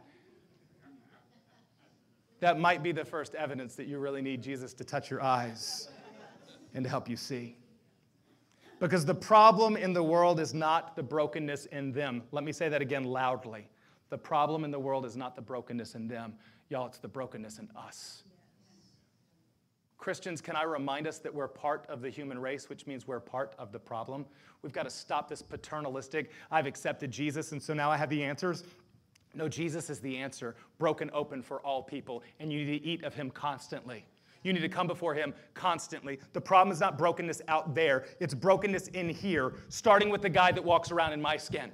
that 2.39 2.59
might 2.59 2.83
be 2.83 2.91
the 2.91 3.05
first 3.05 3.35
evidence 3.35 3.75
that 3.75 3.87
you 3.87 3.99
really 3.99 4.21
need 4.21 4.41
Jesus 4.41 4.73
to 4.75 4.83
touch 4.83 5.09
your 5.09 5.21
eyes 5.21 5.89
and 6.73 6.83
to 6.83 6.89
help 6.89 7.09
you 7.09 7.15
see. 7.17 7.57
Because 8.79 9.05
the 9.05 9.15
problem 9.15 9.77
in 9.77 9.93
the 9.93 10.03
world 10.03 10.39
is 10.39 10.53
not 10.53 10.95
the 10.95 11.03
brokenness 11.03 11.67
in 11.67 11.91
them. 11.91 12.23
Let 12.31 12.43
me 12.43 12.51
say 12.51 12.69
that 12.69 12.81
again 12.81 13.03
loudly. 13.03 13.69
The 14.13 14.17
problem 14.19 14.63
in 14.63 14.69
the 14.69 14.77
world 14.77 15.07
is 15.07 15.17
not 15.17 15.35
the 15.35 15.41
brokenness 15.41 15.95
in 15.95 16.07
them. 16.07 16.35
Y'all, 16.69 16.85
it's 16.85 16.99
the 16.99 17.07
brokenness 17.07 17.57
in 17.57 17.67
us. 17.75 18.21
Christians, 19.97 20.39
can 20.39 20.55
I 20.55 20.65
remind 20.65 21.07
us 21.07 21.17
that 21.17 21.33
we're 21.33 21.47
part 21.47 21.87
of 21.89 22.03
the 22.03 22.11
human 22.11 22.37
race, 22.37 22.69
which 22.69 22.85
means 22.85 23.07
we're 23.07 23.19
part 23.19 23.55
of 23.57 23.71
the 23.71 23.79
problem? 23.79 24.27
We've 24.61 24.71
got 24.71 24.83
to 24.83 24.91
stop 24.91 25.27
this 25.27 25.41
paternalistic, 25.41 26.29
I've 26.51 26.67
accepted 26.67 27.09
Jesus, 27.09 27.53
and 27.53 27.63
so 27.63 27.73
now 27.73 27.89
I 27.89 27.97
have 27.97 28.11
the 28.11 28.23
answers. 28.23 28.63
No, 29.33 29.49
Jesus 29.49 29.89
is 29.89 29.99
the 29.99 30.15
answer, 30.15 30.55
broken 30.77 31.09
open 31.11 31.41
for 31.41 31.59
all 31.61 31.81
people, 31.81 32.21
and 32.39 32.53
you 32.53 32.63
need 32.63 32.83
to 32.83 32.85
eat 32.85 33.03
of 33.03 33.15
him 33.15 33.31
constantly. 33.31 34.05
You 34.43 34.53
need 34.53 34.61
to 34.61 34.69
come 34.69 34.85
before 34.85 35.15
him 35.15 35.33
constantly. 35.55 36.19
The 36.33 36.41
problem 36.41 36.71
is 36.71 36.79
not 36.79 36.99
brokenness 36.99 37.41
out 37.47 37.73
there, 37.73 38.05
it's 38.19 38.35
brokenness 38.35 38.89
in 38.89 39.09
here, 39.09 39.55
starting 39.69 40.11
with 40.11 40.21
the 40.21 40.29
guy 40.29 40.51
that 40.51 40.63
walks 40.63 40.91
around 40.91 41.13
in 41.13 41.21
my 41.21 41.35
skin. 41.35 41.71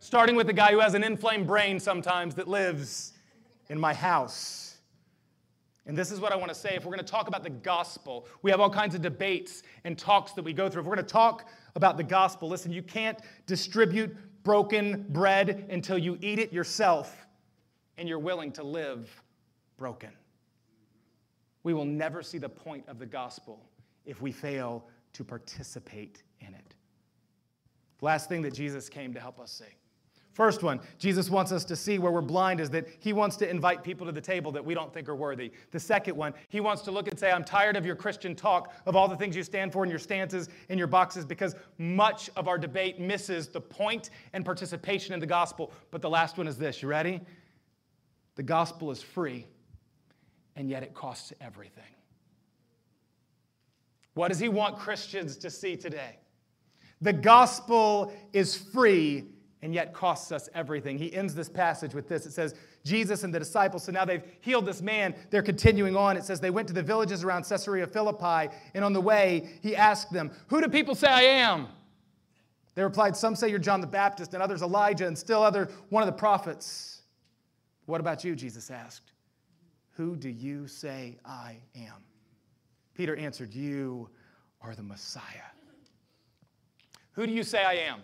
Starting 0.00 0.36
with 0.36 0.46
the 0.46 0.52
guy 0.52 0.70
who 0.70 0.80
has 0.80 0.94
an 0.94 1.04
inflamed 1.04 1.46
brain 1.46 1.80
sometimes 1.80 2.34
that 2.36 2.48
lives 2.48 3.12
in 3.68 3.78
my 3.78 3.92
house 3.92 4.68
And 5.88 5.96
this 5.96 6.12
is 6.12 6.20
what 6.20 6.32
I 6.32 6.36
want 6.36 6.50
to 6.50 6.54
say. 6.54 6.76
If 6.76 6.84
we're 6.84 6.92
going 6.92 7.04
to 7.04 7.10
talk 7.10 7.28
about 7.28 7.42
the 7.42 7.50
gospel, 7.50 8.26
we 8.42 8.50
have 8.50 8.60
all 8.60 8.68
kinds 8.68 8.94
of 8.94 9.00
debates 9.00 9.62
and 9.84 9.98
talks 9.98 10.32
that 10.32 10.44
we 10.44 10.52
go 10.52 10.68
through. 10.68 10.82
If 10.82 10.86
we're 10.86 10.94
going 10.94 11.06
to 11.06 11.12
talk 11.12 11.48
about 11.74 11.96
the 11.96 12.04
gospel, 12.04 12.46
listen, 12.46 12.70
you 12.70 12.82
can't 12.82 13.18
distribute 13.46 14.14
broken 14.44 15.06
bread 15.08 15.66
until 15.70 15.96
you 15.96 16.18
eat 16.20 16.38
it 16.38 16.52
yourself 16.52 17.26
and 17.96 18.06
you're 18.06 18.18
willing 18.18 18.52
to 18.52 18.62
live 18.62 19.10
broken. 19.78 20.10
We 21.62 21.72
will 21.72 21.86
never 21.86 22.22
see 22.22 22.38
the 22.38 22.50
point 22.50 22.84
of 22.86 22.98
the 22.98 23.06
gospel 23.06 23.66
if 24.04 24.20
we 24.20 24.30
fail 24.30 24.84
to 25.14 25.24
participate 25.24 26.22
in 26.40 26.48
it. 26.48 26.74
Last 28.02 28.28
thing 28.28 28.42
that 28.42 28.52
Jesus 28.52 28.90
came 28.90 29.14
to 29.14 29.20
help 29.20 29.40
us 29.40 29.50
see. 29.50 29.74
First 30.38 30.62
one, 30.62 30.78
Jesus 31.00 31.30
wants 31.30 31.50
us 31.50 31.64
to 31.64 31.74
see 31.74 31.98
where 31.98 32.12
we're 32.12 32.20
blind 32.20 32.60
is 32.60 32.70
that 32.70 32.86
he 33.00 33.12
wants 33.12 33.34
to 33.38 33.50
invite 33.50 33.82
people 33.82 34.06
to 34.06 34.12
the 34.12 34.20
table 34.20 34.52
that 34.52 34.64
we 34.64 34.72
don't 34.72 34.94
think 34.94 35.08
are 35.08 35.16
worthy. 35.16 35.50
The 35.72 35.80
second 35.80 36.16
one, 36.16 36.32
he 36.48 36.60
wants 36.60 36.82
to 36.82 36.92
look 36.92 37.08
and 37.08 37.18
say, 37.18 37.32
I'm 37.32 37.42
tired 37.42 37.74
of 37.74 37.84
your 37.84 37.96
Christian 37.96 38.36
talk, 38.36 38.72
of 38.86 38.94
all 38.94 39.08
the 39.08 39.16
things 39.16 39.34
you 39.34 39.42
stand 39.42 39.72
for 39.72 39.82
and 39.82 39.90
your 39.90 39.98
stances 39.98 40.48
and 40.68 40.78
your 40.78 40.86
boxes, 40.86 41.24
because 41.24 41.56
much 41.76 42.30
of 42.36 42.46
our 42.46 42.56
debate 42.56 43.00
misses 43.00 43.48
the 43.48 43.60
point 43.60 44.10
and 44.32 44.44
participation 44.44 45.12
in 45.12 45.18
the 45.18 45.26
gospel. 45.26 45.72
But 45.90 46.02
the 46.02 46.10
last 46.10 46.38
one 46.38 46.46
is 46.46 46.56
this 46.56 46.82
you 46.82 46.88
ready? 46.88 47.20
The 48.36 48.44
gospel 48.44 48.92
is 48.92 49.02
free, 49.02 49.44
and 50.54 50.70
yet 50.70 50.84
it 50.84 50.94
costs 50.94 51.32
everything. 51.40 51.82
What 54.14 54.28
does 54.28 54.38
he 54.38 54.48
want 54.48 54.78
Christians 54.78 55.36
to 55.38 55.50
see 55.50 55.74
today? 55.74 56.20
The 57.00 57.12
gospel 57.12 58.12
is 58.32 58.56
free 58.56 59.24
and 59.62 59.74
yet 59.74 59.92
costs 59.92 60.30
us 60.30 60.48
everything. 60.54 60.98
He 60.98 61.12
ends 61.12 61.34
this 61.34 61.48
passage 61.48 61.94
with 61.94 62.08
this. 62.08 62.26
It 62.26 62.32
says, 62.32 62.54
Jesus 62.84 63.24
and 63.24 63.34
the 63.34 63.38
disciples, 63.38 63.84
so 63.84 63.92
now 63.92 64.04
they've 64.04 64.22
healed 64.40 64.66
this 64.66 64.80
man. 64.80 65.14
They're 65.30 65.42
continuing 65.42 65.96
on. 65.96 66.16
It 66.16 66.24
says, 66.24 66.40
they 66.40 66.50
went 66.50 66.68
to 66.68 66.74
the 66.74 66.82
villages 66.82 67.24
around 67.24 67.44
Caesarea 67.44 67.86
Philippi, 67.86 68.54
and 68.74 68.84
on 68.84 68.92
the 68.92 69.00
way, 69.00 69.50
he 69.62 69.74
asked 69.74 70.12
them, 70.12 70.30
Who 70.48 70.60
do 70.60 70.68
people 70.68 70.94
say 70.94 71.08
I 71.08 71.22
am? 71.22 71.68
They 72.74 72.82
replied, 72.84 73.16
Some 73.16 73.34
say 73.34 73.48
you're 73.48 73.58
John 73.58 73.80
the 73.80 73.88
Baptist, 73.88 74.34
and 74.34 74.42
others 74.42 74.62
Elijah, 74.62 75.06
and 75.06 75.18
still 75.18 75.42
others 75.42 75.68
one 75.88 76.02
of 76.02 76.06
the 76.06 76.12
prophets. 76.12 77.02
What 77.86 78.00
about 78.00 78.22
you? 78.22 78.36
Jesus 78.36 78.70
asked. 78.70 79.12
Who 79.96 80.14
do 80.14 80.28
you 80.28 80.68
say 80.68 81.18
I 81.24 81.56
am? 81.74 82.04
Peter 82.94 83.16
answered, 83.16 83.52
You 83.52 84.08
are 84.60 84.76
the 84.76 84.82
Messiah. 84.82 85.24
Who 87.12 87.26
do 87.26 87.32
you 87.32 87.42
say 87.42 87.64
I 87.64 87.74
am? 87.74 88.00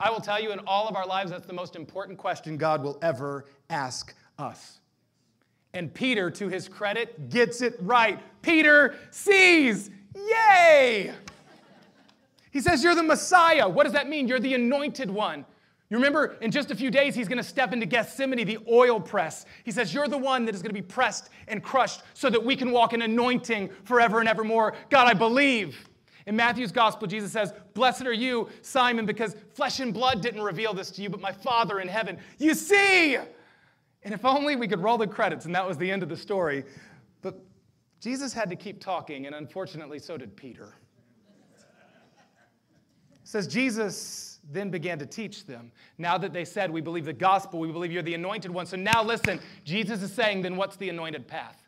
I 0.00 0.10
will 0.10 0.20
tell 0.20 0.40
you, 0.40 0.52
in 0.52 0.60
all 0.66 0.88
of 0.88 0.96
our 0.96 1.06
lives, 1.06 1.30
that's 1.30 1.46
the 1.46 1.52
most 1.52 1.76
important 1.76 2.18
question 2.18 2.56
God 2.56 2.82
will 2.82 2.98
ever 3.02 3.44
ask 3.70 4.14
us. 4.38 4.80
And 5.72 5.92
Peter, 5.92 6.30
to 6.30 6.48
his 6.48 6.68
credit, 6.68 7.30
gets 7.30 7.60
it 7.60 7.76
right. 7.80 8.20
Peter 8.42 8.94
sees. 9.10 9.90
Yay! 10.14 11.12
He 12.50 12.60
says, 12.60 12.84
You're 12.84 12.94
the 12.94 13.02
Messiah. 13.02 13.68
What 13.68 13.84
does 13.84 13.92
that 13.92 14.08
mean? 14.08 14.28
You're 14.28 14.40
the 14.40 14.54
anointed 14.54 15.10
one. 15.10 15.44
You 15.90 15.98
remember, 15.98 16.36
in 16.40 16.50
just 16.50 16.70
a 16.70 16.74
few 16.74 16.90
days, 16.90 17.14
he's 17.14 17.28
going 17.28 17.38
to 17.38 17.44
step 17.44 17.72
into 17.72 17.86
Gethsemane, 17.86 18.46
the 18.46 18.58
oil 18.70 18.98
press. 18.98 19.44
He 19.64 19.70
says, 19.70 19.92
You're 19.92 20.08
the 20.08 20.18
one 20.18 20.44
that 20.44 20.54
is 20.54 20.62
going 20.62 20.70
to 20.70 20.80
be 20.80 20.82
pressed 20.82 21.30
and 21.48 21.62
crushed 21.62 22.02
so 22.14 22.30
that 22.30 22.42
we 22.42 22.56
can 22.56 22.70
walk 22.70 22.92
in 22.92 23.02
anointing 23.02 23.70
forever 23.84 24.20
and 24.20 24.28
evermore. 24.28 24.74
God, 24.90 25.08
I 25.08 25.14
believe. 25.14 25.88
In 26.26 26.36
Matthew's 26.36 26.72
gospel, 26.72 27.06
Jesus 27.06 27.32
says, 27.32 27.52
Blessed 27.74 28.06
are 28.06 28.12
you, 28.12 28.48
Simon, 28.62 29.04
because 29.04 29.36
flesh 29.52 29.80
and 29.80 29.92
blood 29.92 30.22
didn't 30.22 30.42
reveal 30.42 30.72
this 30.72 30.90
to 30.92 31.02
you, 31.02 31.10
but 31.10 31.20
my 31.20 31.32
Father 31.32 31.80
in 31.80 31.88
heaven. 31.88 32.18
You 32.38 32.54
see! 32.54 33.16
And 33.16 34.14
if 34.14 34.24
only 34.24 34.56
we 34.56 34.68
could 34.68 34.80
roll 34.80 34.98
the 34.98 35.06
credits 35.06 35.44
and 35.44 35.54
that 35.54 35.66
was 35.66 35.76
the 35.78 35.90
end 35.90 36.02
of 36.02 36.08
the 36.08 36.16
story. 36.16 36.64
But 37.22 37.38
Jesus 38.00 38.32
had 38.32 38.50
to 38.50 38.56
keep 38.56 38.80
talking, 38.80 39.26
and 39.26 39.34
unfortunately, 39.34 39.98
so 39.98 40.16
did 40.16 40.36
Peter. 40.36 40.74
It 43.12 43.28
says, 43.28 43.46
Jesus 43.46 44.40
then 44.50 44.70
began 44.70 44.98
to 44.98 45.06
teach 45.06 45.46
them. 45.46 45.72
Now 45.96 46.18
that 46.18 46.32
they 46.32 46.44
said, 46.44 46.70
We 46.70 46.82
believe 46.82 47.06
the 47.06 47.12
gospel, 47.12 47.58
we 47.58 47.72
believe 47.72 47.90
you're 47.92 48.02
the 48.02 48.14
anointed 48.14 48.50
one. 48.50 48.66
So 48.66 48.76
now 48.76 49.02
listen, 49.02 49.40
Jesus 49.64 50.02
is 50.02 50.12
saying, 50.12 50.42
Then 50.42 50.56
what's 50.56 50.76
the 50.76 50.90
anointed 50.90 51.26
path? 51.26 51.62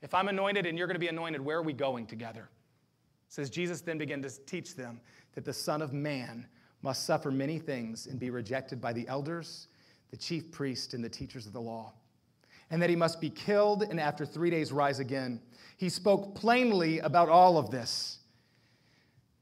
If 0.00 0.14
I'm 0.14 0.28
anointed 0.28 0.66
and 0.66 0.76
you're 0.76 0.86
going 0.86 0.96
to 0.96 1.00
be 1.00 1.08
anointed, 1.08 1.40
where 1.40 1.58
are 1.58 1.62
we 1.62 1.72
going 1.72 2.06
together? 2.06 2.48
Says 3.34 3.50
Jesus 3.50 3.80
then 3.80 3.98
began 3.98 4.22
to 4.22 4.30
teach 4.46 4.76
them 4.76 5.00
that 5.34 5.44
the 5.44 5.52
Son 5.52 5.82
of 5.82 5.92
Man 5.92 6.46
must 6.82 7.04
suffer 7.04 7.32
many 7.32 7.58
things 7.58 8.06
and 8.06 8.20
be 8.20 8.30
rejected 8.30 8.80
by 8.80 8.92
the 8.92 9.08
elders, 9.08 9.66
the 10.12 10.16
chief 10.16 10.52
priests, 10.52 10.94
and 10.94 11.02
the 11.02 11.08
teachers 11.08 11.44
of 11.44 11.52
the 11.52 11.60
law, 11.60 11.92
and 12.70 12.80
that 12.80 12.90
he 12.90 12.94
must 12.94 13.20
be 13.20 13.28
killed 13.28 13.82
and 13.82 13.98
after 13.98 14.24
three 14.24 14.50
days 14.50 14.70
rise 14.70 15.00
again. 15.00 15.40
He 15.76 15.88
spoke 15.88 16.36
plainly 16.36 17.00
about 17.00 17.28
all 17.28 17.58
of 17.58 17.70
this. 17.70 18.18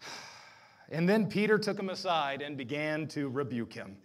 And 0.91 1.09
then 1.09 1.27
Peter 1.27 1.59
took 1.59 1.79
him 1.79 1.89
aside 1.89 2.43
and 2.43 2.55
began 2.55 3.09
to 3.09 3.31
rebuke 3.31 3.73
him. 3.73 3.97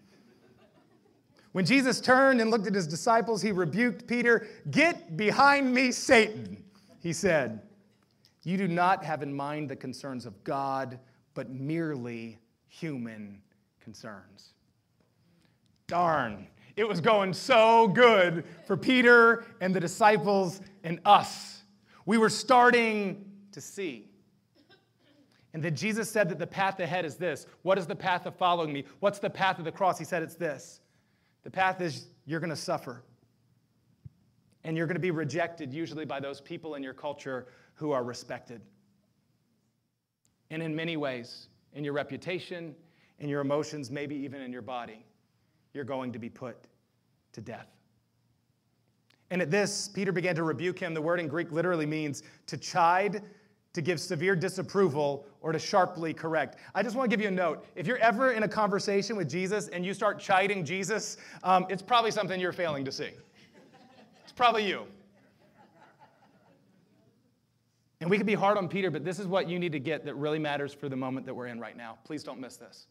When 1.51 1.65
Jesus 1.65 1.99
turned 1.99 2.39
and 2.39 2.49
looked 2.49 2.65
at 2.65 2.73
his 2.73 2.87
disciples, 2.87 3.41
he 3.41 3.51
rebuked 3.51 4.07
Peter. 4.07 4.47
Get 4.71 5.17
behind 5.17 5.73
me, 5.73 5.91
Satan, 5.91 6.63
he 7.01 7.11
said. 7.11 7.66
You 8.47 8.55
do 8.55 8.69
not 8.69 9.03
have 9.03 9.23
in 9.23 9.33
mind 9.33 9.67
the 9.67 9.75
concerns 9.75 10.25
of 10.25 10.41
God, 10.45 10.99
but 11.33 11.49
merely 11.49 12.39
human 12.69 13.41
concerns. 13.81 14.53
Darn, 15.87 16.47
it 16.77 16.87
was 16.87 17.01
going 17.01 17.33
so 17.33 17.89
good 17.89 18.45
for 18.65 18.77
Peter 18.77 19.43
and 19.59 19.75
the 19.75 19.81
disciples 19.81 20.61
and 20.85 21.01
us. 21.03 21.63
We 22.05 22.17
were 22.17 22.29
starting 22.29 23.25
to 23.51 23.59
see. 23.59 24.07
And 25.53 25.61
then 25.61 25.75
Jesus 25.75 26.09
said 26.09 26.29
that 26.29 26.39
the 26.39 26.47
path 26.47 26.79
ahead 26.79 27.03
is 27.03 27.17
this. 27.17 27.47
What 27.63 27.77
is 27.77 27.85
the 27.85 27.97
path 27.97 28.25
of 28.27 28.37
following 28.37 28.71
me? 28.71 28.85
What's 29.01 29.19
the 29.19 29.29
path 29.29 29.59
of 29.59 29.65
the 29.65 29.73
cross? 29.73 29.99
He 29.99 30.05
said 30.05 30.23
it's 30.23 30.35
this. 30.35 30.79
The 31.43 31.51
path 31.51 31.81
is 31.81 32.05
you're 32.25 32.39
going 32.39 32.49
to 32.49 32.55
suffer. 32.55 33.03
And 34.63 34.77
you're 34.77 34.87
going 34.87 34.95
to 34.95 35.01
be 35.01 35.11
rejected, 35.11 35.73
usually 35.73 36.05
by 36.05 36.21
those 36.21 36.39
people 36.39 36.75
in 36.75 36.83
your 36.83 36.93
culture 36.93 37.47
who 37.77 37.91
are 37.91 38.03
respected. 38.03 38.61
And 40.49 40.61
in 40.61 40.75
many 40.75 40.97
ways, 40.97 41.47
in 41.73 41.83
your 41.83 41.93
reputation, 41.93 42.75
in 43.19 43.29
your 43.29 43.41
emotions, 43.41 43.91
maybe 43.91 44.15
even 44.15 44.41
in 44.41 44.51
your 44.51 44.61
body, 44.61 45.05
you're 45.73 45.83
going 45.83 46.11
to 46.11 46.19
be 46.19 46.29
put 46.29 46.57
to 47.33 47.41
death. 47.41 47.67
And 49.29 49.41
at 49.41 49.51
this, 49.51 49.89
Peter 49.89 50.11
began 50.11 50.35
to 50.35 50.43
rebuke 50.43 50.79
him. 50.79 50.93
The 50.93 51.01
word 51.01 51.19
in 51.19 51.27
Greek 51.27 51.51
literally 51.51 51.85
means 51.85 52.23
to 52.47 52.57
chide, 52.57 53.21
to 53.73 53.81
give 53.81 53.99
severe 53.99 54.35
disapproval, 54.35 55.27
or 55.41 55.51
to 55.51 55.59
sharply 55.59 56.13
correct. 56.13 56.57
I 56.73 56.81
just 56.81 56.95
want 56.95 57.11
to 57.11 57.15
give 57.15 57.21
you 57.21 57.27
a 57.27 57.31
note. 57.31 57.63
If 57.75 57.85
you're 57.85 57.99
ever 57.99 58.31
in 58.31 58.43
a 58.43 58.47
conversation 58.47 59.15
with 59.15 59.29
Jesus 59.29 59.67
and 59.67 59.85
you 59.85 59.93
start 59.93 60.19
chiding 60.19 60.65
Jesus, 60.65 61.17
um, 61.43 61.67
it's 61.69 61.83
probably 61.83 62.11
something 62.11 62.39
you're 62.39 62.53
failing 62.53 62.85
to 62.85 62.91
see. 62.91 63.11
It's 64.23 64.33
probably 64.33 64.67
you. 64.67 64.87
And 67.99 68.09
we 68.09 68.17
could 68.17 68.27
be 68.27 68.35
hard 68.35 68.57
on 68.57 68.67
Peter, 68.67 68.91
but 68.91 69.03
this 69.03 69.19
is 69.19 69.25
what 69.25 69.49
you 69.49 69.57
need 69.57 69.71
to 69.71 69.79
get 69.79 70.05
that 70.05 70.15
really 70.15 70.39
matters 70.39 70.73
for 70.73 70.87
the 70.87 70.95
moment 70.95 71.25
that 71.25 71.33
we're 71.33 71.47
in 71.47 71.59
right 71.59 71.75
now. 71.75 71.97
Please 72.03 72.23
don't 72.23 72.39
miss 72.39 72.57
this. 72.57 72.87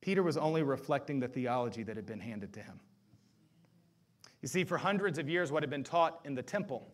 Peter 0.00 0.22
was 0.22 0.36
only 0.36 0.62
reflecting 0.62 1.18
the 1.18 1.28
theology 1.28 1.82
that 1.82 1.96
had 1.96 2.06
been 2.06 2.20
handed 2.20 2.52
to 2.52 2.60
him. 2.60 2.78
You 4.42 4.48
see, 4.48 4.64
for 4.64 4.78
hundreds 4.78 5.18
of 5.18 5.28
years, 5.28 5.50
what 5.50 5.62
had 5.62 5.70
been 5.70 5.82
taught 5.82 6.20
in 6.24 6.34
the 6.34 6.42
temple 6.42 6.92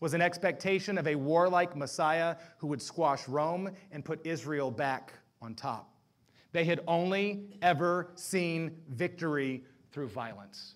was 0.00 0.12
an 0.12 0.20
expectation 0.20 0.98
of 0.98 1.06
a 1.06 1.14
warlike 1.14 1.74
Messiah 1.74 2.36
who 2.58 2.66
would 2.66 2.82
squash 2.82 3.26
Rome 3.28 3.70
and 3.90 4.04
put 4.04 4.24
Israel 4.26 4.70
back 4.70 5.12
on 5.40 5.54
top. 5.54 5.90
They 6.52 6.64
had 6.64 6.80
only 6.86 7.58
ever 7.62 8.10
seen 8.14 8.76
victory 8.90 9.64
through 9.90 10.08
violence. 10.08 10.74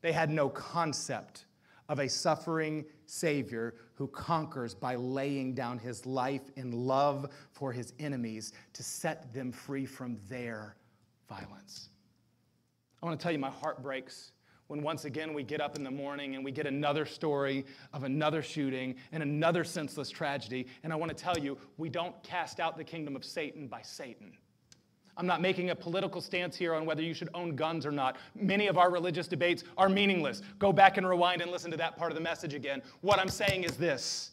They 0.00 0.12
had 0.12 0.30
no 0.30 0.48
concept 0.48 1.46
of 1.88 1.98
a 1.98 2.08
suffering 2.08 2.84
Savior 3.06 3.74
who 4.02 4.08
conquers 4.08 4.74
by 4.74 4.96
laying 4.96 5.54
down 5.54 5.78
his 5.78 6.04
life 6.04 6.50
in 6.56 6.72
love 6.72 7.30
for 7.52 7.70
his 7.70 7.92
enemies 8.00 8.52
to 8.72 8.82
set 8.82 9.32
them 9.32 9.52
free 9.52 9.86
from 9.86 10.18
their 10.28 10.74
violence. 11.28 11.88
I 13.00 13.06
want 13.06 13.16
to 13.16 13.22
tell 13.22 13.30
you, 13.30 13.38
my 13.38 13.48
heart 13.48 13.80
breaks 13.80 14.32
when 14.66 14.82
once 14.82 15.04
again 15.04 15.32
we 15.32 15.44
get 15.44 15.60
up 15.60 15.76
in 15.76 15.84
the 15.84 15.90
morning 15.92 16.34
and 16.34 16.44
we 16.44 16.50
get 16.50 16.66
another 16.66 17.06
story 17.06 17.64
of 17.92 18.02
another 18.02 18.42
shooting 18.42 18.96
and 19.12 19.22
another 19.22 19.62
senseless 19.62 20.10
tragedy. 20.10 20.66
And 20.82 20.92
I 20.92 20.96
want 20.96 21.16
to 21.16 21.22
tell 21.22 21.38
you, 21.38 21.56
we 21.76 21.88
don't 21.88 22.20
cast 22.24 22.58
out 22.58 22.76
the 22.76 22.82
kingdom 22.82 23.14
of 23.14 23.24
Satan 23.24 23.68
by 23.68 23.82
Satan. 23.82 24.32
I'm 25.16 25.26
not 25.26 25.40
making 25.40 25.70
a 25.70 25.74
political 25.74 26.20
stance 26.20 26.56
here 26.56 26.74
on 26.74 26.86
whether 26.86 27.02
you 27.02 27.12
should 27.12 27.28
own 27.34 27.54
guns 27.54 27.84
or 27.84 27.92
not. 27.92 28.16
Many 28.34 28.66
of 28.66 28.78
our 28.78 28.90
religious 28.90 29.28
debates 29.28 29.62
are 29.76 29.88
meaningless. 29.88 30.42
Go 30.58 30.72
back 30.72 30.96
and 30.96 31.06
rewind 31.06 31.42
and 31.42 31.50
listen 31.50 31.70
to 31.70 31.76
that 31.76 31.96
part 31.96 32.10
of 32.10 32.16
the 32.16 32.22
message 32.22 32.54
again. 32.54 32.82
What 33.02 33.18
I'm 33.18 33.28
saying 33.28 33.64
is 33.64 33.76
this 33.76 34.32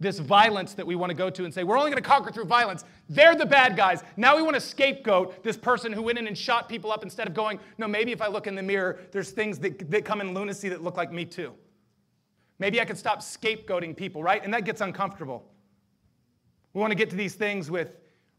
this 0.00 0.18
violence 0.18 0.72
that 0.72 0.86
we 0.86 0.96
want 0.96 1.10
to 1.10 1.14
go 1.14 1.28
to 1.28 1.44
and 1.44 1.52
say, 1.52 1.62
we're 1.62 1.76
only 1.76 1.90
going 1.90 2.02
to 2.02 2.08
conquer 2.08 2.32
through 2.32 2.46
violence. 2.46 2.84
They're 3.10 3.36
the 3.36 3.44
bad 3.44 3.76
guys. 3.76 4.02
Now 4.16 4.34
we 4.34 4.42
want 4.42 4.54
to 4.54 4.60
scapegoat 4.60 5.44
this 5.44 5.58
person 5.58 5.92
who 5.92 6.00
went 6.00 6.18
in 6.18 6.26
and 6.26 6.36
shot 6.36 6.70
people 6.70 6.90
up 6.90 7.04
instead 7.04 7.26
of 7.26 7.34
going, 7.34 7.60
no, 7.76 7.86
maybe 7.86 8.10
if 8.10 8.22
I 8.22 8.28
look 8.28 8.46
in 8.46 8.54
the 8.54 8.62
mirror, 8.62 8.98
there's 9.12 9.30
things 9.30 9.58
that, 9.58 9.90
that 9.90 10.06
come 10.06 10.22
in 10.22 10.32
lunacy 10.32 10.70
that 10.70 10.82
look 10.82 10.96
like 10.96 11.12
me 11.12 11.26
too. 11.26 11.52
Maybe 12.58 12.80
I 12.80 12.86
could 12.86 12.96
stop 12.96 13.20
scapegoating 13.20 13.94
people, 13.94 14.22
right? 14.22 14.42
And 14.42 14.52
that 14.54 14.64
gets 14.64 14.80
uncomfortable. 14.80 15.44
We 16.72 16.80
want 16.80 16.92
to 16.92 16.96
get 16.96 17.10
to 17.10 17.16
these 17.16 17.34
things 17.34 17.70
with, 17.70 17.92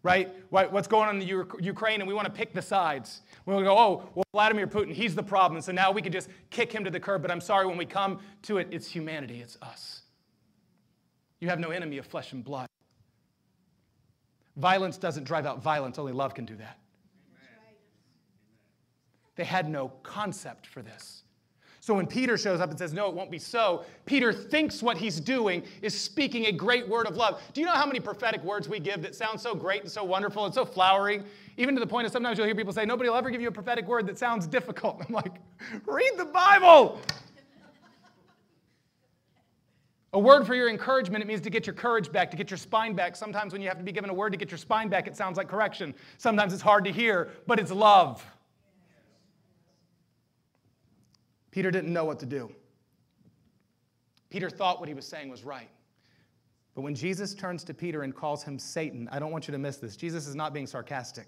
right, 0.04 0.30
what's 0.50 0.88
going 0.88 1.08
on 1.08 1.20
in 1.20 1.28
the 1.28 1.46
Ukraine, 1.60 2.02
and 2.02 2.08
we 2.08 2.14
want 2.14 2.26
to 2.26 2.32
pick 2.34 2.54
the 2.54 2.62
sides. 2.62 3.22
We 3.46 3.54
want 3.54 3.66
to 3.66 3.70
go, 3.70 3.78
oh, 3.78 4.10
well, 4.16 4.26
Vladimir 4.32 4.68
Putin, 4.68 4.94
he's 4.94 5.16
the 5.16 5.24
problem, 5.24 5.62
so 5.62 5.72
now 5.72 5.92
we 5.92 6.02
can 6.02 6.12
just 6.12 6.30
kick 6.50 6.72
him 6.72 6.84
to 6.84 6.90
the 6.90 7.00
curb. 7.00 7.22
But 7.22 7.32
I'm 7.32 7.42
sorry, 7.42 7.68
when 7.68 7.78
we 7.78 7.86
come 7.86 8.20
to 8.44 8.58
it, 8.58 8.68
it's 8.72 8.88
humanity, 8.88 9.42
it's 9.42 9.58
us. 9.62 10.02
You 11.40 11.50
have 11.50 11.60
no 11.60 11.70
enemy 11.70 11.98
of 11.98 12.06
flesh 12.06 12.34
and 12.34 12.44
blood. 12.44 12.68
Violence 14.58 14.98
doesn't 14.98 15.24
drive 15.24 15.46
out 15.46 15.62
violence, 15.62 15.98
only 15.98 16.14
love 16.14 16.34
can 16.34 16.46
do 16.46 16.56
that. 16.56 16.78
They 19.36 19.46
had 19.46 19.70
no 19.70 19.90
concept 20.04 20.68
for 20.68 20.82
this. 20.82 21.24
So 21.82 21.96
when 21.96 22.06
Peter 22.06 22.38
shows 22.38 22.62
up 22.62 22.70
and 22.70 22.78
says, 22.78 22.94
No, 22.94 23.10
it 23.10 23.16
won't 23.16 23.32
be 23.32 23.40
so, 23.40 23.84
Peter 24.06 24.32
thinks 24.32 24.84
what 24.84 24.98
he's 24.98 25.20
doing 25.20 25.64
is 25.82 26.00
speaking 26.00 26.46
a 26.46 26.52
great 26.52 26.88
word 26.88 27.08
of 27.08 27.18
love. 27.18 27.42
Do 27.54 27.60
you 27.60 27.66
know 27.66 27.74
how 27.74 27.88
many 27.88 28.00
prophetic 28.00 28.44
words 28.44 28.70
we 28.70 28.80
give 28.80 29.02
that 29.02 29.16
sound 29.16 29.42
so 29.42 29.56
great 29.56 29.82
and 29.82 29.92
so 29.92 30.04
wonderful 30.04 30.46
and 30.46 30.54
so 30.54 30.64
flowery? 30.64 31.24
Even 31.58 31.74
to 31.74 31.80
the 31.80 31.88
point 31.88 32.06
of 32.06 32.14
sometimes 32.14 32.38
you'll 32.38 32.46
hear 32.46 32.56
people 32.56 32.72
say, 32.72 32.86
Nobody 32.86 33.10
will 33.10 33.18
ever 33.18 33.32
give 33.32 33.42
you 33.42 33.48
a 33.48 33.52
prophetic 33.52 33.88
word 33.88 34.06
that 34.08 34.20
sounds 34.20 34.46
difficult. 34.46 35.04
I'm 35.08 35.14
like, 35.14 35.34
Read 35.88 36.12
the 36.18 36.26
Bible. 36.26 37.02
A 40.14 40.20
word 40.20 40.46
for 40.46 40.54
your 40.54 40.70
encouragement, 40.70 41.24
it 41.24 41.28
means 41.28 41.42
to 41.42 41.50
get 41.50 41.66
your 41.66 41.74
courage 41.74 42.12
back, 42.12 42.30
to 42.30 42.38
get 42.38 42.52
your 42.52 42.58
spine 42.58 42.94
back. 42.94 43.16
Sometimes 43.16 43.54
when 43.54 43.62
you 43.62 43.70
have 43.70 43.78
to 43.78 43.84
be 43.84 43.94
given 43.94 44.10
a 44.10 44.14
word 44.14 44.32
to 44.34 44.38
get 44.38 44.52
your 44.52 44.58
spine 44.60 44.88
back, 44.88 45.08
it 45.08 45.16
sounds 45.16 45.36
like 45.36 45.48
correction. 45.48 45.96
Sometimes 46.20 46.54
it's 46.54 46.62
hard 46.62 46.84
to 46.86 46.92
hear, 46.92 47.30
but 47.48 47.60
it's 47.60 47.72
love. 47.72 48.24
Peter 51.52 51.70
didn't 51.70 51.94
know 51.94 52.06
what 52.06 52.20
to 52.20 52.26
do. 52.26 52.52
Peter 54.30 54.50
thought 54.50 54.80
what 54.80 54.88
he 54.88 54.96
was 54.96 55.06
saying 55.06 55.30
was 55.30 55.44
right. 55.44 55.70
But 56.74 56.82
when 56.82 56.96
Jesus 56.96 57.36
turns 57.36 57.64
to 57.66 57.74
Peter 57.74 58.04
and 58.04 58.16
calls 58.16 58.44
him 58.44 58.58
Satan, 58.58 59.10
I 59.12 59.20
don't 59.20 59.32
want 59.32 59.48
you 59.48 59.52
to 59.52 59.58
miss 59.58 59.78
this. 59.78 59.98
Jesus 59.98 60.26
is 60.26 60.36
not 60.36 60.54
being 60.54 60.66
sarcastic. 60.66 61.28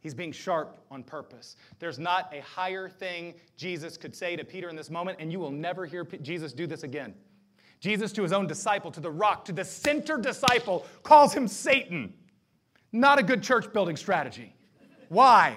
He's 0.00 0.14
being 0.14 0.32
sharp 0.32 0.78
on 0.90 1.02
purpose. 1.02 1.56
There's 1.78 1.98
not 1.98 2.32
a 2.34 2.40
higher 2.40 2.88
thing 2.88 3.34
Jesus 3.56 3.96
could 3.96 4.14
say 4.14 4.36
to 4.36 4.44
Peter 4.44 4.68
in 4.68 4.76
this 4.76 4.90
moment, 4.90 5.18
and 5.20 5.30
you 5.30 5.38
will 5.38 5.52
never 5.52 5.86
hear 5.86 6.04
Jesus 6.04 6.52
do 6.52 6.66
this 6.66 6.82
again. 6.82 7.14
Jesus, 7.80 8.12
to 8.12 8.22
his 8.22 8.32
own 8.32 8.46
disciple, 8.46 8.90
to 8.90 9.00
the 9.00 9.10
rock, 9.10 9.44
to 9.44 9.52
the 9.52 9.64
center 9.64 10.18
disciple, 10.18 10.86
calls 11.02 11.32
him 11.32 11.46
Satan. 11.46 12.12
Not 12.92 13.18
a 13.18 13.22
good 13.22 13.42
church 13.42 13.72
building 13.72 13.96
strategy. 13.96 14.54
Why? 15.08 15.56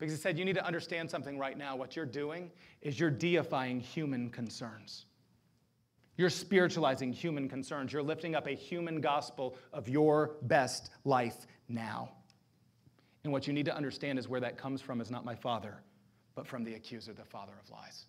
Because 0.00 0.14
he 0.14 0.20
said, 0.20 0.38
You 0.38 0.44
need 0.44 0.54
to 0.54 0.66
understand 0.66 1.08
something 1.08 1.38
right 1.38 1.56
now. 1.56 1.76
What 1.76 1.94
you're 1.94 2.06
doing 2.06 2.50
is 2.80 2.98
you're 2.98 3.10
deifying 3.10 3.78
human 3.78 4.30
concerns. 4.30 5.04
You're 6.16 6.30
spiritualizing 6.30 7.12
human 7.12 7.48
concerns. 7.48 7.92
You're 7.92 8.02
lifting 8.02 8.34
up 8.34 8.46
a 8.46 8.52
human 8.52 9.00
gospel 9.00 9.56
of 9.72 9.88
your 9.88 10.36
best 10.42 10.90
life 11.04 11.46
now. 11.68 12.10
And 13.24 13.32
what 13.32 13.46
you 13.46 13.52
need 13.52 13.66
to 13.66 13.76
understand 13.76 14.18
is 14.18 14.28
where 14.28 14.40
that 14.40 14.56
comes 14.56 14.80
from 14.80 15.00
is 15.00 15.10
not 15.10 15.24
my 15.24 15.34
father, 15.34 15.82
but 16.34 16.46
from 16.46 16.64
the 16.64 16.74
accuser, 16.74 17.12
the 17.12 17.24
father 17.24 17.52
of 17.62 17.70
lies. 17.70 18.06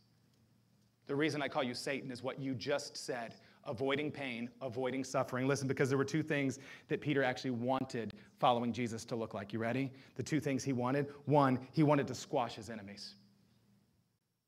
The 1.07 1.15
reason 1.15 1.41
I 1.41 1.49
call 1.49 1.63
you 1.63 1.73
Satan 1.73 2.09
is 2.09 2.23
what 2.23 2.39
you 2.39 2.53
just 2.53 2.95
said 2.95 3.35
avoiding 3.65 4.11
pain, 4.11 4.49
avoiding 4.61 5.03
suffering. 5.03 5.47
Listen, 5.47 5.67
because 5.67 5.89
there 5.89 5.97
were 5.97 6.05
two 6.05 6.23
things 6.23 6.59
that 6.87 7.01
Peter 7.01 7.23
actually 7.23 7.51
wanted 7.51 8.13
following 8.39 8.73
Jesus 8.73 9.05
to 9.05 9.15
look 9.15 9.33
like. 9.33 9.53
You 9.53 9.59
ready? 9.59 9.91
The 10.15 10.23
two 10.23 10.39
things 10.39 10.63
he 10.63 10.73
wanted 10.73 11.07
one, 11.25 11.59
he 11.71 11.83
wanted 11.83 12.07
to 12.07 12.15
squash 12.15 12.55
his 12.55 12.69
enemies. 12.69 13.15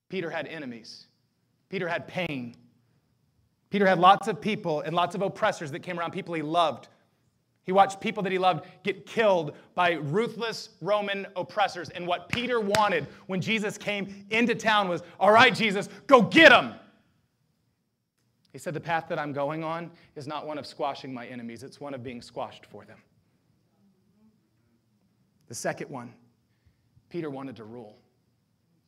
Peter 0.10 0.30
had 0.30 0.48
enemies, 0.48 1.08
Peter 1.70 1.88
had 1.88 2.08
pain. 2.08 2.56
Peter 3.70 3.88
had 3.88 3.98
lots 3.98 4.28
of 4.28 4.40
people 4.40 4.82
and 4.82 4.96
lots 4.96 5.16
of 5.16 5.24
oppressors 5.24 5.72
that 5.72 5.80
came 5.80 6.00
around, 6.00 6.12
people 6.12 6.36
he 6.36 6.44
loved. 6.44 6.90
He 7.64 7.72
watched 7.72 8.00
people 8.00 8.22
that 8.24 8.32
he 8.32 8.38
loved 8.38 8.68
get 8.84 9.06
killed 9.06 9.56
by 9.74 9.94
ruthless 9.94 10.70
Roman 10.82 11.26
oppressors. 11.36 11.90
And 11.90 12.06
what 12.06 12.30
Peter 12.30 12.60
wanted 12.60 13.08
when 13.28 13.42
Jesus 13.42 13.78
came 13.78 14.26
into 14.30 14.54
town 14.54 14.90
was, 14.90 15.02
All 15.20 15.32
right, 15.32 15.56
Jesus, 15.56 15.90
go 16.06 16.22
get 16.22 16.50
them. 16.50 16.76
He 18.54 18.60
said, 18.60 18.74
The 18.74 18.80
path 18.80 19.08
that 19.10 19.20
I'm 19.20 19.34
going 19.34 19.64
on 19.64 19.92
is 20.16 20.28
not 20.28 20.48
one 20.48 20.58
of 20.58 20.66
squashing 20.66 21.14
my 21.14 21.26
enemies, 21.26 21.64
it's 21.64 21.82
one 21.82 21.94
of 21.94 22.04
being 22.04 22.22
squashed 22.22 22.66
for 22.68 22.86
them. 22.86 23.00
The 25.48 25.56
second 25.56 25.90
one, 25.90 26.14
Peter 27.10 27.30
wanted 27.30 27.58
to 27.58 27.66
rule. 27.66 27.98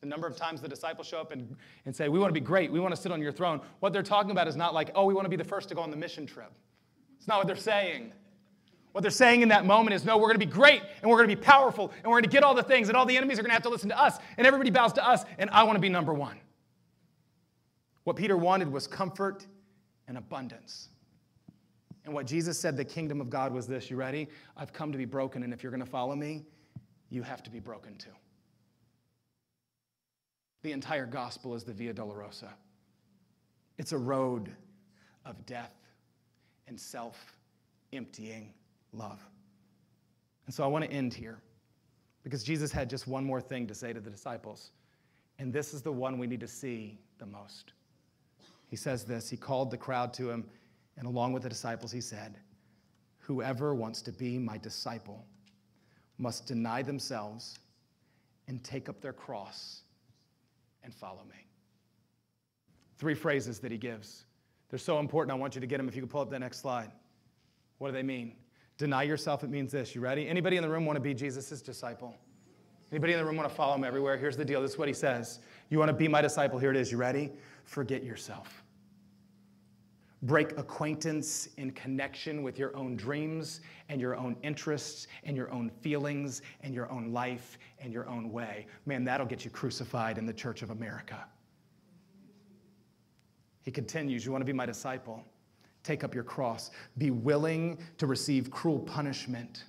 The 0.00 0.06
number 0.06 0.26
of 0.26 0.36
times 0.36 0.60
the 0.60 0.68
disciples 0.68 1.06
show 1.06 1.18
up 1.18 1.32
and, 1.32 1.56
and 1.84 1.94
say, 1.94 2.08
We 2.08 2.18
want 2.18 2.30
to 2.30 2.40
be 2.40 2.44
great, 2.44 2.72
we 2.72 2.80
want 2.80 2.94
to 2.94 3.00
sit 3.00 3.12
on 3.12 3.20
your 3.20 3.32
throne. 3.32 3.60
What 3.80 3.92
they're 3.92 4.02
talking 4.02 4.30
about 4.30 4.48
is 4.48 4.56
not 4.56 4.72
like, 4.72 4.90
Oh, 4.94 5.04
we 5.04 5.12
want 5.12 5.26
to 5.26 5.30
be 5.30 5.36
the 5.36 5.44
first 5.44 5.68
to 5.68 5.74
go 5.74 5.82
on 5.82 5.90
the 5.90 5.96
mission 5.96 6.26
trip. 6.26 6.52
It's 7.18 7.28
not 7.28 7.38
what 7.38 7.46
they're 7.48 7.56
saying. 7.56 8.12
What 8.92 9.02
they're 9.02 9.10
saying 9.10 9.42
in 9.42 9.48
that 9.48 9.66
moment 9.66 9.94
is, 9.94 10.06
no, 10.06 10.16
we're 10.16 10.28
going 10.28 10.40
to 10.40 10.46
be 10.46 10.50
great 10.50 10.80
and 11.02 11.10
we're 11.10 11.18
going 11.18 11.28
to 11.28 11.36
be 11.36 11.42
powerful 11.42 11.92
and 12.02 12.06
we're 12.06 12.14
going 12.14 12.22
to 12.22 12.30
get 12.30 12.42
all 12.42 12.54
the 12.54 12.62
things 12.62 12.88
and 12.88 12.96
all 12.96 13.04
the 13.04 13.16
enemies 13.16 13.38
are 13.38 13.42
going 13.42 13.50
to 13.50 13.54
have 13.54 13.64
to 13.64 13.68
listen 13.68 13.90
to 13.90 14.00
us 14.00 14.16
and 14.38 14.46
everybody 14.46 14.70
bows 14.70 14.94
to 14.94 15.06
us 15.06 15.24
and 15.36 15.50
I 15.50 15.64
want 15.64 15.76
to 15.76 15.80
be 15.80 15.90
number 15.90 16.14
one. 16.14 16.38
What 18.04 18.16
Peter 18.16 18.36
wanted 18.36 18.72
was 18.72 18.86
comfort 18.86 19.46
and 20.08 20.18
abundance. 20.18 20.88
And 22.04 22.14
what 22.14 22.26
Jesus 22.26 22.58
said 22.58 22.76
the 22.76 22.84
kingdom 22.84 23.20
of 23.20 23.28
God 23.28 23.52
was 23.52 23.66
this 23.66 23.90
you 23.90 23.96
ready? 23.96 24.28
I've 24.56 24.72
come 24.72 24.92
to 24.92 24.98
be 24.98 25.04
broken, 25.04 25.42
and 25.42 25.52
if 25.52 25.62
you're 25.62 25.72
going 25.72 25.84
to 25.84 25.90
follow 25.90 26.14
me, 26.14 26.44
you 27.10 27.22
have 27.22 27.42
to 27.42 27.50
be 27.50 27.60
broken 27.60 27.96
too. 27.96 28.10
The 30.62 30.72
entire 30.72 31.06
gospel 31.06 31.54
is 31.54 31.64
the 31.64 31.72
Via 31.72 31.94
Dolorosa. 31.94 32.50
It's 33.78 33.92
a 33.92 33.98
road 33.98 34.50
of 35.24 35.44
death 35.46 35.74
and 36.66 36.80
self 36.80 37.36
emptying 37.92 38.52
love. 38.92 39.20
And 40.46 40.54
so 40.54 40.64
I 40.64 40.66
want 40.68 40.84
to 40.84 40.90
end 40.90 41.12
here 41.12 41.40
because 42.22 42.42
Jesus 42.42 42.72
had 42.72 42.88
just 42.88 43.06
one 43.06 43.24
more 43.24 43.40
thing 43.40 43.66
to 43.66 43.74
say 43.74 43.92
to 43.92 44.00
the 44.00 44.10
disciples. 44.10 44.70
And 45.38 45.52
this 45.52 45.74
is 45.74 45.82
the 45.82 45.92
one 45.92 46.18
we 46.18 46.26
need 46.26 46.40
to 46.40 46.48
see 46.48 46.98
the 47.18 47.26
most. 47.26 47.72
He 48.66 48.76
says 48.76 49.04
this 49.04 49.30
He 49.30 49.36
called 49.36 49.70
the 49.70 49.76
crowd 49.76 50.12
to 50.14 50.30
him, 50.30 50.44
and 50.96 51.06
along 51.06 51.32
with 51.32 51.42
the 51.42 51.48
disciples, 51.48 51.92
he 51.92 52.00
said, 52.00 52.38
Whoever 53.18 53.74
wants 53.74 54.02
to 54.02 54.12
be 54.12 54.38
my 54.38 54.58
disciple 54.58 55.24
must 56.18 56.46
deny 56.46 56.82
themselves 56.82 57.58
and 58.48 58.62
take 58.62 58.88
up 58.88 59.00
their 59.00 59.12
cross 59.12 59.82
and 60.84 60.94
follow 60.94 61.22
me. 61.28 61.46
Three 62.98 63.14
phrases 63.14 63.58
that 63.60 63.72
he 63.72 63.78
gives. 63.78 64.24
They're 64.70 64.78
so 64.78 64.98
important. 64.98 65.36
I 65.36 65.38
want 65.38 65.54
you 65.54 65.60
to 65.60 65.66
get 65.66 65.76
them. 65.76 65.88
If 65.88 65.94
you 65.94 66.02
could 66.02 66.10
pull 66.10 66.22
up 66.22 66.30
that 66.30 66.40
next 66.40 66.60
slide. 66.60 66.90
What 67.78 67.88
do 67.88 67.92
they 67.92 68.02
mean? 68.02 68.34
Deny 68.78 69.02
yourself, 69.02 69.42
it 69.42 69.50
means 69.50 69.72
this. 69.72 69.94
You 69.94 70.00
ready? 70.00 70.28
Anybody 70.28 70.56
in 70.56 70.62
the 70.62 70.68
room 70.68 70.86
want 70.86 70.96
to 70.96 71.00
be 71.00 71.14
Jesus' 71.14 71.60
disciple? 71.60 72.14
Anybody 72.92 73.14
in 73.14 73.18
the 73.18 73.24
room 73.24 73.36
want 73.36 73.48
to 73.48 73.54
follow 73.54 73.74
him 73.74 73.84
everywhere? 73.84 74.16
Here's 74.16 74.36
the 74.36 74.44
deal. 74.44 74.62
This 74.62 74.72
is 74.72 74.78
what 74.78 74.88
he 74.88 74.94
says. 74.94 75.40
You 75.70 75.78
want 75.78 75.88
to 75.88 75.96
be 75.96 76.08
my 76.08 76.20
disciple? 76.20 76.58
Here 76.58 76.70
it 76.70 76.76
is. 76.76 76.92
You 76.92 76.98
ready? 76.98 77.32
Forget 77.66 78.02
yourself. 78.02 78.62
Break 80.22 80.56
acquaintance 80.56 81.50
in 81.58 81.72
connection 81.72 82.42
with 82.42 82.58
your 82.58 82.74
own 82.74 82.96
dreams 82.96 83.60
and 83.88 84.00
your 84.00 84.16
own 84.16 84.36
interests 84.42 85.08
and 85.24 85.36
your 85.36 85.52
own 85.52 85.68
feelings 85.68 86.40
and 86.62 86.74
your 86.74 86.90
own 86.90 87.12
life 87.12 87.58
and 87.78 87.92
your 87.92 88.08
own 88.08 88.32
way. 88.32 88.66
Man, 88.86 89.04
that'll 89.04 89.26
get 89.26 89.44
you 89.44 89.50
crucified 89.50 90.16
in 90.16 90.24
the 90.24 90.32
Church 90.32 90.62
of 90.62 90.70
America. 90.70 91.26
He 93.62 93.70
continues, 93.70 94.24
You 94.24 94.32
want 94.32 94.40
to 94.40 94.46
be 94.46 94.52
my 94.52 94.66
disciple? 94.66 95.22
Take 95.82 96.02
up 96.02 96.14
your 96.14 96.24
cross. 96.24 96.70
Be 96.98 97.10
willing 97.10 97.78
to 97.98 98.06
receive 98.06 98.50
cruel 98.50 98.78
punishment 98.78 99.64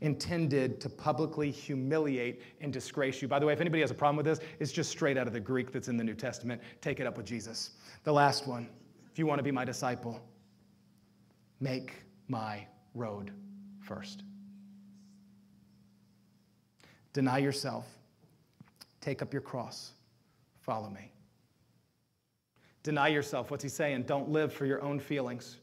intended 0.00 0.80
to 0.80 0.88
publicly 0.88 1.50
humiliate 1.50 2.42
and 2.60 2.72
disgrace 2.72 3.20
you. 3.20 3.28
By 3.28 3.38
the 3.38 3.46
way, 3.46 3.52
if 3.52 3.60
anybody 3.60 3.80
has 3.80 3.90
a 3.90 3.94
problem 3.94 4.16
with 4.16 4.26
this, 4.26 4.40
it's 4.60 4.72
just 4.72 4.90
straight 4.90 5.16
out 5.16 5.26
of 5.26 5.32
the 5.32 5.40
Greek 5.40 5.72
that's 5.72 5.88
in 5.88 5.96
the 5.96 6.04
New 6.04 6.14
Testament. 6.14 6.60
Take 6.80 7.00
it 7.00 7.06
up 7.06 7.16
with 7.16 7.26
Jesus. 7.26 7.70
The 8.04 8.12
last 8.12 8.46
one, 8.46 8.68
if 9.10 9.18
you 9.18 9.26
want 9.26 9.38
to 9.38 9.42
be 9.42 9.50
my 9.50 9.64
disciple, 9.64 10.20
make 11.60 11.94
my 12.28 12.66
road 12.94 13.32
first. 13.80 14.22
Deny 17.12 17.38
yourself, 17.38 17.86
take 19.00 19.22
up 19.22 19.32
your 19.32 19.42
cross, 19.42 19.92
follow 20.60 20.90
me. 20.90 21.10
Deny 22.82 23.08
yourself. 23.08 23.50
What's 23.50 23.62
he 23.62 23.68
saying? 23.68 24.04
Don't 24.04 24.30
live 24.30 24.52
for 24.52 24.64
your 24.64 24.82
own 24.82 25.00
feelings. 25.00 25.56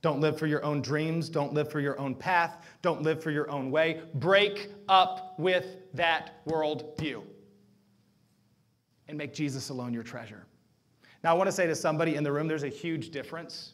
Don't 0.00 0.20
live 0.20 0.38
for 0.38 0.46
your 0.46 0.64
own 0.64 0.80
dreams. 0.80 1.28
Don't 1.28 1.52
live 1.52 1.70
for 1.70 1.80
your 1.80 1.98
own 1.98 2.14
path. 2.14 2.64
Don't 2.82 3.02
live 3.02 3.22
for 3.22 3.30
your 3.30 3.50
own 3.50 3.70
way. 3.70 4.02
Break 4.14 4.68
up 4.88 5.34
with 5.38 5.78
that 5.94 6.44
worldview 6.46 7.22
and 9.08 9.18
make 9.18 9.34
Jesus 9.34 9.70
alone 9.70 9.92
your 9.92 10.04
treasure. 10.04 10.46
Now, 11.24 11.34
I 11.34 11.34
want 11.34 11.48
to 11.48 11.52
say 11.52 11.66
to 11.66 11.74
somebody 11.74 12.14
in 12.14 12.22
the 12.22 12.30
room 12.30 12.46
there's 12.46 12.62
a 12.62 12.68
huge 12.68 13.10
difference 13.10 13.72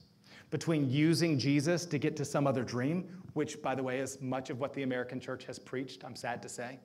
between 0.50 0.88
using 0.88 1.38
Jesus 1.38 1.84
to 1.84 1.98
get 1.98 2.16
to 2.16 2.24
some 2.24 2.46
other 2.46 2.62
dream, 2.62 3.22
which, 3.34 3.60
by 3.60 3.74
the 3.74 3.82
way, 3.82 3.98
is 3.98 4.20
much 4.22 4.48
of 4.48 4.60
what 4.60 4.72
the 4.72 4.82
American 4.82 5.20
church 5.20 5.44
has 5.44 5.58
preached, 5.58 6.04
I'm 6.04 6.16
sad 6.16 6.40
to 6.42 6.48
say, 6.48 6.78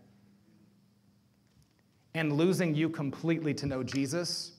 and 2.16 2.34
losing 2.34 2.74
you 2.74 2.90
completely 2.90 3.54
to 3.54 3.68
know 3.68 3.84
Jesus 3.84 4.54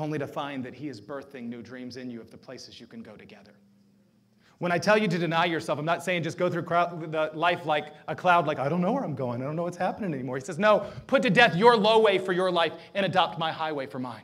only 0.00 0.18
to 0.18 0.26
find 0.26 0.64
that 0.64 0.74
He 0.74 0.88
is 0.88 1.00
birthing 1.00 1.48
new 1.48 1.62
dreams 1.62 1.96
in 1.96 2.10
you 2.10 2.20
of 2.20 2.30
the 2.30 2.36
places 2.36 2.80
you 2.80 2.86
can 2.86 3.02
go 3.02 3.16
together. 3.16 3.52
When 4.58 4.72
I 4.72 4.78
tell 4.78 4.98
you 4.98 5.08
to 5.08 5.18
deny 5.18 5.46
yourself, 5.46 5.78
I'm 5.78 5.86
not 5.86 6.04
saying 6.04 6.22
just 6.22 6.36
go 6.36 6.50
through 6.50 6.62
the 6.62 7.30
life 7.32 7.64
like 7.64 7.94
a 8.08 8.14
cloud, 8.14 8.46
like, 8.46 8.58
I 8.58 8.68
don't 8.68 8.82
know 8.82 8.92
where 8.92 9.04
I'm 9.04 9.14
going. 9.14 9.40
I 9.40 9.46
don't 9.46 9.56
know 9.56 9.62
what's 9.62 9.78
happening 9.78 10.12
anymore. 10.12 10.36
He 10.36 10.44
says, 10.44 10.58
no, 10.58 10.90
put 11.06 11.22
to 11.22 11.30
death 11.30 11.56
your 11.56 11.76
low 11.78 11.98
way 12.00 12.18
for 12.18 12.34
your 12.34 12.50
life 12.50 12.74
and 12.94 13.06
adopt 13.06 13.38
my 13.38 13.50
highway 13.50 13.86
for 13.86 13.98
mine. 13.98 14.22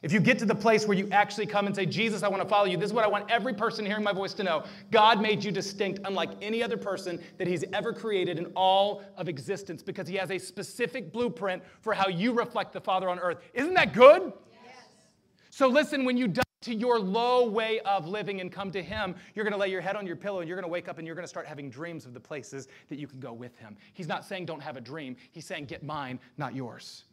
If 0.00 0.12
you 0.12 0.20
get 0.20 0.38
to 0.38 0.46
the 0.46 0.54
place 0.54 0.86
where 0.86 0.96
you 0.96 1.08
actually 1.12 1.46
come 1.46 1.66
and 1.66 1.74
say, 1.74 1.86
Jesus, 1.86 2.22
I 2.22 2.28
want 2.28 2.42
to 2.42 2.48
follow 2.48 2.66
you, 2.66 2.76
this 2.76 2.90
is 2.90 2.92
what 2.92 3.04
I 3.04 3.08
want 3.08 3.30
every 3.30 3.54
person 3.54 3.86
hearing 3.86 4.02
my 4.02 4.12
voice 4.12 4.34
to 4.34 4.42
know. 4.42 4.64
God 4.90 5.20
made 5.20 5.42
you 5.42 5.50
distinct, 5.50 6.00
unlike 6.04 6.30
any 6.42 6.62
other 6.62 6.76
person 6.76 7.18
that 7.38 7.46
He's 7.46 7.64
ever 7.72 7.92
created 7.92 8.38
in 8.38 8.52
all 8.54 9.02
of 9.16 9.30
existence, 9.30 9.82
because 9.82 10.06
He 10.06 10.16
has 10.16 10.30
a 10.30 10.38
specific 10.38 11.10
blueprint 11.10 11.62
for 11.80 11.94
how 11.94 12.08
you 12.08 12.32
reflect 12.32 12.74
the 12.74 12.82
Father 12.82 13.08
on 13.08 13.18
earth. 13.18 13.38
Isn't 13.54 13.74
that 13.74 13.94
good? 13.94 14.32
So 15.54 15.68
listen, 15.68 16.04
when 16.04 16.16
you 16.16 16.26
die 16.26 16.42
to 16.62 16.74
your 16.74 16.98
low 16.98 17.48
way 17.48 17.78
of 17.82 18.08
living 18.08 18.40
and 18.40 18.50
come 18.50 18.72
to 18.72 18.82
Him, 18.82 19.14
you're 19.36 19.44
going 19.44 19.52
to 19.52 19.58
lay 19.58 19.68
your 19.68 19.80
head 19.80 19.94
on 19.94 20.04
your 20.04 20.16
pillow 20.16 20.40
and 20.40 20.48
you're 20.48 20.56
going 20.56 20.68
to 20.68 20.72
wake 20.72 20.88
up 20.88 20.98
and 20.98 21.06
you're 21.06 21.14
going 21.14 21.22
to 21.22 21.28
start 21.28 21.46
having 21.46 21.70
dreams 21.70 22.06
of 22.06 22.12
the 22.12 22.18
places 22.18 22.66
that 22.88 22.98
you 22.98 23.06
can 23.06 23.20
go 23.20 23.32
with 23.32 23.56
Him. 23.58 23.76
He's 23.92 24.08
not 24.08 24.24
saying 24.24 24.46
don't 24.46 24.60
have 24.60 24.76
a 24.76 24.80
dream, 24.80 25.14
He's 25.30 25.46
saying 25.46 25.66
get 25.66 25.84
mine, 25.84 26.18
not 26.38 26.56
yours. 26.56 27.04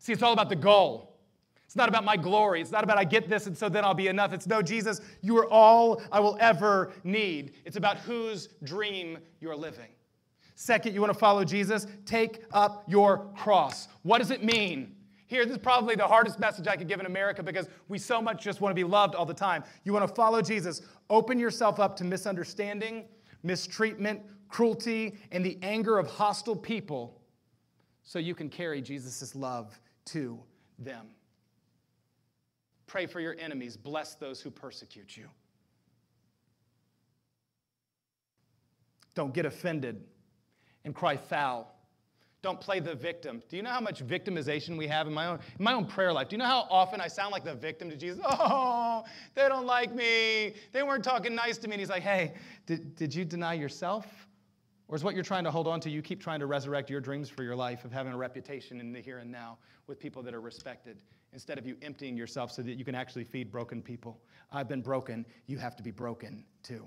See, 0.00 0.12
it's 0.12 0.22
all 0.22 0.34
about 0.34 0.50
the 0.50 0.56
goal. 0.56 1.16
It's 1.64 1.76
not 1.76 1.88
about 1.88 2.04
my 2.04 2.18
glory. 2.18 2.60
It's 2.60 2.70
not 2.70 2.84
about 2.84 2.98
I 2.98 3.04
get 3.04 3.26
this 3.26 3.46
and 3.46 3.56
so 3.56 3.70
then 3.70 3.86
I'll 3.86 3.94
be 3.94 4.08
enough. 4.08 4.34
It's 4.34 4.46
no, 4.46 4.60
Jesus, 4.60 5.00
you 5.22 5.38
are 5.38 5.50
all 5.50 6.02
I 6.12 6.20
will 6.20 6.36
ever 6.40 6.92
need. 7.04 7.54
It's 7.64 7.76
about 7.76 7.96
whose 7.96 8.50
dream 8.64 9.16
you're 9.40 9.56
living. 9.56 9.88
Second, 10.56 10.92
you 10.92 11.00
want 11.00 11.12
to 11.14 11.18
follow 11.18 11.42
Jesus? 11.42 11.86
Take 12.04 12.44
up 12.52 12.84
your 12.86 13.30
cross. 13.34 13.88
What 14.02 14.18
does 14.18 14.30
it 14.30 14.44
mean? 14.44 14.93
Here, 15.26 15.44
this 15.44 15.52
is 15.56 15.62
probably 15.62 15.94
the 15.94 16.06
hardest 16.06 16.38
message 16.38 16.68
I 16.68 16.76
could 16.76 16.88
give 16.88 17.00
in 17.00 17.06
America 17.06 17.42
because 17.42 17.68
we 17.88 17.98
so 17.98 18.20
much 18.20 18.42
just 18.42 18.60
want 18.60 18.72
to 18.72 18.74
be 18.74 18.84
loved 18.84 19.14
all 19.14 19.24
the 19.24 19.34
time. 19.34 19.64
You 19.84 19.92
want 19.92 20.06
to 20.06 20.14
follow 20.14 20.42
Jesus, 20.42 20.82
open 21.08 21.38
yourself 21.38 21.80
up 21.80 21.96
to 21.96 22.04
misunderstanding, 22.04 23.06
mistreatment, 23.42 24.20
cruelty, 24.48 25.16
and 25.32 25.44
the 25.44 25.58
anger 25.62 25.98
of 25.98 26.06
hostile 26.06 26.56
people 26.56 27.20
so 28.02 28.18
you 28.18 28.34
can 28.34 28.50
carry 28.50 28.82
Jesus' 28.82 29.34
love 29.34 29.78
to 30.06 30.38
them. 30.78 31.06
Pray 32.86 33.06
for 33.06 33.18
your 33.18 33.34
enemies. 33.38 33.76
Bless 33.76 34.14
those 34.14 34.42
who 34.42 34.50
persecute 34.50 35.16
you. 35.16 35.26
Don't 39.14 39.32
get 39.32 39.46
offended 39.46 40.04
and 40.84 40.94
cry 40.94 41.16
foul. 41.16 41.73
Don't 42.44 42.60
play 42.60 42.78
the 42.78 42.94
victim. 42.94 43.42
Do 43.48 43.56
you 43.56 43.62
know 43.62 43.70
how 43.70 43.80
much 43.80 44.06
victimization 44.06 44.76
we 44.76 44.86
have 44.86 45.06
in 45.06 45.14
my 45.14 45.28
own 45.28 45.38
in 45.58 45.64
my 45.64 45.72
own 45.72 45.86
prayer 45.86 46.12
life? 46.12 46.28
Do 46.28 46.36
you 46.36 46.38
know 46.38 46.44
how 46.44 46.66
often 46.70 47.00
I 47.00 47.08
sound 47.08 47.32
like 47.32 47.42
the 47.42 47.54
victim 47.54 47.88
to 47.88 47.96
Jesus? 47.96 48.22
Oh, 48.28 49.02
they 49.34 49.48
don't 49.48 49.64
like 49.64 49.94
me. 49.94 50.52
They 50.72 50.82
weren't 50.82 51.02
talking 51.02 51.34
nice 51.34 51.56
to 51.56 51.68
me. 51.68 51.72
And 51.72 51.80
he's 51.80 51.88
like, 51.88 52.02
hey, 52.02 52.34
did, 52.66 52.94
did 52.96 53.14
you 53.14 53.24
deny 53.24 53.54
yourself? 53.54 54.06
Or 54.88 54.94
is 54.94 55.02
what 55.02 55.14
you're 55.14 55.24
trying 55.24 55.44
to 55.44 55.50
hold 55.50 55.66
on 55.66 55.80
to, 55.80 55.90
you 55.90 56.02
keep 56.02 56.20
trying 56.20 56.38
to 56.40 56.46
resurrect 56.46 56.90
your 56.90 57.00
dreams 57.00 57.30
for 57.30 57.42
your 57.44 57.56
life 57.56 57.86
of 57.86 57.92
having 57.92 58.12
a 58.12 58.16
reputation 58.16 58.78
in 58.78 58.92
the 58.92 59.00
here 59.00 59.18
and 59.18 59.32
now 59.32 59.56
with 59.86 59.98
people 59.98 60.22
that 60.22 60.34
are 60.34 60.42
respected 60.42 60.98
instead 61.32 61.56
of 61.56 61.66
you 61.66 61.76
emptying 61.80 62.14
yourself 62.14 62.52
so 62.52 62.60
that 62.60 62.74
you 62.74 62.84
can 62.84 62.94
actually 62.94 63.24
feed 63.24 63.50
broken 63.50 63.80
people. 63.80 64.20
I've 64.52 64.68
been 64.68 64.82
broken, 64.82 65.24
you 65.46 65.56
have 65.56 65.76
to 65.76 65.82
be 65.82 65.90
broken 65.90 66.44
too. 66.62 66.86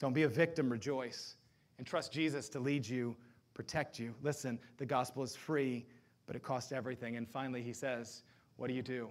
Don't 0.00 0.14
be 0.14 0.24
a 0.24 0.28
victim, 0.28 0.68
rejoice, 0.68 1.36
and 1.78 1.86
trust 1.86 2.12
Jesus 2.12 2.48
to 2.50 2.58
lead 2.58 2.86
you, 2.86 3.16
protect 3.56 3.98
you. 3.98 4.14
Listen, 4.22 4.58
the 4.76 4.84
gospel 4.84 5.22
is 5.22 5.34
free, 5.34 5.86
but 6.26 6.36
it 6.36 6.42
costs 6.42 6.72
everything. 6.72 7.16
And 7.16 7.26
finally, 7.26 7.62
he 7.62 7.72
says, 7.72 8.22
What 8.56 8.68
do 8.68 8.74
you 8.74 8.82
do? 8.82 9.08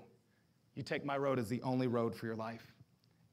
You 0.76 0.84
take 0.84 1.04
my 1.04 1.18
road 1.18 1.39
as 1.39 1.50
the 1.50 1.62
only 1.64 1.88
road 1.88 2.16
for 2.16 2.28
your 2.28 2.36
life. 2.36 2.72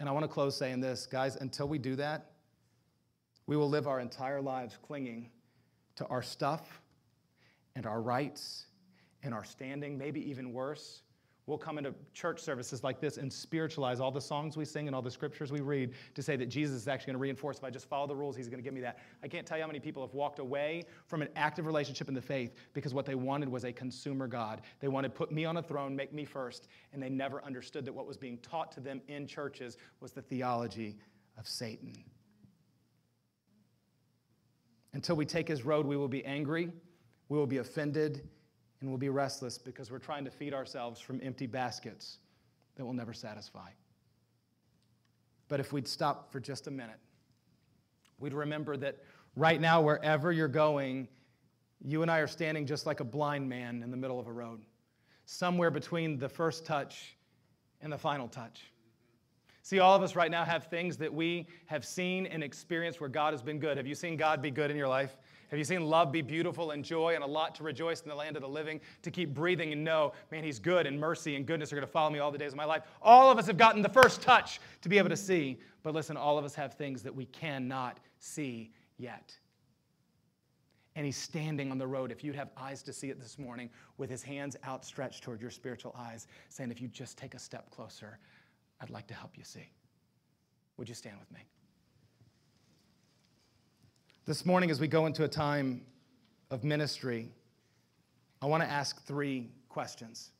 And 0.01 0.09
I 0.09 0.13
want 0.13 0.25
to 0.25 0.29
close 0.29 0.57
saying 0.57 0.81
this, 0.81 1.07
guys, 1.07 1.37
until 1.37 1.69
we 1.69 1.79
do 1.79 1.97
that, 1.97 2.31
we 3.47 3.57
will 3.57 3.69
live 3.69 3.87
our 3.87 4.01
entire 4.01 4.41
lives 4.41 4.79
clinging 4.83 5.29
to 5.97 6.07
our 6.07 6.23
stuff 6.23 6.81
and 7.77 7.87
our 7.87 8.01
rights 8.01 8.67
and 9.23 9.35
our 9.35 9.45
standing, 9.45 9.99
maybe 9.99 10.29
even 10.31 10.53
worse. 10.53 11.03
We'll 11.47 11.59
come 11.59 11.77
into 11.77 11.93
church 12.15 12.41
services 12.41 12.85
like 12.85 13.01
this 13.01 13.17
and 13.17 13.33
spiritualize 13.33 13.99
all 13.99 14.13
the 14.13 14.21
songs 14.21 14.57
we 14.57 14.65
sing 14.65 14.87
and 14.87 14.95
all 14.95 15.03
the 15.03 15.11
scriptures 15.11 15.51
we 15.51 15.61
read 15.61 15.93
to 16.15 16.23
say 16.23 16.37
that 16.37 16.47
Jesus 16.47 16.77
is 16.77 16.87
actually 16.87 17.07
going 17.07 17.15
to 17.15 17.23
reinforce 17.23 17.59
if 17.59 17.65
I 17.65 17.71
just 17.71 17.89
follow 17.89 18.07
the 18.07 18.15
rules, 18.15 18.37
he's 18.37 18.49
going 18.49 18.61
to 18.61 18.65
give 18.65 18.73
me 18.73 18.81
that. 18.83 19.01
I 19.25 19.29
can't 19.29 19.45
tell 19.45 19.57
you 19.57 19.63
how 19.65 19.67
many 19.67 19.81
people 19.81 20.07
have 20.07 20.15
walked 20.15 20.39
away 20.39 20.85
from 21.09 21.21
an 21.21 21.29
active 21.35 21.67
relationship 21.67 22.07
in 22.07 22.15
the 22.15 22.23
faith 22.23 22.55
because 22.75 22.95
what 22.95 23.07
they 23.07 23.17
wanted 23.17 23.49
was 23.49 23.65
a 23.65 23.73
consumer 23.73 24.29
God. 24.29 24.63
They 24.79 24.87
wanted 24.87 25.09
to 25.09 25.15
put 25.15 25.33
me 25.33 25.45
on 25.45 25.57
a 25.57 25.63
throne, 25.63 25.97
make 25.97 26.13
me 26.13 26.25
first, 26.25 26.69
and 26.93 27.03
they 27.03 27.11
never 27.11 27.45
understood 27.45 27.85
that 27.87 27.93
what 27.93 28.07
was 28.07 28.17
being 28.17 28.39
taught 28.39 28.71
to 28.73 28.81
them 28.81 29.01
in 29.09 29.27
churches 29.27 29.77
was 29.99 30.13
the 30.13 30.23
theology 30.23 30.97
of 31.37 31.49
Satan. 31.49 32.05
Until 34.93 35.17
we 35.17 35.25
take 35.25 35.49
his 35.49 35.65
road, 35.65 35.87
we 35.87 35.97
will 35.97 36.07
be 36.07 36.25
angry, 36.25 36.71
we 37.29 37.37
will 37.37 37.47
be 37.49 37.59
offended, 37.59 38.29
and 38.83 38.91
we'll 38.91 38.99
be 38.99 39.09
restless 39.09 39.57
because 39.59 39.91
we're 39.91 39.99
trying 39.99 40.25
to 40.25 40.31
feed 40.31 40.53
ourselves 40.53 41.01
from 41.01 41.21
empty 41.23 41.47
baskets 41.47 42.19
that 42.77 42.85
will 42.85 42.93
never 42.93 43.13
satisfy. 43.13 43.71
But 45.49 45.61
if 45.61 45.73
we'd 45.73 45.87
stop 45.87 46.33
for 46.33 46.41
just 46.41 46.67
a 46.67 46.71
minute, 46.71 46.99
we'd 48.19 48.35
remember 48.35 48.77
that 48.79 48.99
right 49.37 49.61
now, 49.61 49.81
wherever 49.81 50.33
you're 50.33 50.49
going, 50.49 51.09
you 51.85 52.03
and 52.03 52.11
I 52.11 52.19
are 52.19 52.27
standing 52.27 52.67
just 52.67 52.85
like 52.85 53.01
a 53.01 53.05
blind 53.05 53.49
man 53.49 53.83
in 53.83 53.91
the 53.91 53.97
middle 53.97 54.19
of 54.19 54.27
a 54.27 54.33
road, 54.33 54.63
somewhere 55.27 55.71
between 55.71 56.19
the 56.19 56.29
first 56.29 56.67
touch 56.67 57.17
and 57.81 57.93
the 57.93 57.99
final 57.99 58.29
touch. 58.29 58.73
See, 59.63 59.79
all 59.79 59.95
of 59.95 60.03
us 60.03 60.17
right 60.17 60.31
now 60.31 60.45
have 60.45 60.65
things 60.65 60.97
that 60.97 61.13
we 61.13 61.47
have 61.67 61.85
seen 61.85 62.27
and 62.27 62.43
experienced 62.43 63.01
where 63.01 63.09
God 63.09 63.33
has 63.33 63.43
been 63.43 63.61
good. 63.61 63.77
Have 63.77 63.87
you 63.87 63.95
seen 63.95 64.17
God 64.17 64.43
be 64.43 64.51
good 64.51 64.73
in 64.73 64.77
your 64.77 64.89
life? 64.89 65.17
Have 65.53 65.59
you 65.59 65.67
seen 65.67 65.85
love 65.85 66.11
be 66.11 66.23
beautiful 66.23 66.71
and 66.71 66.83
joy 66.83 67.15
and 67.15 67.23
a 67.23 67.27
lot 67.27 67.55
to 67.57 67.63
rejoice 67.63 68.01
in 68.01 68.09
the 68.09 68.15
land 68.15 68.37
of 68.37 68.43
the 68.43 68.49
living? 68.49 68.81
To 69.03 69.11
keep 69.11 69.35
breathing 69.35 69.75
and 69.75 69.85
know, 69.85 70.15
man, 70.31 70.43
He's 70.43 70.59
good 70.59 70.87
and 70.87 70.99
mercy 70.99 71.37
and 71.37 71.45
goodness 71.45 71.71
are 71.71 71.77
going 71.77 71.87
to 71.87 71.93
follow 71.93 72.09
me 72.09 72.21
all 72.21 72.31
the 72.31 72.39
days 72.39 72.53
of 72.53 72.57
my 72.57 72.65
life. 72.65 72.85
All 73.03 73.31
of 73.31 73.39
us 73.39 73.49
have 73.49 73.59
gotten 73.59 73.83
the 73.83 73.89
first 73.91 74.23
touch 74.23 74.61
to 74.81 74.89
be 74.89 74.97
able 74.97 75.11
to 75.11 75.17
see. 75.17 75.61
But 75.83 75.93
listen, 75.93 76.17
all 76.17 76.39
of 76.39 76.47
us 76.47 76.55
have 76.55 76.73
things 76.73 77.03
that 77.03 77.15
we 77.15 77.27
cannot 77.27 78.01
see 78.19 78.73
yet. 78.97 79.37
And 80.97 81.05
He's 81.05 81.19
standing 81.19 81.71
on 81.71 81.77
the 81.77 81.87
road, 81.87 82.11
if 82.11 82.25
you'd 82.25 82.35
have 82.35 82.49
eyes 82.57 82.83
to 82.85 82.93
see 82.95 83.11
it 83.11 83.21
this 83.21 83.39
morning, 83.39 83.69
with 83.99 84.09
His 84.09 84.23
hands 84.23 84.57
outstretched 84.67 85.23
toward 85.23 85.43
your 85.43 85.51
spiritual 85.51 85.95
eyes, 85.99 86.29
saying, 86.49 86.71
if 86.71 86.81
you 86.81 86.89
just 86.89 87.19
take 87.19 87.35
a 87.35 87.39
step 87.39 87.71
closer, 87.71 88.19
I'd 88.81 88.89
like 88.89 89.07
to 89.09 89.15
help 89.15 89.37
you 89.37 89.45
see. 89.45 89.71
Would 90.79 90.89
you 90.89 90.95
stand 90.95 91.19
with 91.21 91.31
me? 91.31 91.41
This 94.33 94.47
morning, 94.47 94.71
as 94.71 94.81
we 94.81 94.89
go 94.89 95.05
into 95.05 95.25
a 95.25 95.29
time 95.29 95.83
of 96.51 96.65
ministry, 96.65 97.29
I 98.41 98.47
want 98.47 98.63
to 98.63 98.67
ask 98.67 99.05
three 99.05 99.51
questions. 99.69 100.31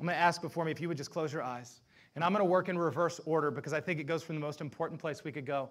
I'm 0.00 0.06
going 0.06 0.16
to 0.16 0.20
ask 0.20 0.42
before 0.42 0.64
me 0.64 0.72
if 0.72 0.80
you 0.80 0.88
would 0.88 0.96
just 0.96 1.12
close 1.12 1.32
your 1.32 1.44
eyes. 1.44 1.78
And 2.16 2.24
I'm 2.24 2.32
going 2.32 2.44
to 2.44 2.50
work 2.50 2.68
in 2.68 2.76
reverse 2.76 3.20
order 3.24 3.52
because 3.52 3.72
I 3.72 3.80
think 3.80 4.00
it 4.00 4.08
goes 4.08 4.24
from 4.24 4.34
the 4.34 4.40
most 4.40 4.60
important 4.60 5.00
place 5.00 5.22
we 5.22 5.30
could 5.30 5.46
go. 5.46 5.68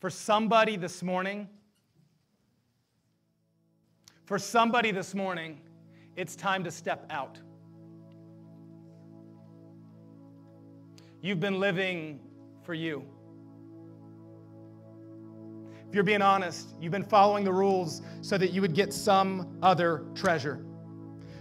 For 0.00 0.08
somebody 0.08 0.76
this 0.76 1.02
morning, 1.02 1.46
for 4.24 4.38
somebody 4.38 4.92
this 4.92 5.14
morning, 5.14 5.60
it's 6.16 6.34
time 6.34 6.64
to 6.64 6.70
step 6.70 7.04
out. 7.10 7.38
You've 11.20 11.40
been 11.40 11.60
living 11.60 12.20
for 12.62 12.72
you. 12.72 13.04
If 15.88 15.94
you're 15.94 16.04
being 16.04 16.20
honest, 16.20 16.74
you've 16.78 16.92
been 16.92 17.02
following 17.02 17.44
the 17.44 17.52
rules 17.52 18.02
so 18.20 18.36
that 18.36 18.52
you 18.52 18.60
would 18.60 18.74
get 18.74 18.92
some 18.92 19.58
other 19.62 20.04
treasure. 20.14 20.62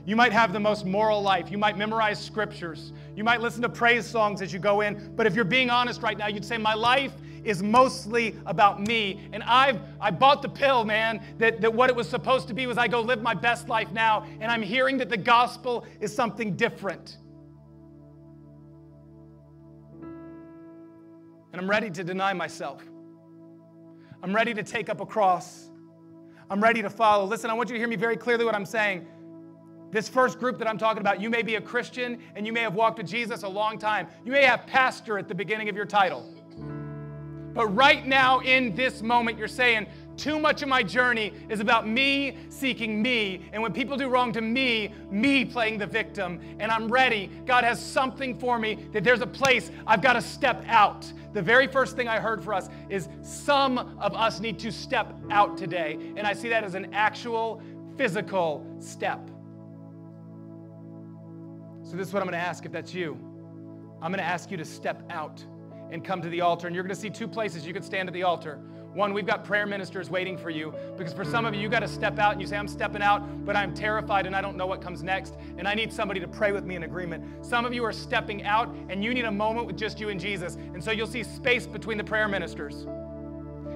You 0.06 0.16
might 0.16 0.32
have 0.32 0.54
the 0.54 0.60
most 0.60 0.86
moral 0.86 1.22
life. 1.22 1.52
You 1.52 1.58
might 1.58 1.78
memorize 1.78 2.24
scriptures. 2.24 2.94
You 3.14 3.26
might 3.26 3.42
listen 3.42 3.62
to 3.64 3.70
praise 3.70 4.06
songs 4.06 4.42
as 4.42 4.54
you 4.54 4.60
go 4.60 4.80
in. 4.80 5.12
But 5.18 5.28
if 5.28 5.36
you're 5.36 5.44
being 5.44 5.70
honest 5.70 6.02
right 6.02 6.18
now, 6.18 6.28
you'd 6.28 6.46
say, 6.46 6.58
My 6.58 6.76
life 6.76 7.12
is 7.44 7.62
mostly 7.62 8.38
about 8.46 8.80
me. 8.80 9.28
And 9.34 9.44
I've 9.44 9.82
I 10.00 10.12
bought 10.12 10.42
the 10.42 10.48
pill, 10.48 10.86
man, 10.86 11.22
that, 11.40 11.60
that 11.60 11.74
what 11.74 11.90
it 11.90 11.96
was 11.96 12.08
supposed 12.08 12.48
to 12.48 12.54
be 12.54 12.68
was 12.68 12.78
I 12.78 12.88
go 12.88 13.02
live 13.02 13.22
my 13.22 13.34
best 13.34 13.68
life 13.68 13.92
now. 13.92 14.26
And 14.40 14.50
I'm 14.50 14.62
hearing 14.62 14.98
that 15.00 15.10
the 15.10 15.18
gospel 15.18 15.86
is 16.00 16.16
something 16.16 16.56
different. 16.56 17.18
And 21.52 21.62
I'm 21.62 21.70
ready 21.70 21.90
to 21.90 22.04
deny 22.06 22.32
myself. 22.32 22.82
I'm 24.24 24.36
ready 24.36 24.54
to 24.54 24.64
take 24.64 24.90
up 24.90 25.00
a 25.00 25.06
cross. 25.06 25.70
I'm 26.50 26.62
ready 26.62 26.82
to 26.82 26.90
follow. 26.90 27.26
Listen, 27.26 27.50
I 27.50 27.54
want 27.54 27.70
you 27.70 27.76
to 27.76 27.80
hear 27.80 27.88
me 27.88 27.96
very 27.96 28.18
clearly 28.18 28.46
what 28.46 28.56
I'm 28.56 28.66
saying. 28.66 29.06
This 29.92 30.10
first 30.10 30.40
group 30.40 30.58
that 30.60 30.68
I'm 30.68 30.78
talking 30.78 31.02
about, 31.02 31.22
you 31.22 31.30
may 31.30 31.44
be 31.44 31.56
a 31.56 31.62
Christian 31.62 32.20
and 32.36 32.46
you 32.46 32.52
may 32.52 32.62
have 32.62 32.74
walked 32.74 32.98
with 32.98 33.08
Jesus 33.08 33.44
a 33.44 33.48
long 33.48 33.78
time. 33.78 34.08
You 34.26 34.32
may 34.32 34.44
have 34.44 34.66
pastor 34.66 35.18
at 35.18 35.28
the 35.28 35.36
beginning 35.36 35.70
of 35.70 35.76
your 35.76 35.86
title. 35.86 36.34
But 37.54 37.68
right 37.68 38.06
now, 38.06 38.40
in 38.40 38.76
this 38.76 39.02
moment, 39.02 39.38
you're 39.38 39.48
saying, 39.48 39.88
Too 40.18 40.40
much 40.40 40.64
of 40.64 40.68
my 40.68 40.82
journey 40.82 41.32
is 41.48 41.60
about 41.60 41.88
me 41.88 42.38
seeking 42.50 43.02
me. 43.02 43.48
And 43.54 43.62
when 43.62 43.72
people 43.72 43.96
do 43.96 44.10
wrong 44.10 44.34
to 44.34 44.42
me, 44.42 44.92
me 45.12 45.46
playing 45.46 45.78
the 45.78 45.86
victim. 45.86 46.42
And 46.60 46.72
I'm 46.72 46.92
ready. 46.92 47.32
God 47.46 47.64
has 47.64 47.84
something 47.84 48.38
for 48.38 48.58
me 48.58 48.88
that 48.94 49.04
there's 49.04 49.22
a 49.22 49.28
place 49.28 49.72
I've 49.86 50.02
got 50.02 50.14
to 50.14 50.22
step 50.22 50.64
out. 50.68 51.06
The 51.34 51.42
very 51.42 51.68
first 51.68 51.96
thing 51.96 52.08
I 52.08 52.20
heard 52.20 52.44
for 52.44 52.54
us 52.54 52.68
is 52.90 53.08
some 53.22 53.78
of 54.00 54.16
us 54.16 54.40
need 54.40 54.58
to 54.60 54.72
step 54.72 55.14
out 55.30 55.56
today. 55.56 56.00
And 56.18 56.26
I 56.26 56.34
see 56.34 56.50
that 56.50 56.64
as 56.64 56.74
an 56.74 56.94
actual 56.94 57.62
physical 57.96 58.66
step. 58.80 59.30
So, 61.84 61.96
this 61.96 62.08
is 62.08 62.14
what 62.14 62.22
I'm 62.22 62.28
going 62.28 62.40
to 62.40 62.46
ask 62.46 62.66
if 62.66 62.72
that's 62.72 62.94
you. 62.94 63.18
I'm 64.02 64.12
going 64.12 64.24
to 64.24 64.30
ask 64.30 64.52
you 64.52 64.58
to 64.58 64.66
step 64.66 65.04
out 65.10 65.44
and 65.92 66.04
come 66.04 66.22
to 66.22 66.30
the 66.30 66.42
altar. 66.42 66.68
And 66.68 66.76
you're 66.76 66.84
going 66.84 66.94
to 66.94 67.00
see 67.00 67.10
two 67.10 67.28
places 67.28 67.66
you 67.66 67.74
can 67.74 67.84
stand 67.84 68.10
at 68.10 68.14
the 68.14 68.24
altar. 68.24 68.60
One, 68.98 69.14
we've 69.14 69.28
got 69.28 69.44
prayer 69.44 69.68
ministers 69.68 70.10
waiting 70.10 70.40
for 70.40 70.50
you 70.50 70.74
because 70.98 71.14
for 71.14 71.24
some 71.24 71.46
of 71.46 71.54
you, 71.54 71.62
you 71.62 71.70
got 71.70 71.82
to 71.82 71.88
step 71.88 72.18
out 72.18 72.32
and 72.32 72.42
you 72.42 72.48
say, 72.48 72.58
I'm 72.58 72.68
stepping 72.68 73.04
out, 73.04 73.46
but 73.46 73.56
I'm 73.56 73.72
terrified 73.72 74.26
and 74.26 74.36
I 74.36 74.42
don't 74.42 74.58
know 74.58 74.66
what 74.66 74.82
comes 74.82 75.04
next. 75.04 75.36
And 75.60 75.68
I 75.68 75.76
need 75.76 75.94
somebody 75.94 76.20
to 76.20 76.28
pray 76.28 76.52
with 76.52 76.66
me 76.66 76.76
in 76.76 76.82
agreement. 76.82 77.46
Some 77.46 77.64
of 77.64 77.76
you 77.76 77.86
are 77.86 77.94
stepping 77.94 78.44
out 78.44 78.76
and 78.90 79.04
you 79.04 79.14
need 79.14 79.26
a 79.26 79.32
moment 79.32 79.68
with 79.68 79.78
just 79.78 80.00
you 80.00 80.10
and 80.10 80.20
Jesus. 80.20 80.56
And 80.56 80.84
so 80.84 80.90
you'll 80.90 81.06
see 81.06 81.22
space 81.22 81.68
between 81.68 82.00
the 82.00 82.04
prayer 82.04 82.28
ministers. 82.28 82.88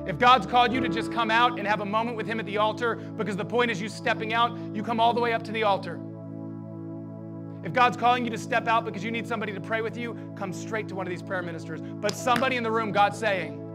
If 0.08 0.18
God's 0.18 0.48
called 0.48 0.74
you 0.74 0.82
to 0.82 0.90
just 0.90 1.12
come 1.12 1.30
out 1.30 1.60
and 1.60 1.68
have 1.68 1.82
a 1.82 1.86
moment 1.86 2.18
with 2.18 2.26
Him 2.26 2.40
at 2.40 2.48
the 2.48 2.58
altar, 2.58 2.96
because 2.96 3.38
the 3.38 3.46
point 3.46 3.70
is 3.70 3.80
you 3.80 3.90
stepping 3.90 4.34
out, 4.34 4.58
you 4.74 4.82
come 4.82 5.00
all 5.00 5.14
the 5.14 5.22
way 5.22 5.34
up 5.34 5.44
to 5.44 5.52
the 5.52 5.62
altar. 5.62 6.00
If 7.64 7.74
God's 7.74 7.96
calling 7.96 8.26
you 8.26 8.32
to 8.32 8.40
step 8.40 8.68
out 8.68 8.86
because 8.86 9.04
you 9.04 9.12
need 9.12 9.28
somebody 9.28 9.54
to 9.54 9.62
pray 9.62 9.84
with 9.84 9.96
you, 9.96 10.18
come 10.36 10.52
straight 10.52 10.88
to 10.88 10.96
one 10.96 11.06
of 11.06 11.12
these 11.12 11.22
prayer 11.22 11.44
ministers. 11.44 11.80
But 11.80 12.16
somebody 12.16 12.56
in 12.56 12.64
the 12.64 12.72
room, 12.72 12.92
God's 12.92 13.20
saying, 13.20 13.68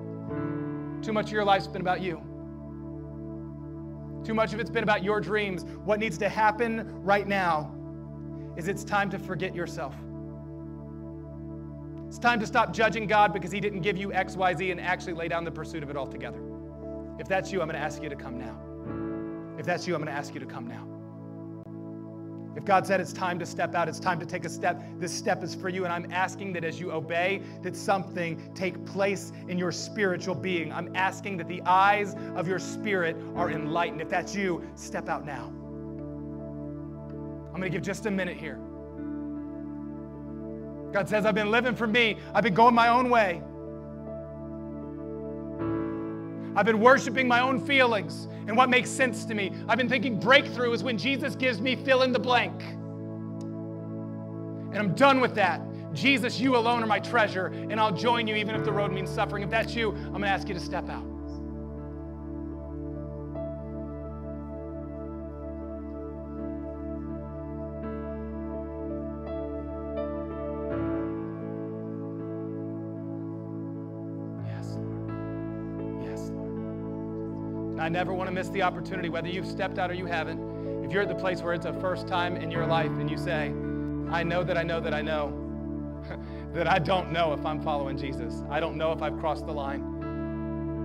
too 1.02 1.12
much 1.12 1.26
of 1.26 1.32
your 1.32 1.44
life's 1.44 1.66
been 1.66 1.82
about 1.82 2.00
you. 2.00 2.22
Too 4.24 4.34
much 4.34 4.52
of 4.52 4.60
it's 4.60 4.70
been 4.70 4.82
about 4.82 5.04
your 5.04 5.20
dreams. 5.20 5.64
What 5.84 6.00
needs 6.00 6.18
to 6.18 6.28
happen 6.28 6.84
right 7.02 7.26
now 7.26 7.72
is 8.56 8.66
it's 8.66 8.82
time 8.82 9.08
to 9.10 9.18
forget 9.18 9.54
yourself. 9.54 9.94
It's 12.08 12.18
time 12.18 12.40
to 12.40 12.46
stop 12.46 12.72
judging 12.72 13.06
God 13.06 13.32
because 13.32 13.52
He 13.52 13.60
didn't 13.60 13.82
give 13.82 13.96
you 13.96 14.12
X, 14.12 14.36
Y, 14.36 14.54
Z 14.54 14.70
and 14.70 14.80
actually 14.80 15.12
lay 15.12 15.28
down 15.28 15.44
the 15.44 15.50
pursuit 15.50 15.82
of 15.82 15.90
it 15.90 15.96
altogether. 15.96 16.40
If 17.18 17.28
that's 17.28 17.52
you, 17.52 17.60
I'm 17.60 17.68
going 17.68 17.78
to 17.78 17.84
ask 17.84 18.02
you 18.02 18.08
to 18.08 18.16
come 18.16 18.38
now. 18.38 18.58
If 19.58 19.66
that's 19.66 19.86
you, 19.86 19.94
I'm 19.94 20.02
going 20.02 20.12
to 20.12 20.18
ask 20.18 20.34
you 20.34 20.40
to 20.40 20.46
come 20.46 20.66
now. 20.66 20.95
If 22.56 22.64
God 22.64 22.86
said 22.86 23.00
it's 23.00 23.12
time 23.12 23.38
to 23.38 23.46
step 23.46 23.74
out, 23.74 23.86
it's 23.86 24.00
time 24.00 24.18
to 24.18 24.24
take 24.24 24.46
a 24.46 24.48
step, 24.48 24.82
this 24.98 25.12
step 25.12 25.44
is 25.44 25.54
for 25.54 25.68
you. 25.68 25.84
And 25.84 25.92
I'm 25.92 26.10
asking 26.10 26.54
that 26.54 26.64
as 26.64 26.80
you 26.80 26.90
obey, 26.90 27.42
that 27.62 27.76
something 27.76 28.50
take 28.54 28.82
place 28.86 29.30
in 29.48 29.58
your 29.58 29.70
spiritual 29.70 30.34
being. 30.34 30.72
I'm 30.72 30.96
asking 30.96 31.36
that 31.36 31.48
the 31.48 31.60
eyes 31.62 32.14
of 32.34 32.48
your 32.48 32.58
spirit 32.58 33.14
are 33.34 33.50
enlightened. 33.50 34.00
If 34.00 34.08
that's 34.08 34.34
you, 34.34 34.66
step 34.74 35.10
out 35.10 35.26
now. 35.26 35.52
I'm 37.48 37.60
going 37.60 37.70
to 37.70 37.70
give 37.70 37.82
just 37.82 38.06
a 38.06 38.10
minute 38.10 38.38
here. 38.38 38.58
God 40.92 41.08
says, 41.10 41.26
I've 41.26 41.34
been 41.34 41.50
living 41.50 41.74
for 41.74 41.86
me, 41.86 42.16
I've 42.32 42.44
been 42.44 42.54
going 42.54 42.74
my 42.74 42.88
own 42.88 43.10
way. 43.10 43.42
I've 46.56 46.64
been 46.64 46.80
worshiping 46.80 47.28
my 47.28 47.40
own 47.40 47.60
feelings 47.60 48.28
and 48.48 48.56
what 48.56 48.70
makes 48.70 48.88
sense 48.88 49.26
to 49.26 49.34
me. 49.34 49.52
I've 49.68 49.76
been 49.76 49.88
thinking 49.88 50.18
breakthrough 50.18 50.72
is 50.72 50.82
when 50.82 50.96
Jesus 50.96 51.36
gives 51.36 51.60
me 51.60 51.76
fill 51.76 52.02
in 52.02 52.12
the 52.12 52.18
blank. 52.18 52.62
And 54.72 54.78
I'm 54.78 54.94
done 54.94 55.20
with 55.20 55.34
that. 55.34 55.60
Jesus, 55.92 56.40
you 56.40 56.56
alone 56.56 56.82
are 56.82 56.86
my 56.86 56.98
treasure, 56.98 57.46
and 57.46 57.78
I'll 57.78 57.92
join 57.92 58.26
you 58.26 58.34
even 58.34 58.54
if 58.54 58.64
the 58.64 58.72
road 58.72 58.90
means 58.92 59.10
suffering. 59.10 59.42
If 59.42 59.50
that's 59.50 59.74
you, 59.74 59.90
I'm 59.90 60.20
to 60.22 60.28
ask 60.28 60.48
you 60.48 60.54
to 60.54 60.60
step 60.60 60.88
out. 60.88 61.15
Never 77.96 78.12
want 78.12 78.28
to 78.28 78.30
miss 78.30 78.50
the 78.50 78.60
opportunity, 78.60 79.08
whether 79.08 79.26
you've 79.26 79.46
stepped 79.46 79.78
out 79.78 79.90
or 79.90 79.94
you 79.94 80.04
haven't. 80.04 80.84
If 80.84 80.92
you're 80.92 81.00
at 81.00 81.08
the 81.08 81.14
place 81.14 81.40
where 81.40 81.54
it's 81.54 81.64
a 81.64 81.72
first 81.72 82.06
time 82.06 82.36
in 82.36 82.50
your 82.50 82.66
life 82.66 82.90
and 82.90 83.10
you 83.10 83.16
say, 83.16 83.46
I 84.14 84.22
know 84.22 84.44
that 84.44 84.58
I 84.58 84.62
know 84.62 84.80
that 84.80 84.92
I 84.92 85.00
know 85.00 85.32
that 86.52 86.68
I 86.68 86.78
don't 86.78 87.10
know 87.10 87.32
if 87.32 87.46
I'm 87.46 87.58
following 87.58 87.96
Jesus. 87.96 88.42
I 88.50 88.60
don't 88.60 88.76
know 88.76 88.92
if 88.92 89.00
I've 89.00 89.18
crossed 89.18 89.46
the 89.46 89.52
line. 89.52 89.80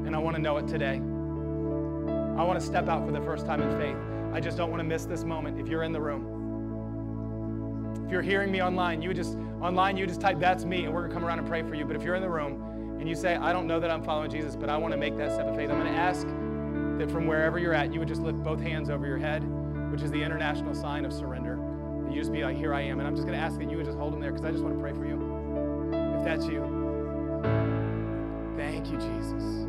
And 0.07 0.16
I 0.16 0.20
want 0.20 0.38
to 0.38 0.41
know 0.41 0.55
it 0.55 0.70
today. 0.70 0.95
I 0.95 2.43
want 2.45 2.57
to 2.57 2.66
step 2.66 2.88
out 2.88 3.05
for 3.05 3.12
the 3.12 3.20
first 3.20 3.45
time 3.45 3.62
in 3.62 3.78
faith. 3.78 3.97
I 4.34 4.39
just 4.39 4.55
don't 4.55 4.70
want 4.70 4.80
to 4.80 4.86
miss 4.86 5.03
this 5.03 5.26
moment 5.26 5.59
if 5.59 5.68
you're 5.68 5.84
in 5.84 5.91
the 5.91 5.99
room. 5.99 8.05
If 8.05 8.09
you're 8.09 8.22
hearing 8.22 8.53
me 8.53 8.64
online, 8.64 9.01
you 9.01 9.14
just 9.14 9.38
online 9.62 9.97
you 9.97 10.07
just 10.07 10.22
type 10.22 10.39
that's 10.39 10.64
me 10.64 10.86
and 10.86 10.93
we're 10.93 11.09
to 11.09 11.14
come 11.14 11.26
around 11.26 11.39
and 11.39 11.47
pray 11.47 11.62
for 11.62 11.76
you. 11.76 11.84
But 11.84 11.97
if 11.97 12.03
you're 12.03 12.16
in 12.16 12.22
the 12.22 12.30
room 12.30 12.97
and 13.01 13.09
you 13.09 13.16
say 13.16 13.36
I 13.36 13.51
don't 13.51 13.68
know 13.68 13.82
that 13.82 13.91
I'm 13.91 14.01
following 14.01 14.32
Jesus, 14.32 14.55
but 14.55 14.70
I 14.70 14.78
want 14.78 14.93
to 14.93 14.97
make 14.97 15.18
that 15.18 15.34
step 15.34 15.47
of 15.47 15.57
faith, 15.57 15.70
I'm 15.70 15.78
going 15.78 15.91
to 15.91 15.99
ask 15.99 16.26
that 17.01 17.11
from 17.11 17.25
wherever 17.25 17.57
you're 17.57 17.73
at, 17.73 17.91
you 17.91 17.99
would 17.99 18.07
just 18.07 18.21
lift 18.21 18.37
both 18.43 18.61
hands 18.61 18.89
over 18.89 19.07
your 19.07 19.17
head, 19.17 19.43
which 19.91 20.03
is 20.03 20.11
the 20.11 20.21
international 20.21 20.75
sign 20.75 21.03
of 21.03 21.11
surrender. 21.11 21.57
you 22.09 22.19
just 22.19 22.31
be 22.31 22.43
like, 22.43 22.55
Here 22.55 22.73
I 22.73 22.81
am. 22.81 22.99
And 22.99 23.07
I'm 23.07 23.15
just 23.15 23.27
going 23.27 23.37
to 23.37 23.43
ask 23.43 23.57
that 23.57 23.69
you 23.69 23.77
would 23.77 23.85
just 23.85 23.97
hold 23.97 24.13
them 24.13 24.21
there 24.21 24.31
because 24.31 24.45
I 24.45 24.51
just 24.51 24.63
want 24.63 24.75
to 24.75 24.81
pray 24.81 24.93
for 24.93 25.05
you. 25.05 25.15
If 26.19 26.23
that's 26.23 26.45
you. 26.45 26.61
Thank 28.55 28.91
you, 28.91 28.97
Jesus. 28.97 29.67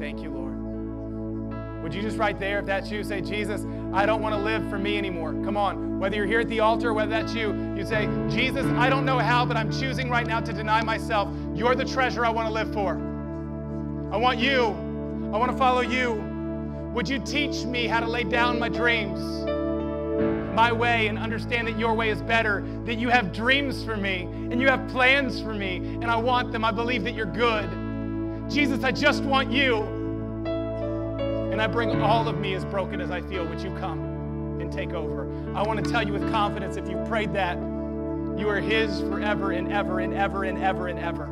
Thank 0.00 0.22
you, 0.22 0.30
Lord. 0.30 1.82
Would 1.84 1.94
you 1.94 2.02
just 2.02 2.18
right 2.18 2.38
there, 2.38 2.58
if 2.58 2.66
that's 2.66 2.90
you, 2.90 3.04
say, 3.04 3.20
Jesus, 3.20 3.64
I 3.92 4.04
don't 4.04 4.20
want 4.20 4.34
to 4.34 4.40
live 4.40 4.68
for 4.68 4.78
me 4.78 4.98
anymore. 4.98 5.32
Come 5.44 5.56
on. 5.56 6.00
Whether 6.00 6.16
you're 6.16 6.26
here 6.26 6.40
at 6.40 6.48
the 6.48 6.60
altar, 6.60 6.92
whether 6.92 7.10
that's 7.10 7.32
you, 7.32 7.54
you 7.76 7.86
say, 7.86 8.06
Jesus, 8.28 8.66
I 8.76 8.90
don't 8.90 9.04
know 9.04 9.18
how, 9.18 9.46
but 9.46 9.56
I'm 9.56 9.70
choosing 9.70 10.10
right 10.10 10.26
now 10.26 10.40
to 10.40 10.52
deny 10.52 10.82
myself. 10.82 11.28
You're 11.54 11.76
the 11.76 11.84
treasure 11.84 12.26
I 12.26 12.30
want 12.30 12.48
to 12.48 12.52
live 12.52 12.72
for. 12.72 12.94
I 14.12 14.16
want 14.16 14.40
you. 14.40 14.66
I 15.32 15.38
want 15.38 15.52
to 15.52 15.56
follow 15.56 15.80
you. 15.80 16.29
Would 16.92 17.08
you 17.08 17.20
teach 17.20 17.64
me 17.64 17.86
how 17.86 18.00
to 18.00 18.08
lay 18.08 18.24
down 18.24 18.58
my 18.58 18.68
dreams, 18.68 19.20
my 20.54 20.72
way, 20.72 21.06
and 21.06 21.18
understand 21.18 21.68
that 21.68 21.78
your 21.78 21.94
way 21.94 22.10
is 22.10 22.20
better, 22.20 22.64
that 22.84 22.96
you 22.96 23.08
have 23.08 23.32
dreams 23.32 23.84
for 23.84 23.96
me, 23.96 24.22
and 24.22 24.60
you 24.60 24.66
have 24.66 24.88
plans 24.88 25.40
for 25.40 25.54
me, 25.54 25.76
and 25.76 26.06
I 26.06 26.16
want 26.16 26.50
them. 26.50 26.64
I 26.64 26.72
believe 26.72 27.04
that 27.04 27.14
you're 27.14 27.26
good. 27.26 27.70
Jesus, 28.50 28.82
I 28.82 28.90
just 28.90 29.22
want 29.22 29.52
you. 29.52 29.76
And 31.52 31.62
I 31.62 31.68
bring 31.68 32.02
all 32.02 32.26
of 32.26 32.38
me 32.38 32.54
as 32.54 32.64
broken 32.64 33.00
as 33.00 33.12
I 33.12 33.20
feel. 33.20 33.46
Would 33.46 33.60
you 33.60 33.70
come 33.78 34.58
and 34.60 34.72
take 34.72 34.92
over? 34.92 35.30
I 35.54 35.62
want 35.62 35.84
to 35.84 35.88
tell 35.88 36.04
you 36.04 36.12
with 36.12 36.28
confidence 36.32 36.76
if 36.76 36.88
you 36.88 36.96
prayed 37.06 37.32
that, 37.34 37.56
you 38.36 38.48
are 38.48 38.60
His 38.60 39.00
forever 39.02 39.52
and 39.52 39.72
ever 39.72 40.00
and 40.00 40.12
ever 40.12 40.42
and 40.42 40.58
ever 40.58 40.88
and 40.88 40.98
ever. 40.98 41.26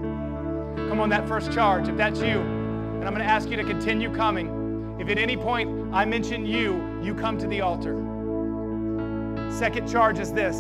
Come 0.89 1.01
on, 1.01 1.09
that 1.09 1.27
first 1.27 1.53
charge, 1.53 1.89
if 1.89 1.97
that's 1.97 2.21
you. 2.21 2.39
And 2.39 3.05
I'm 3.05 3.13
going 3.13 3.27
to 3.27 3.33
ask 3.33 3.49
you 3.49 3.57
to 3.57 3.65
continue 3.65 4.15
coming. 4.15 4.58
If 4.99 5.09
at 5.09 5.19
any 5.19 5.37
point 5.37 5.95
I 5.95 6.05
mention 6.05 6.45
you, 6.45 7.01
you 7.03 7.15
come 7.15 7.39
to 7.39 7.47
the 7.47 7.61
altar. 7.61 7.95
Second 9.51 9.89
charge 9.89 10.19
is 10.19 10.33
this. 10.33 10.57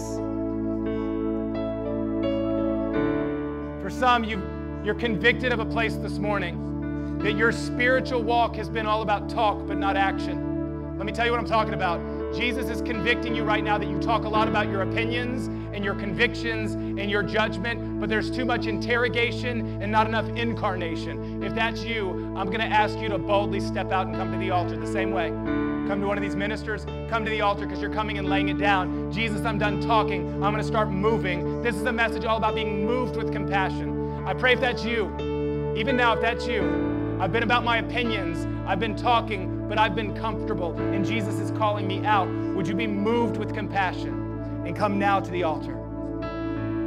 For 3.82 3.90
some, 3.90 4.22
you, 4.24 4.40
you're 4.84 4.94
convicted 4.94 5.52
of 5.52 5.60
a 5.60 5.66
place 5.66 5.96
this 5.96 6.18
morning 6.18 7.18
that 7.18 7.36
your 7.36 7.50
spiritual 7.50 8.22
walk 8.22 8.54
has 8.56 8.68
been 8.68 8.86
all 8.86 9.02
about 9.02 9.28
talk 9.28 9.66
but 9.66 9.76
not 9.76 9.96
action. 9.96 10.96
Let 10.96 11.06
me 11.06 11.12
tell 11.12 11.26
you 11.26 11.32
what 11.32 11.40
I'm 11.40 11.46
talking 11.46 11.74
about. 11.74 12.17
Jesus 12.34 12.68
is 12.68 12.82
convicting 12.82 13.34
you 13.34 13.42
right 13.42 13.64
now 13.64 13.78
that 13.78 13.88
you 13.88 13.98
talk 13.98 14.24
a 14.24 14.28
lot 14.28 14.48
about 14.48 14.68
your 14.68 14.82
opinions 14.82 15.46
and 15.74 15.84
your 15.84 15.94
convictions 15.94 16.74
and 16.74 17.10
your 17.10 17.22
judgment, 17.22 18.00
but 18.00 18.08
there's 18.08 18.30
too 18.30 18.44
much 18.44 18.66
interrogation 18.66 19.80
and 19.82 19.90
not 19.90 20.06
enough 20.06 20.28
incarnation. 20.30 21.42
If 21.42 21.54
that's 21.54 21.82
you, 21.82 22.10
I'm 22.36 22.46
going 22.46 22.60
to 22.60 22.66
ask 22.66 22.98
you 22.98 23.08
to 23.08 23.18
boldly 23.18 23.60
step 23.60 23.92
out 23.92 24.06
and 24.06 24.16
come 24.16 24.32
to 24.32 24.38
the 24.38 24.50
altar 24.50 24.76
the 24.76 24.86
same 24.86 25.10
way. 25.10 25.28
Come 25.28 26.00
to 26.00 26.06
one 26.06 26.18
of 26.18 26.22
these 26.22 26.36
ministers, 26.36 26.84
come 27.08 27.24
to 27.24 27.30
the 27.30 27.40
altar 27.40 27.64
because 27.64 27.80
you're 27.80 27.92
coming 27.92 28.18
and 28.18 28.28
laying 28.28 28.50
it 28.50 28.58
down. 28.58 29.10
Jesus, 29.10 29.44
I'm 29.44 29.58
done 29.58 29.80
talking. 29.80 30.34
I'm 30.34 30.52
going 30.52 30.56
to 30.56 30.64
start 30.64 30.90
moving. 30.90 31.62
This 31.62 31.76
is 31.76 31.82
a 31.82 31.92
message 31.92 32.24
all 32.24 32.36
about 32.36 32.54
being 32.54 32.84
moved 32.84 33.16
with 33.16 33.32
compassion. 33.32 34.26
I 34.26 34.34
pray 34.34 34.52
if 34.52 34.60
that's 34.60 34.84
you, 34.84 35.74
even 35.76 35.96
now, 35.96 36.12
if 36.12 36.20
that's 36.20 36.46
you, 36.46 37.16
I've 37.18 37.32
been 37.32 37.42
about 37.42 37.64
my 37.64 37.78
opinions, 37.78 38.46
I've 38.66 38.78
been 38.78 38.96
talking, 38.96 39.57
but 39.68 39.78
I've 39.78 39.94
been 39.94 40.16
comfortable, 40.16 40.74
and 40.78 41.04
Jesus 41.04 41.38
is 41.38 41.50
calling 41.52 41.86
me 41.86 42.04
out. 42.06 42.28
Would 42.56 42.66
you 42.66 42.74
be 42.74 42.86
moved 42.86 43.36
with 43.36 43.54
compassion 43.54 44.64
and 44.66 44.74
come 44.74 44.98
now 44.98 45.20
to 45.20 45.30
the 45.30 45.42
altar? 45.42 45.76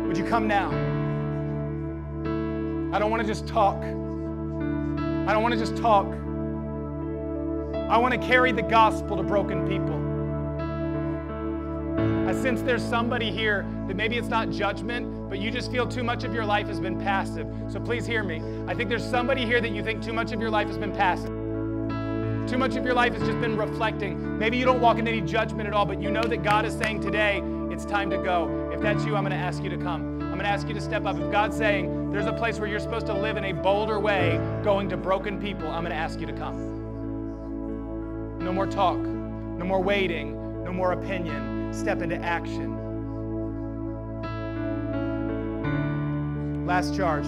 Would 0.08 0.18
you 0.18 0.26
come 0.26 0.48
now? 0.48 0.70
I 2.94 3.00
don't 3.00 3.12
want 3.12 3.22
to 3.22 3.28
just 3.28 3.48
talk. 3.48 3.78
I 3.78 5.34
don't 5.34 5.44
want 5.44 5.54
to 5.54 5.60
just 5.60 5.78
talk. 5.78 6.08
I 7.90 7.98
want 7.98 8.14
to 8.14 8.20
carry 8.20 8.52
the 8.52 8.64
gospel 8.64 9.16
to 9.16 9.24
broken 9.24 9.68
people. 9.68 10.00
I 12.28 12.34
sense 12.34 12.62
there's 12.62 12.84
somebody 12.84 13.32
here 13.32 13.66
that 13.88 13.96
maybe 13.96 14.18
it's 14.18 14.28
not 14.28 14.50
judgment, 14.50 15.30
but 15.30 15.40
you 15.40 15.52
just 15.52 15.72
feel 15.72 15.88
too 15.88 16.04
much 16.04 16.24
of 16.24 16.34
your 16.34 16.46
life 16.46 16.68
has 16.68 16.80
been 16.80 17.00
passive. 17.00 17.48
So 17.70 17.80
please 17.80 18.06
hear 18.06 18.24
me. 18.24 18.42
I 18.68 18.74
think 18.74 18.90
there's 18.90 19.08
somebody 19.10 19.46
here 19.46 19.62
that 19.62 19.72
you 19.72 19.84
think 19.84 20.02
too 20.02 20.14
much 20.14 20.32
of 20.32 20.42
your 20.42 20.50
life 20.50 20.68
has 20.68 20.78
been 20.78 20.94
passive. 20.94 21.41
Too 22.48 22.58
much 22.58 22.76
of 22.76 22.84
your 22.84 22.94
life 22.94 23.14
has 23.14 23.24
just 23.26 23.40
been 23.40 23.56
reflecting. 23.58 24.38
Maybe 24.38 24.58
you 24.58 24.66
don't 24.66 24.82
walk 24.82 24.98
in 24.98 25.08
any 25.08 25.22
judgment 25.22 25.68
at 25.68 25.74
all, 25.74 25.86
but 25.86 26.02
you 26.02 26.12
know 26.12 26.24
that 26.24 26.44
God 26.44 26.66
is 26.66 26.74
saying 26.74 27.02
today, 27.02 27.42
it's 27.70 27.86
time 27.86 28.10
to 28.10 28.18
go. 28.18 28.70
If 28.74 28.82
that's 28.82 29.06
you, 29.06 29.16
I'm 29.16 29.24
going 29.24 29.32
to 29.32 29.38
ask 29.38 29.64
you 29.64 29.70
to 29.70 29.78
come. 29.78 30.22
I'm 30.22 30.32
going 30.32 30.40
to 30.40 30.48
ask 30.48 30.68
you 30.68 30.74
to 30.74 30.82
step 30.82 31.06
up. 31.06 31.18
If 31.18 31.32
God's 31.32 31.56
saying 31.56 32.12
there's 32.12 32.26
a 32.26 32.34
place 32.34 32.60
where 32.60 32.68
you're 32.68 32.80
supposed 32.80 33.06
to 33.06 33.14
live 33.14 33.38
in 33.38 33.46
a 33.46 33.54
bolder 33.54 34.00
way, 34.00 34.40
going 34.64 34.90
to 34.90 34.98
broken 34.98 35.40
people, 35.40 35.68
I'm 35.68 35.84
going 35.84 35.92
to 35.92 35.96
ask 35.96 36.20
you 36.20 36.28
to 36.28 36.34
come. 36.34 36.72
No 38.40 38.52
more 38.52 38.68
talk, 38.68 38.98
no 38.98 39.66
more 39.66 39.82
waiting, 39.82 40.64
no 40.64 40.74
more 40.74 40.92
opinion. 40.94 41.74
Step 41.74 42.02
into 42.02 42.18
action. 42.18 42.78
Last 46.66 46.96
charge. 46.96 47.26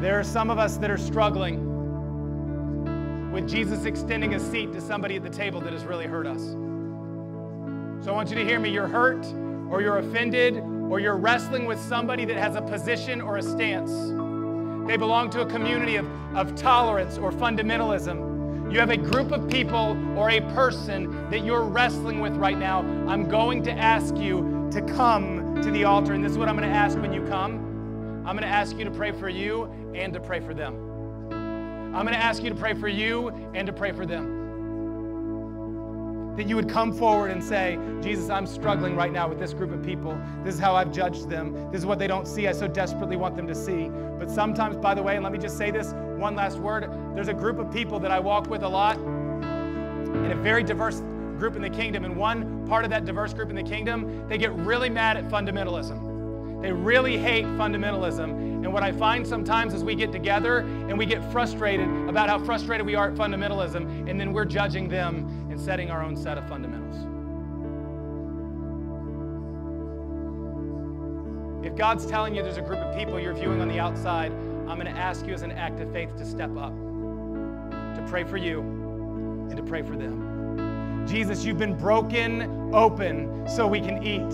There 0.00 0.18
are 0.18 0.24
some 0.24 0.48
of 0.48 0.58
us 0.58 0.76
that 0.76 0.92
are 0.92 0.96
struggling 0.98 1.64
with 3.32 3.48
Jesus 3.48 3.84
extending 3.84 4.34
a 4.34 4.40
seat 4.40 4.72
to 4.72 4.80
somebody 4.80 5.16
at 5.16 5.24
the 5.24 5.30
table 5.30 5.60
that 5.60 5.72
has 5.72 5.84
really 5.84 6.06
hurt 6.06 6.24
us. 6.24 6.40
So 8.04 8.12
I 8.12 8.14
want 8.14 8.30
you 8.30 8.36
to 8.36 8.44
hear 8.44 8.60
me. 8.60 8.70
You're 8.70 8.86
hurt, 8.86 9.26
or 9.68 9.82
you're 9.82 9.98
offended, 9.98 10.56
or 10.88 11.00
you're 11.00 11.16
wrestling 11.16 11.66
with 11.66 11.80
somebody 11.80 12.24
that 12.26 12.36
has 12.36 12.54
a 12.54 12.62
position 12.62 13.20
or 13.20 13.38
a 13.38 13.42
stance. 13.42 13.90
They 14.88 14.96
belong 14.96 15.30
to 15.30 15.40
a 15.40 15.46
community 15.46 15.96
of, 15.96 16.06
of 16.36 16.54
tolerance 16.54 17.18
or 17.18 17.32
fundamentalism. 17.32 18.72
You 18.72 18.78
have 18.78 18.90
a 18.90 18.96
group 18.96 19.32
of 19.32 19.50
people 19.50 19.98
or 20.16 20.30
a 20.30 20.40
person 20.54 21.28
that 21.30 21.44
you're 21.44 21.64
wrestling 21.64 22.20
with 22.20 22.36
right 22.36 22.56
now. 22.56 22.82
I'm 23.08 23.28
going 23.28 23.64
to 23.64 23.72
ask 23.72 24.16
you 24.16 24.68
to 24.72 24.80
come 24.94 25.60
to 25.60 25.72
the 25.72 25.82
altar. 25.82 26.12
And 26.14 26.24
this 26.24 26.32
is 26.32 26.38
what 26.38 26.48
I'm 26.48 26.56
going 26.56 26.68
to 26.68 26.74
ask 26.74 26.96
when 26.98 27.12
you 27.12 27.26
come. 27.26 27.64
I'm 28.26 28.36
going 28.36 28.48
to 28.48 28.54
ask 28.54 28.76
you 28.76 28.84
to 28.84 28.90
pray 28.90 29.10
for 29.10 29.28
you 29.28 29.72
and 29.98 30.12
to 30.12 30.20
pray 30.20 30.40
for 30.40 30.54
them. 30.54 30.74
I'm 31.94 32.04
going 32.04 32.14
to 32.14 32.22
ask 32.22 32.42
you 32.42 32.50
to 32.50 32.54
pray 32.54 32.74
for 32.74 32.88
you 32.88 33.30
and 33.54 33.66
to 33.66 33.72
pray 33.72 33.92
for 33.92 34.06
them. 34.06 34.36
That 36.36 36.48
you 36.48 36.54
would 36.54 36.68
come 36.68 36.92
forward 36.92 37.30
and 37.30 37.42
say, 37.42 37.78
Jesus, 38.00 38.30
I'm 38.30 38.46
struggling 38.46 38.94
right 38.94 39.10
now 39.10 39.28
with 39.28 39.40
this 39.40 39.52
group 39.52 39.72
of 39.72 39.82
people. 39.82 40.16
This 40.44 40.54
is 40.54 40.60
how 40.60 40.76
I've 40.76 40.92
judged 40.92 41.28
them. 41.28 41.70
This 41.72 41.80
is 41.80 41.86
what 41.86 41.98
they 41.98 42.06
don't 42.06 42.28
see. 42.28 42.46
I 42.46 42.52
so 42.52 42.68
desperately 42.68 43.16
want 43.16 43.34
them 43.34 43.48
to 43.48 43.54
see. 43.54 43.88
But 44.18 44.30
sometimes, 44.30 44.76
by 44.76 44.94
the 44.94 45.02
way, 45.02 45.16
and 45.16 45.24
let 45.24 45.32
me 45.32 45.38
just 45.38 45.58
say 45.58 45.70
this 45.72 45.94
one 46.16 46.36
last 46.36 46.58
word 46.58 46.88
there's 47.14 47.28
a 47.28 47.34
group 47.34 47.58
of 47.58 47.72
people 47.72 47.98
that 48.00 48.10
I 48.10 48.20
walk 48.20 48.48
with 48.48 48.62
a 48.62 48.68
lot 48.68 48.96
in 48.98 50.30
a 50.30 50.36
very 50.36 50.62
diverse 50.62 51.00
group 51.38 51.56
in 51.56 51.62
the 51.62 51.70
kingdom. 51.70 52.04
And 52.04 52.16
one 52.16 52.66
part 52.68 52.84
of 52.84 52.90
that 52.90 53.04
diverse 53.04 53.32
group 53.32 53.50
in 53.50 53.56
the 53.56 53.62
kingdom, 53.62 54.28
they 54.28 54.38
get 54.38 54.52
really 54.52 54.90
mad 54.90 55.16
at 55.16 55.28
fundamentalism. 55.28 56.07
They 56.60 56.72
really 56.72 57.16
hate 57.16 57.44
fundamentalism. 57.44 58.30
And 58.64 58.72
what 58.72 58.82
I 58.82 58.90
find 58.90 59.26
sometimes 59.26 59.74
is 59.74 59.84
we 59.84 59.94
get 59.94 60.10
together 60.10 60.58
and 60.58 60.98
we 60.98 61.06
get 61.06 61.22
frustrated 61.30 61.88
about 62.08 62.28
how 62.28 62.38
frustrated 62.40 62.84
we 62.84 62.96
are 62.96 63.10
at 63.10 63.14
fundamentalism, 63.14 64.10
and 64.10 64.20
then 64.20 64.32
we're 64.32 64.44
judging 64.44 64.88
them 64.88 65.46
and 65.50 65.60
setting 65.60 65.90
our 65.90 66.02
own 66.02 66.16
set 66.16 66.36
of 66.36 66.48
fundamentals. 66.48 66.96
If 71.64 71.76
God's 71.76 72.06
telling 72.06 72.34
you 72.34 72.42
there's 72.42 72.56
a 72.56 72.62
group 72.62 72.80
of 72.80 72.96
people 72.96 73.20
you're 73.20 73.34
viewing 73.34 73.60
on 73.60 73.68
the 73.68 73.78
outside, 73.78 74.32
I'm 74.32 74.78
going 74.78 74.92
to 74.92 75.00
ask 75.00 75.26
you 75.26 75.34
as 75.34 75.42
an 75.42 75.52
act 75.52 75.80
of 75.80 75.92
faith 75.92 76.16
to 76.16 76.24
step 76.24 76.56
up, 76.56 76.74
to 76.74 78.04
pray 78.08 78.24
for 78.24 78.36
you, 78.36 78.60
and 78.60 79.56
to 79.56 79.62
pray 79.62 79.82
for 79.82 79.96
them. 79.96 80.37
Jesus, 81.08 81.42
you've 81.44 81.58
been 81.58 81.76
broken 81.76 82.74
open 82.74 83.48
so 83.48 83.66
we 83.66 83.80
can 83.80 84.02
eat. 84.02 84.28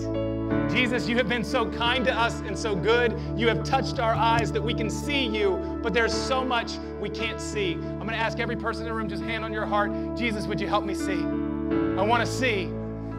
Jesus, 0.69 1.07
you 1.07 1.15
have 1.15 1.29
been 1.29 1.43
so 1.43 1.71
kind 1.71 2.03
to 2.03 2.13
us 2.13 2.41
and 2.41 2.57
so 2.57 2.75
good. 2.75 3.17
You 3.37 3.47
have 3.47 3.63
touched 3.63 3.97
our 3.99 4.13
eyes 4.13 4.51
that 4.51 4.61
we 4.61 4.73
can 4.73 4.89
see 4.89 5.25
you, 5.25 5.79
but 5.81 5.93
there's 5.93 6.13
so 6.13 6.43
much 6.43 6.77
we 6.99 7.09
can't 7.09 7.39
see. 7.39 7.73
I'm 7.73 7.99
going 7.99 8.09
to 8.09 8.17
ask 8.17 8.39
every 8.39 8.57
person 8.57 8.83
in 8.83 8.89
the 8.89 8.93
room 8.93 9.07
just 9.07 9.23
hand 9.23 9.45
on 9.45 9.53
your 9.53 9.65
heart. 9.65 10.17
Jesus, 10.17 10.47
would 10.47 10.59
you 10.59 10.67
help 10.67 10.83
me 10.83 10.93
see? 10.93 11.13
I 11.13 12.01
want 12.01 12.25
to 12.25 12.31
see. 12.31 12.69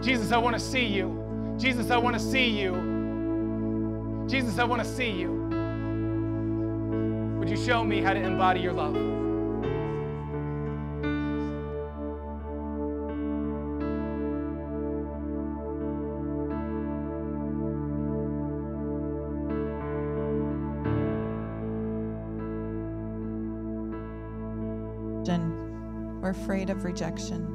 Jesus, 0.02 0.32
I 0.32 0.36
want 0.36 0.54
to 0.54 0.60
see 0.60 0.84
you. 0.84 1.54
Jesus, 1.56 1.90
I 1.90 1.96
want 1.96 2.14
to 2.14 2.20
see 2.20 2.46
you. 2.46 4.26
Jesus, 4.28 4.58
I 4.58 4.64
want 4.64 4.82
to 4.82 4.88
see 4.88 5.10
you. 5.10 5.32
Would 7.38 7.48
you 7.48 7.56
show 7.56 7.82
me 7.82 8.02
how 8.02 8.12
to 8.12 8.20
embody 8.20 8.60
your 8.60 8.74
love? 8.74 9.15
We're 26.26 26.32
afraid 26.32 26.70
of 26.70 26.82
rejection. 26.82 27.46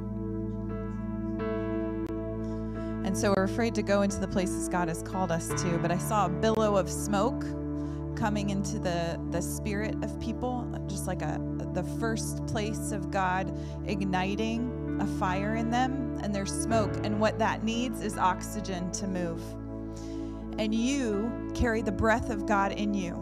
And 3.04 3.18
so 3.18 3.34
we're 3.36 3.44
afraid 3.44 3.76
to 3.76 3.82
go 3.82 4.04
into 4.04 4.18
the 4.18 4.30
places 4.30 4.70
God 4.70 4.88
has 4.88 5.04
called 5.04 5.30
us 5.30 5.50
to. 5.62 5.78
But 5.80 5.92
I 5.92 5.98
saw 5.98 6.28
a 6.28 6.30
billow 6.30 6.78
of 6.78 6.90
smoke 6.90 7.42
coming 8.16 8.50
into 8.50 8.80
the, 8.80 9.20
the 9.32 9.42
spirit 9.42 10.02
of 10.06 10.18
people, 10.22 10.66
just 10.88 11.06
like 11.06 11.22
a 11.22 11.38
the 11.74 11.84
first 12.00 12.48
place 12.48 12.94
of 12.94 13.12
God 13.12 13.54
igniting 13.88 15.00
a 15.02 15.20
fire 15.20 15.56
in 15.58 15.70
them 15.70 16.18
and 16.24 16.34
there's 16.34 16.54
smoke. 16.54 16.94
And 17.04 17.20
what 17.20 17.38
that 17.40 17.66
needs 17.66 18.02
is 18.02 18.18
oxygen 18.18 18.90
to 18.94 19.06
move. 19.06 19.42
And 20.60 20.74
you 20.74 21.52
carry 21.54 21.82
the 21.82 21.92
breath 21.92 22.30
of 22.30 22.46
God 22.46 22.72
in 22.72 22.94
you. 22.94 23.16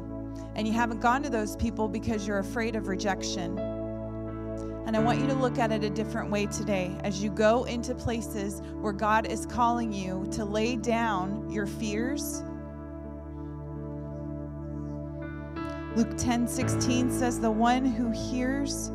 And 0.53 0.67
you 0.67 0.73
haven't 0.75 0.99
gone 0.99 1.23
to 1.23 1.29
those 1.31 1.55
people 1.55 1.87
because 1.87 2.27
you're 2.27 2.37
afraid 2.37 2.75
of 2.75 2.87
rejection. 2.87 3.68
And 4.89 4.97
I 4.97 5.01
want 5.01 5.21
you 5.21 5.27
to 5.27 5.35
look 5.35 5.59
at 5.59 5.71
it 5.71 5.83
a 5.83 5.89
different 5.91 6.31
way 6.31 6.47
today 6.47 6.97
as 7.03 7.21
you 7.21 7.29
go 7.29 7.65
into 7.65 7.93
places 7.93 8.63
where 8.81 8.91
God 8.91 9.27
is 9.27 9.45
calling 9.45 9.93
you 9.93 10.27
to 10.31 10.43
lay 10.43 10.77
down 10.77 11.47
your 11.51 11.67
fears. 11.67 12.41
Luke 15.95 16.17
10 16.17 16.47
16 16.47 17.11
says, 17.11 17.39
The 17.39 17.51
one 17.51 17.85
who 17.85 18.09
hears 18.09 18.89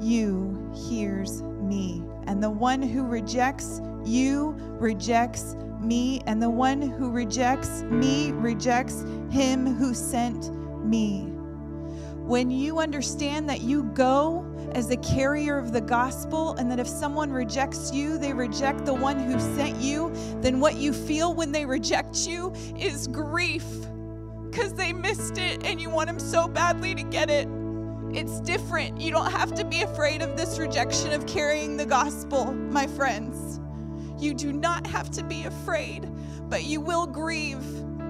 you 0.00 0.72
hears 0.88 1.42
me, 1.42 2.02
and 2.26 2.42
the 2.42 2.48
one 2.48 2.80
who 2.80 3.04
rejects 3.04 3.82
you 4.06 4.54
rejects 4.80 5.56
me, 5.78 6.22
and 6.26 6.42
the 6.42 6.48
one 6.48 6.80
who 6.80 7.10
rejects 7.10 7.82
me 7.82 8.32
rejects 8.32 9.02
him 9.30 9.74
who 9.74 9.92
sent 9.92 10.50
me. 10.86 11.24
When 12.24 12.50
you 12.50 12.78
understand 12.78 13.46
that 13.50 13.60
you 13.60 13.82
go 13.92 14.55
as 14.72 14.88
the 14.88 14.96
carrier 14.98 15.58
of 15.58 15.72
the 15.72 15.80
gospel, 15.80 16.54
and 16.56 16.70
that 16.70 16.78
if 16.78 16.86
someone 16.86 17.30
rejects 17.30 17.92
you, 17.92 18.18
they 18.18 18.32
reject 18.32 18.84
the 18.84 18.94
one 18.94 19.18
who 19.18 19.38
sent 19.56 19.76
you, 19.76 20.12
then 20.40 20.60
what 20.60 20.76
you 20.76 20.92
feel 20.92 21.34
when 21.34 21.52
they 21.52 21.64
reject 21.64 22.26
you 22.26 22.52
is 22.78 23.06
grief 23.08 23.64
because 24.50 24.72
they 24.72 24.92
missed 24.92 25.36
it 25.36 25.64
and 25.66 25.80
you 25.80 25.90
want 25.90 26.06
them 26.06 26.18
so 26.18 26.48
badly 26.48 26.94
to 26.94 27.02
get 27.02 27.28
it. 27.28 27.46
It's 28.12 28.40
different. 28.40 28.98
You 28.98 29.10
don't 29.10 29.30
have 29.30 29.54
to 29.56 29.64
be 29.64 29.82
afraid 29.82 30.22
of 30.22 30.36
this 30.36 30.58
rejection 30.58 31.12
of 31.12 31.26
carrying 31.26 31.76
the 31.76 31.84
gospel, 31.84 32.54
my 32.54 32.86
friends. 32.86 33.60
You 34.18 34.32
do 34.32 34.52
not 34.52 34.86
have 34.86 35.10
to 35.10 35.22
be 35.22 35.44
afraid, 35.44 36.08
but 36.48 36.64
you 36.64 36.80
will 36.80 37.06
grieve 37.06 37.62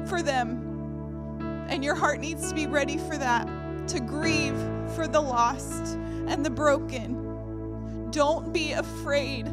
for 0.08 0.22
them. 0.22 1.66
And 1.68 1.84
your 1.84 1.96
heart 1.96 2.20
needs 2.20 2.48
to 2.48 2.54
be 2.54 2.68
ready 2.68 2.96
for 2.96 3.16
that 3.16 3.48
to 3.88 4.00
grieve 4.00 4.56
for 4.94 5.08
the 5.08 5.20
lost 5.20 5.98
and 6.26 6.44
the 6.44 6.50
broken. 6.50 8.10
Don't 8.10 8.52
be 8.52 8.72
afraid 8.72 9.46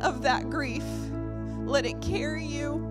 of 0.00 0.22
that 0.22 0.50
grief. 0.50 0.84
Let 1.64 1.86
it 1.86 2.00
carry 2.00 2.44
you. 2.44 2.86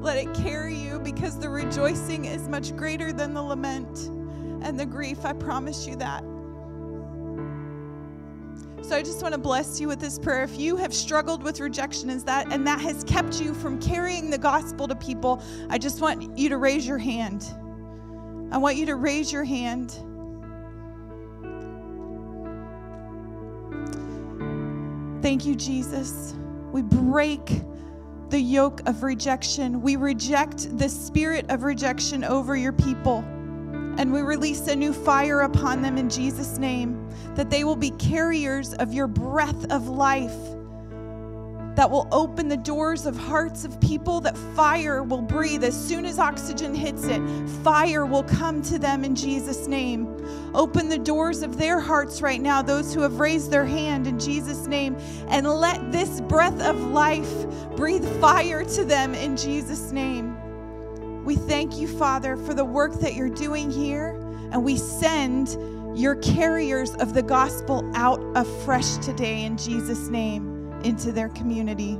Let 0.00 0.16
it 0.16 0.32
carry 0.34 0.76
you 0.76 1.00
because 1.00 1.38
the 1.38 1.48
rejoicing 1.48 2.24
is 2.24 2.48
much 2.48 2.76
greater 2.76 3.12
than 3.12 3.34
the 3.34 3.42
lament 3.42 4.08
and 4.62 4.78
the 4.78 4.86
grief. 4.86 5.24
I 5.24 5.32
promise 5.32 5.86
you 5.86 5.96
that. 5.96 6.22
So 8.82 8.96
I 8.96 9.02
just 9.02 9.20
want 9.20 9.34
to 9.34 9.38
bless 9.38 9.80
you 9.80 9.88
with 9.88 10.00
this 10.00 10.18
prayer. 10.18 10.44
If 10.44 10.58
you 10.58 10.76
have 10.76 10.94
struggled 10.94 11.42
with 11.42 11.60
rejection 11.60 12.08
is 12.08 12.24
that 12.24 12.50
and 12.52 12.66
that 12.66 12.80
has 12.80 13.04
kept 13.04 13.40
you 13.40 13.52
from 13.52 13.80
carrying 13.80 14.30
the 14.30 14.38
gospel 14.38 14.88
to 14.88 14.94
people, 14.94 15.42
I 15.68 15.78
just 15.78 16.00
want 16.00 16.38
you 16.38 16.48
to 16.48 16.56
raise 16.56 16.86
your 16.86 16.98
hand. 16.98 17.46
I 18.50 18.56
want 18.56 18.76
you 18.76 18.86
to 18.86 18.94
raise 18.94 19.30
your 19.32 19.44
hand. 19.44 20.02
Thank 25.20 25.44
you, 25.44 25.54
Jesus. 25.54 26.34
We 26.72 26.82
break 26.82 27.62
the 28.28 28.38
yoke 28.38 28.86
of 28.86 29.02
rejection. 29.02 29.80
We 29.80 29.96
reject 29.96 30.76
the 30.78 30.88
spirit 30.88 31.46
of 31.50 31.62
rejection 31.62 32.24
over 32.24 32.56
your 32.56 32.72
people. 32.72 33.24
And 33.98 34.12
we 34.12 34.20
release 34.20 34.68
a 34.68 34.76
new 34.76 34.92
fire 34.92 35.40
upon 35.40 35.82
them 35.82 35.98
in 35.98 36.08
Jesus' 36.08 36.58
name, 36.58 37.08
that 37.34 37.50
they 37.50 37.64
will 37.64 37.76
be 37.76 37.90
carriers 37.92 38.74
of 38.74 38.92
your 38.92 39.08
breath 39.08 39.72
of 39.72 39.88
life, 39.88 40.36
that 41.78 41.88
will 41.88 42.08
open 42.10 42.48
the 42.48 42.56
doors 42.56 43.06
of 43.06 43.16
hearts 43.16 43.64
of 43.64 43.80
people 43.80 44.20
that 44.20 44.36
fire 44.56 45.04
will 45.04 45.22
breathe. 45.22 45.62
As 45.62 45.80
soon 45.80 46.04
as 46.04 46.18
oxygen 46.18 46.74
hits 46.74 47.04
it, 47.04 47.22
fire 47.62 48.04
will 48.04 48.24
come 48.24 48.62
to 48.62 48.80
them 48.80 49.04
in 49.04 49.14
Jesus' 49.14 49.68
name. 49.68 50.08
Open 50.56 50.88
the 50.88 50.98
doors 50.98 51.40
of 51.40 51.56
their 51.56 51.78
hearts 51.78 52.20
right 52.20 52.40
now, 52.40 52.62
those 52.62 52.92
who 52.92 53.00
have 53.02 53.20
raised 53.20 53.52
their 53.52 53.64
hand 53.64 54.08
in 54.08 54.18
Jesus' 54.18 54.66
name, 54.66 54.96
and 55.28 55.46
let 55.46 55.92
this 55.92 56.20
breath 56.22 56.60
of 56.62 56.80
life 56.80 57.46
breathe 57.76 58.04
fire 58.20 58.64
to 58.64 58.84
them 58.84 59.14
in 59.14 59.36
Jesus' 59.36 59.92
name. 59.92 60.34
We 61.24 61.36
thank 61.36 61.78
you, 61.78 61.86
Father, 61.86 62.36
for 62.38 62.54
the 62.54 62.64
work 62.64 62.94
that 62.94 63.14
you're 63.14 63.28
doing 63.28 63.70
here, 63.70 64.18
and 64.50 64.64
we 64.64 64.78
send 64.78 65.56
your 65.96 66.16
carriers 66.16 66.96
of 66.96 67.14
the 67.14 67.22
gospel 67.22 67.88
out 67.94 68.20
afresh 68.34 68.96
today 68.96 69.44
in 69.44 69.56
Jesus' 69.56 70.08
name 70.08 70.57
into 70.84 71.12
their 71.12 71.28
community. 71.30 71.98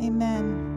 Amen. 0.00 0.75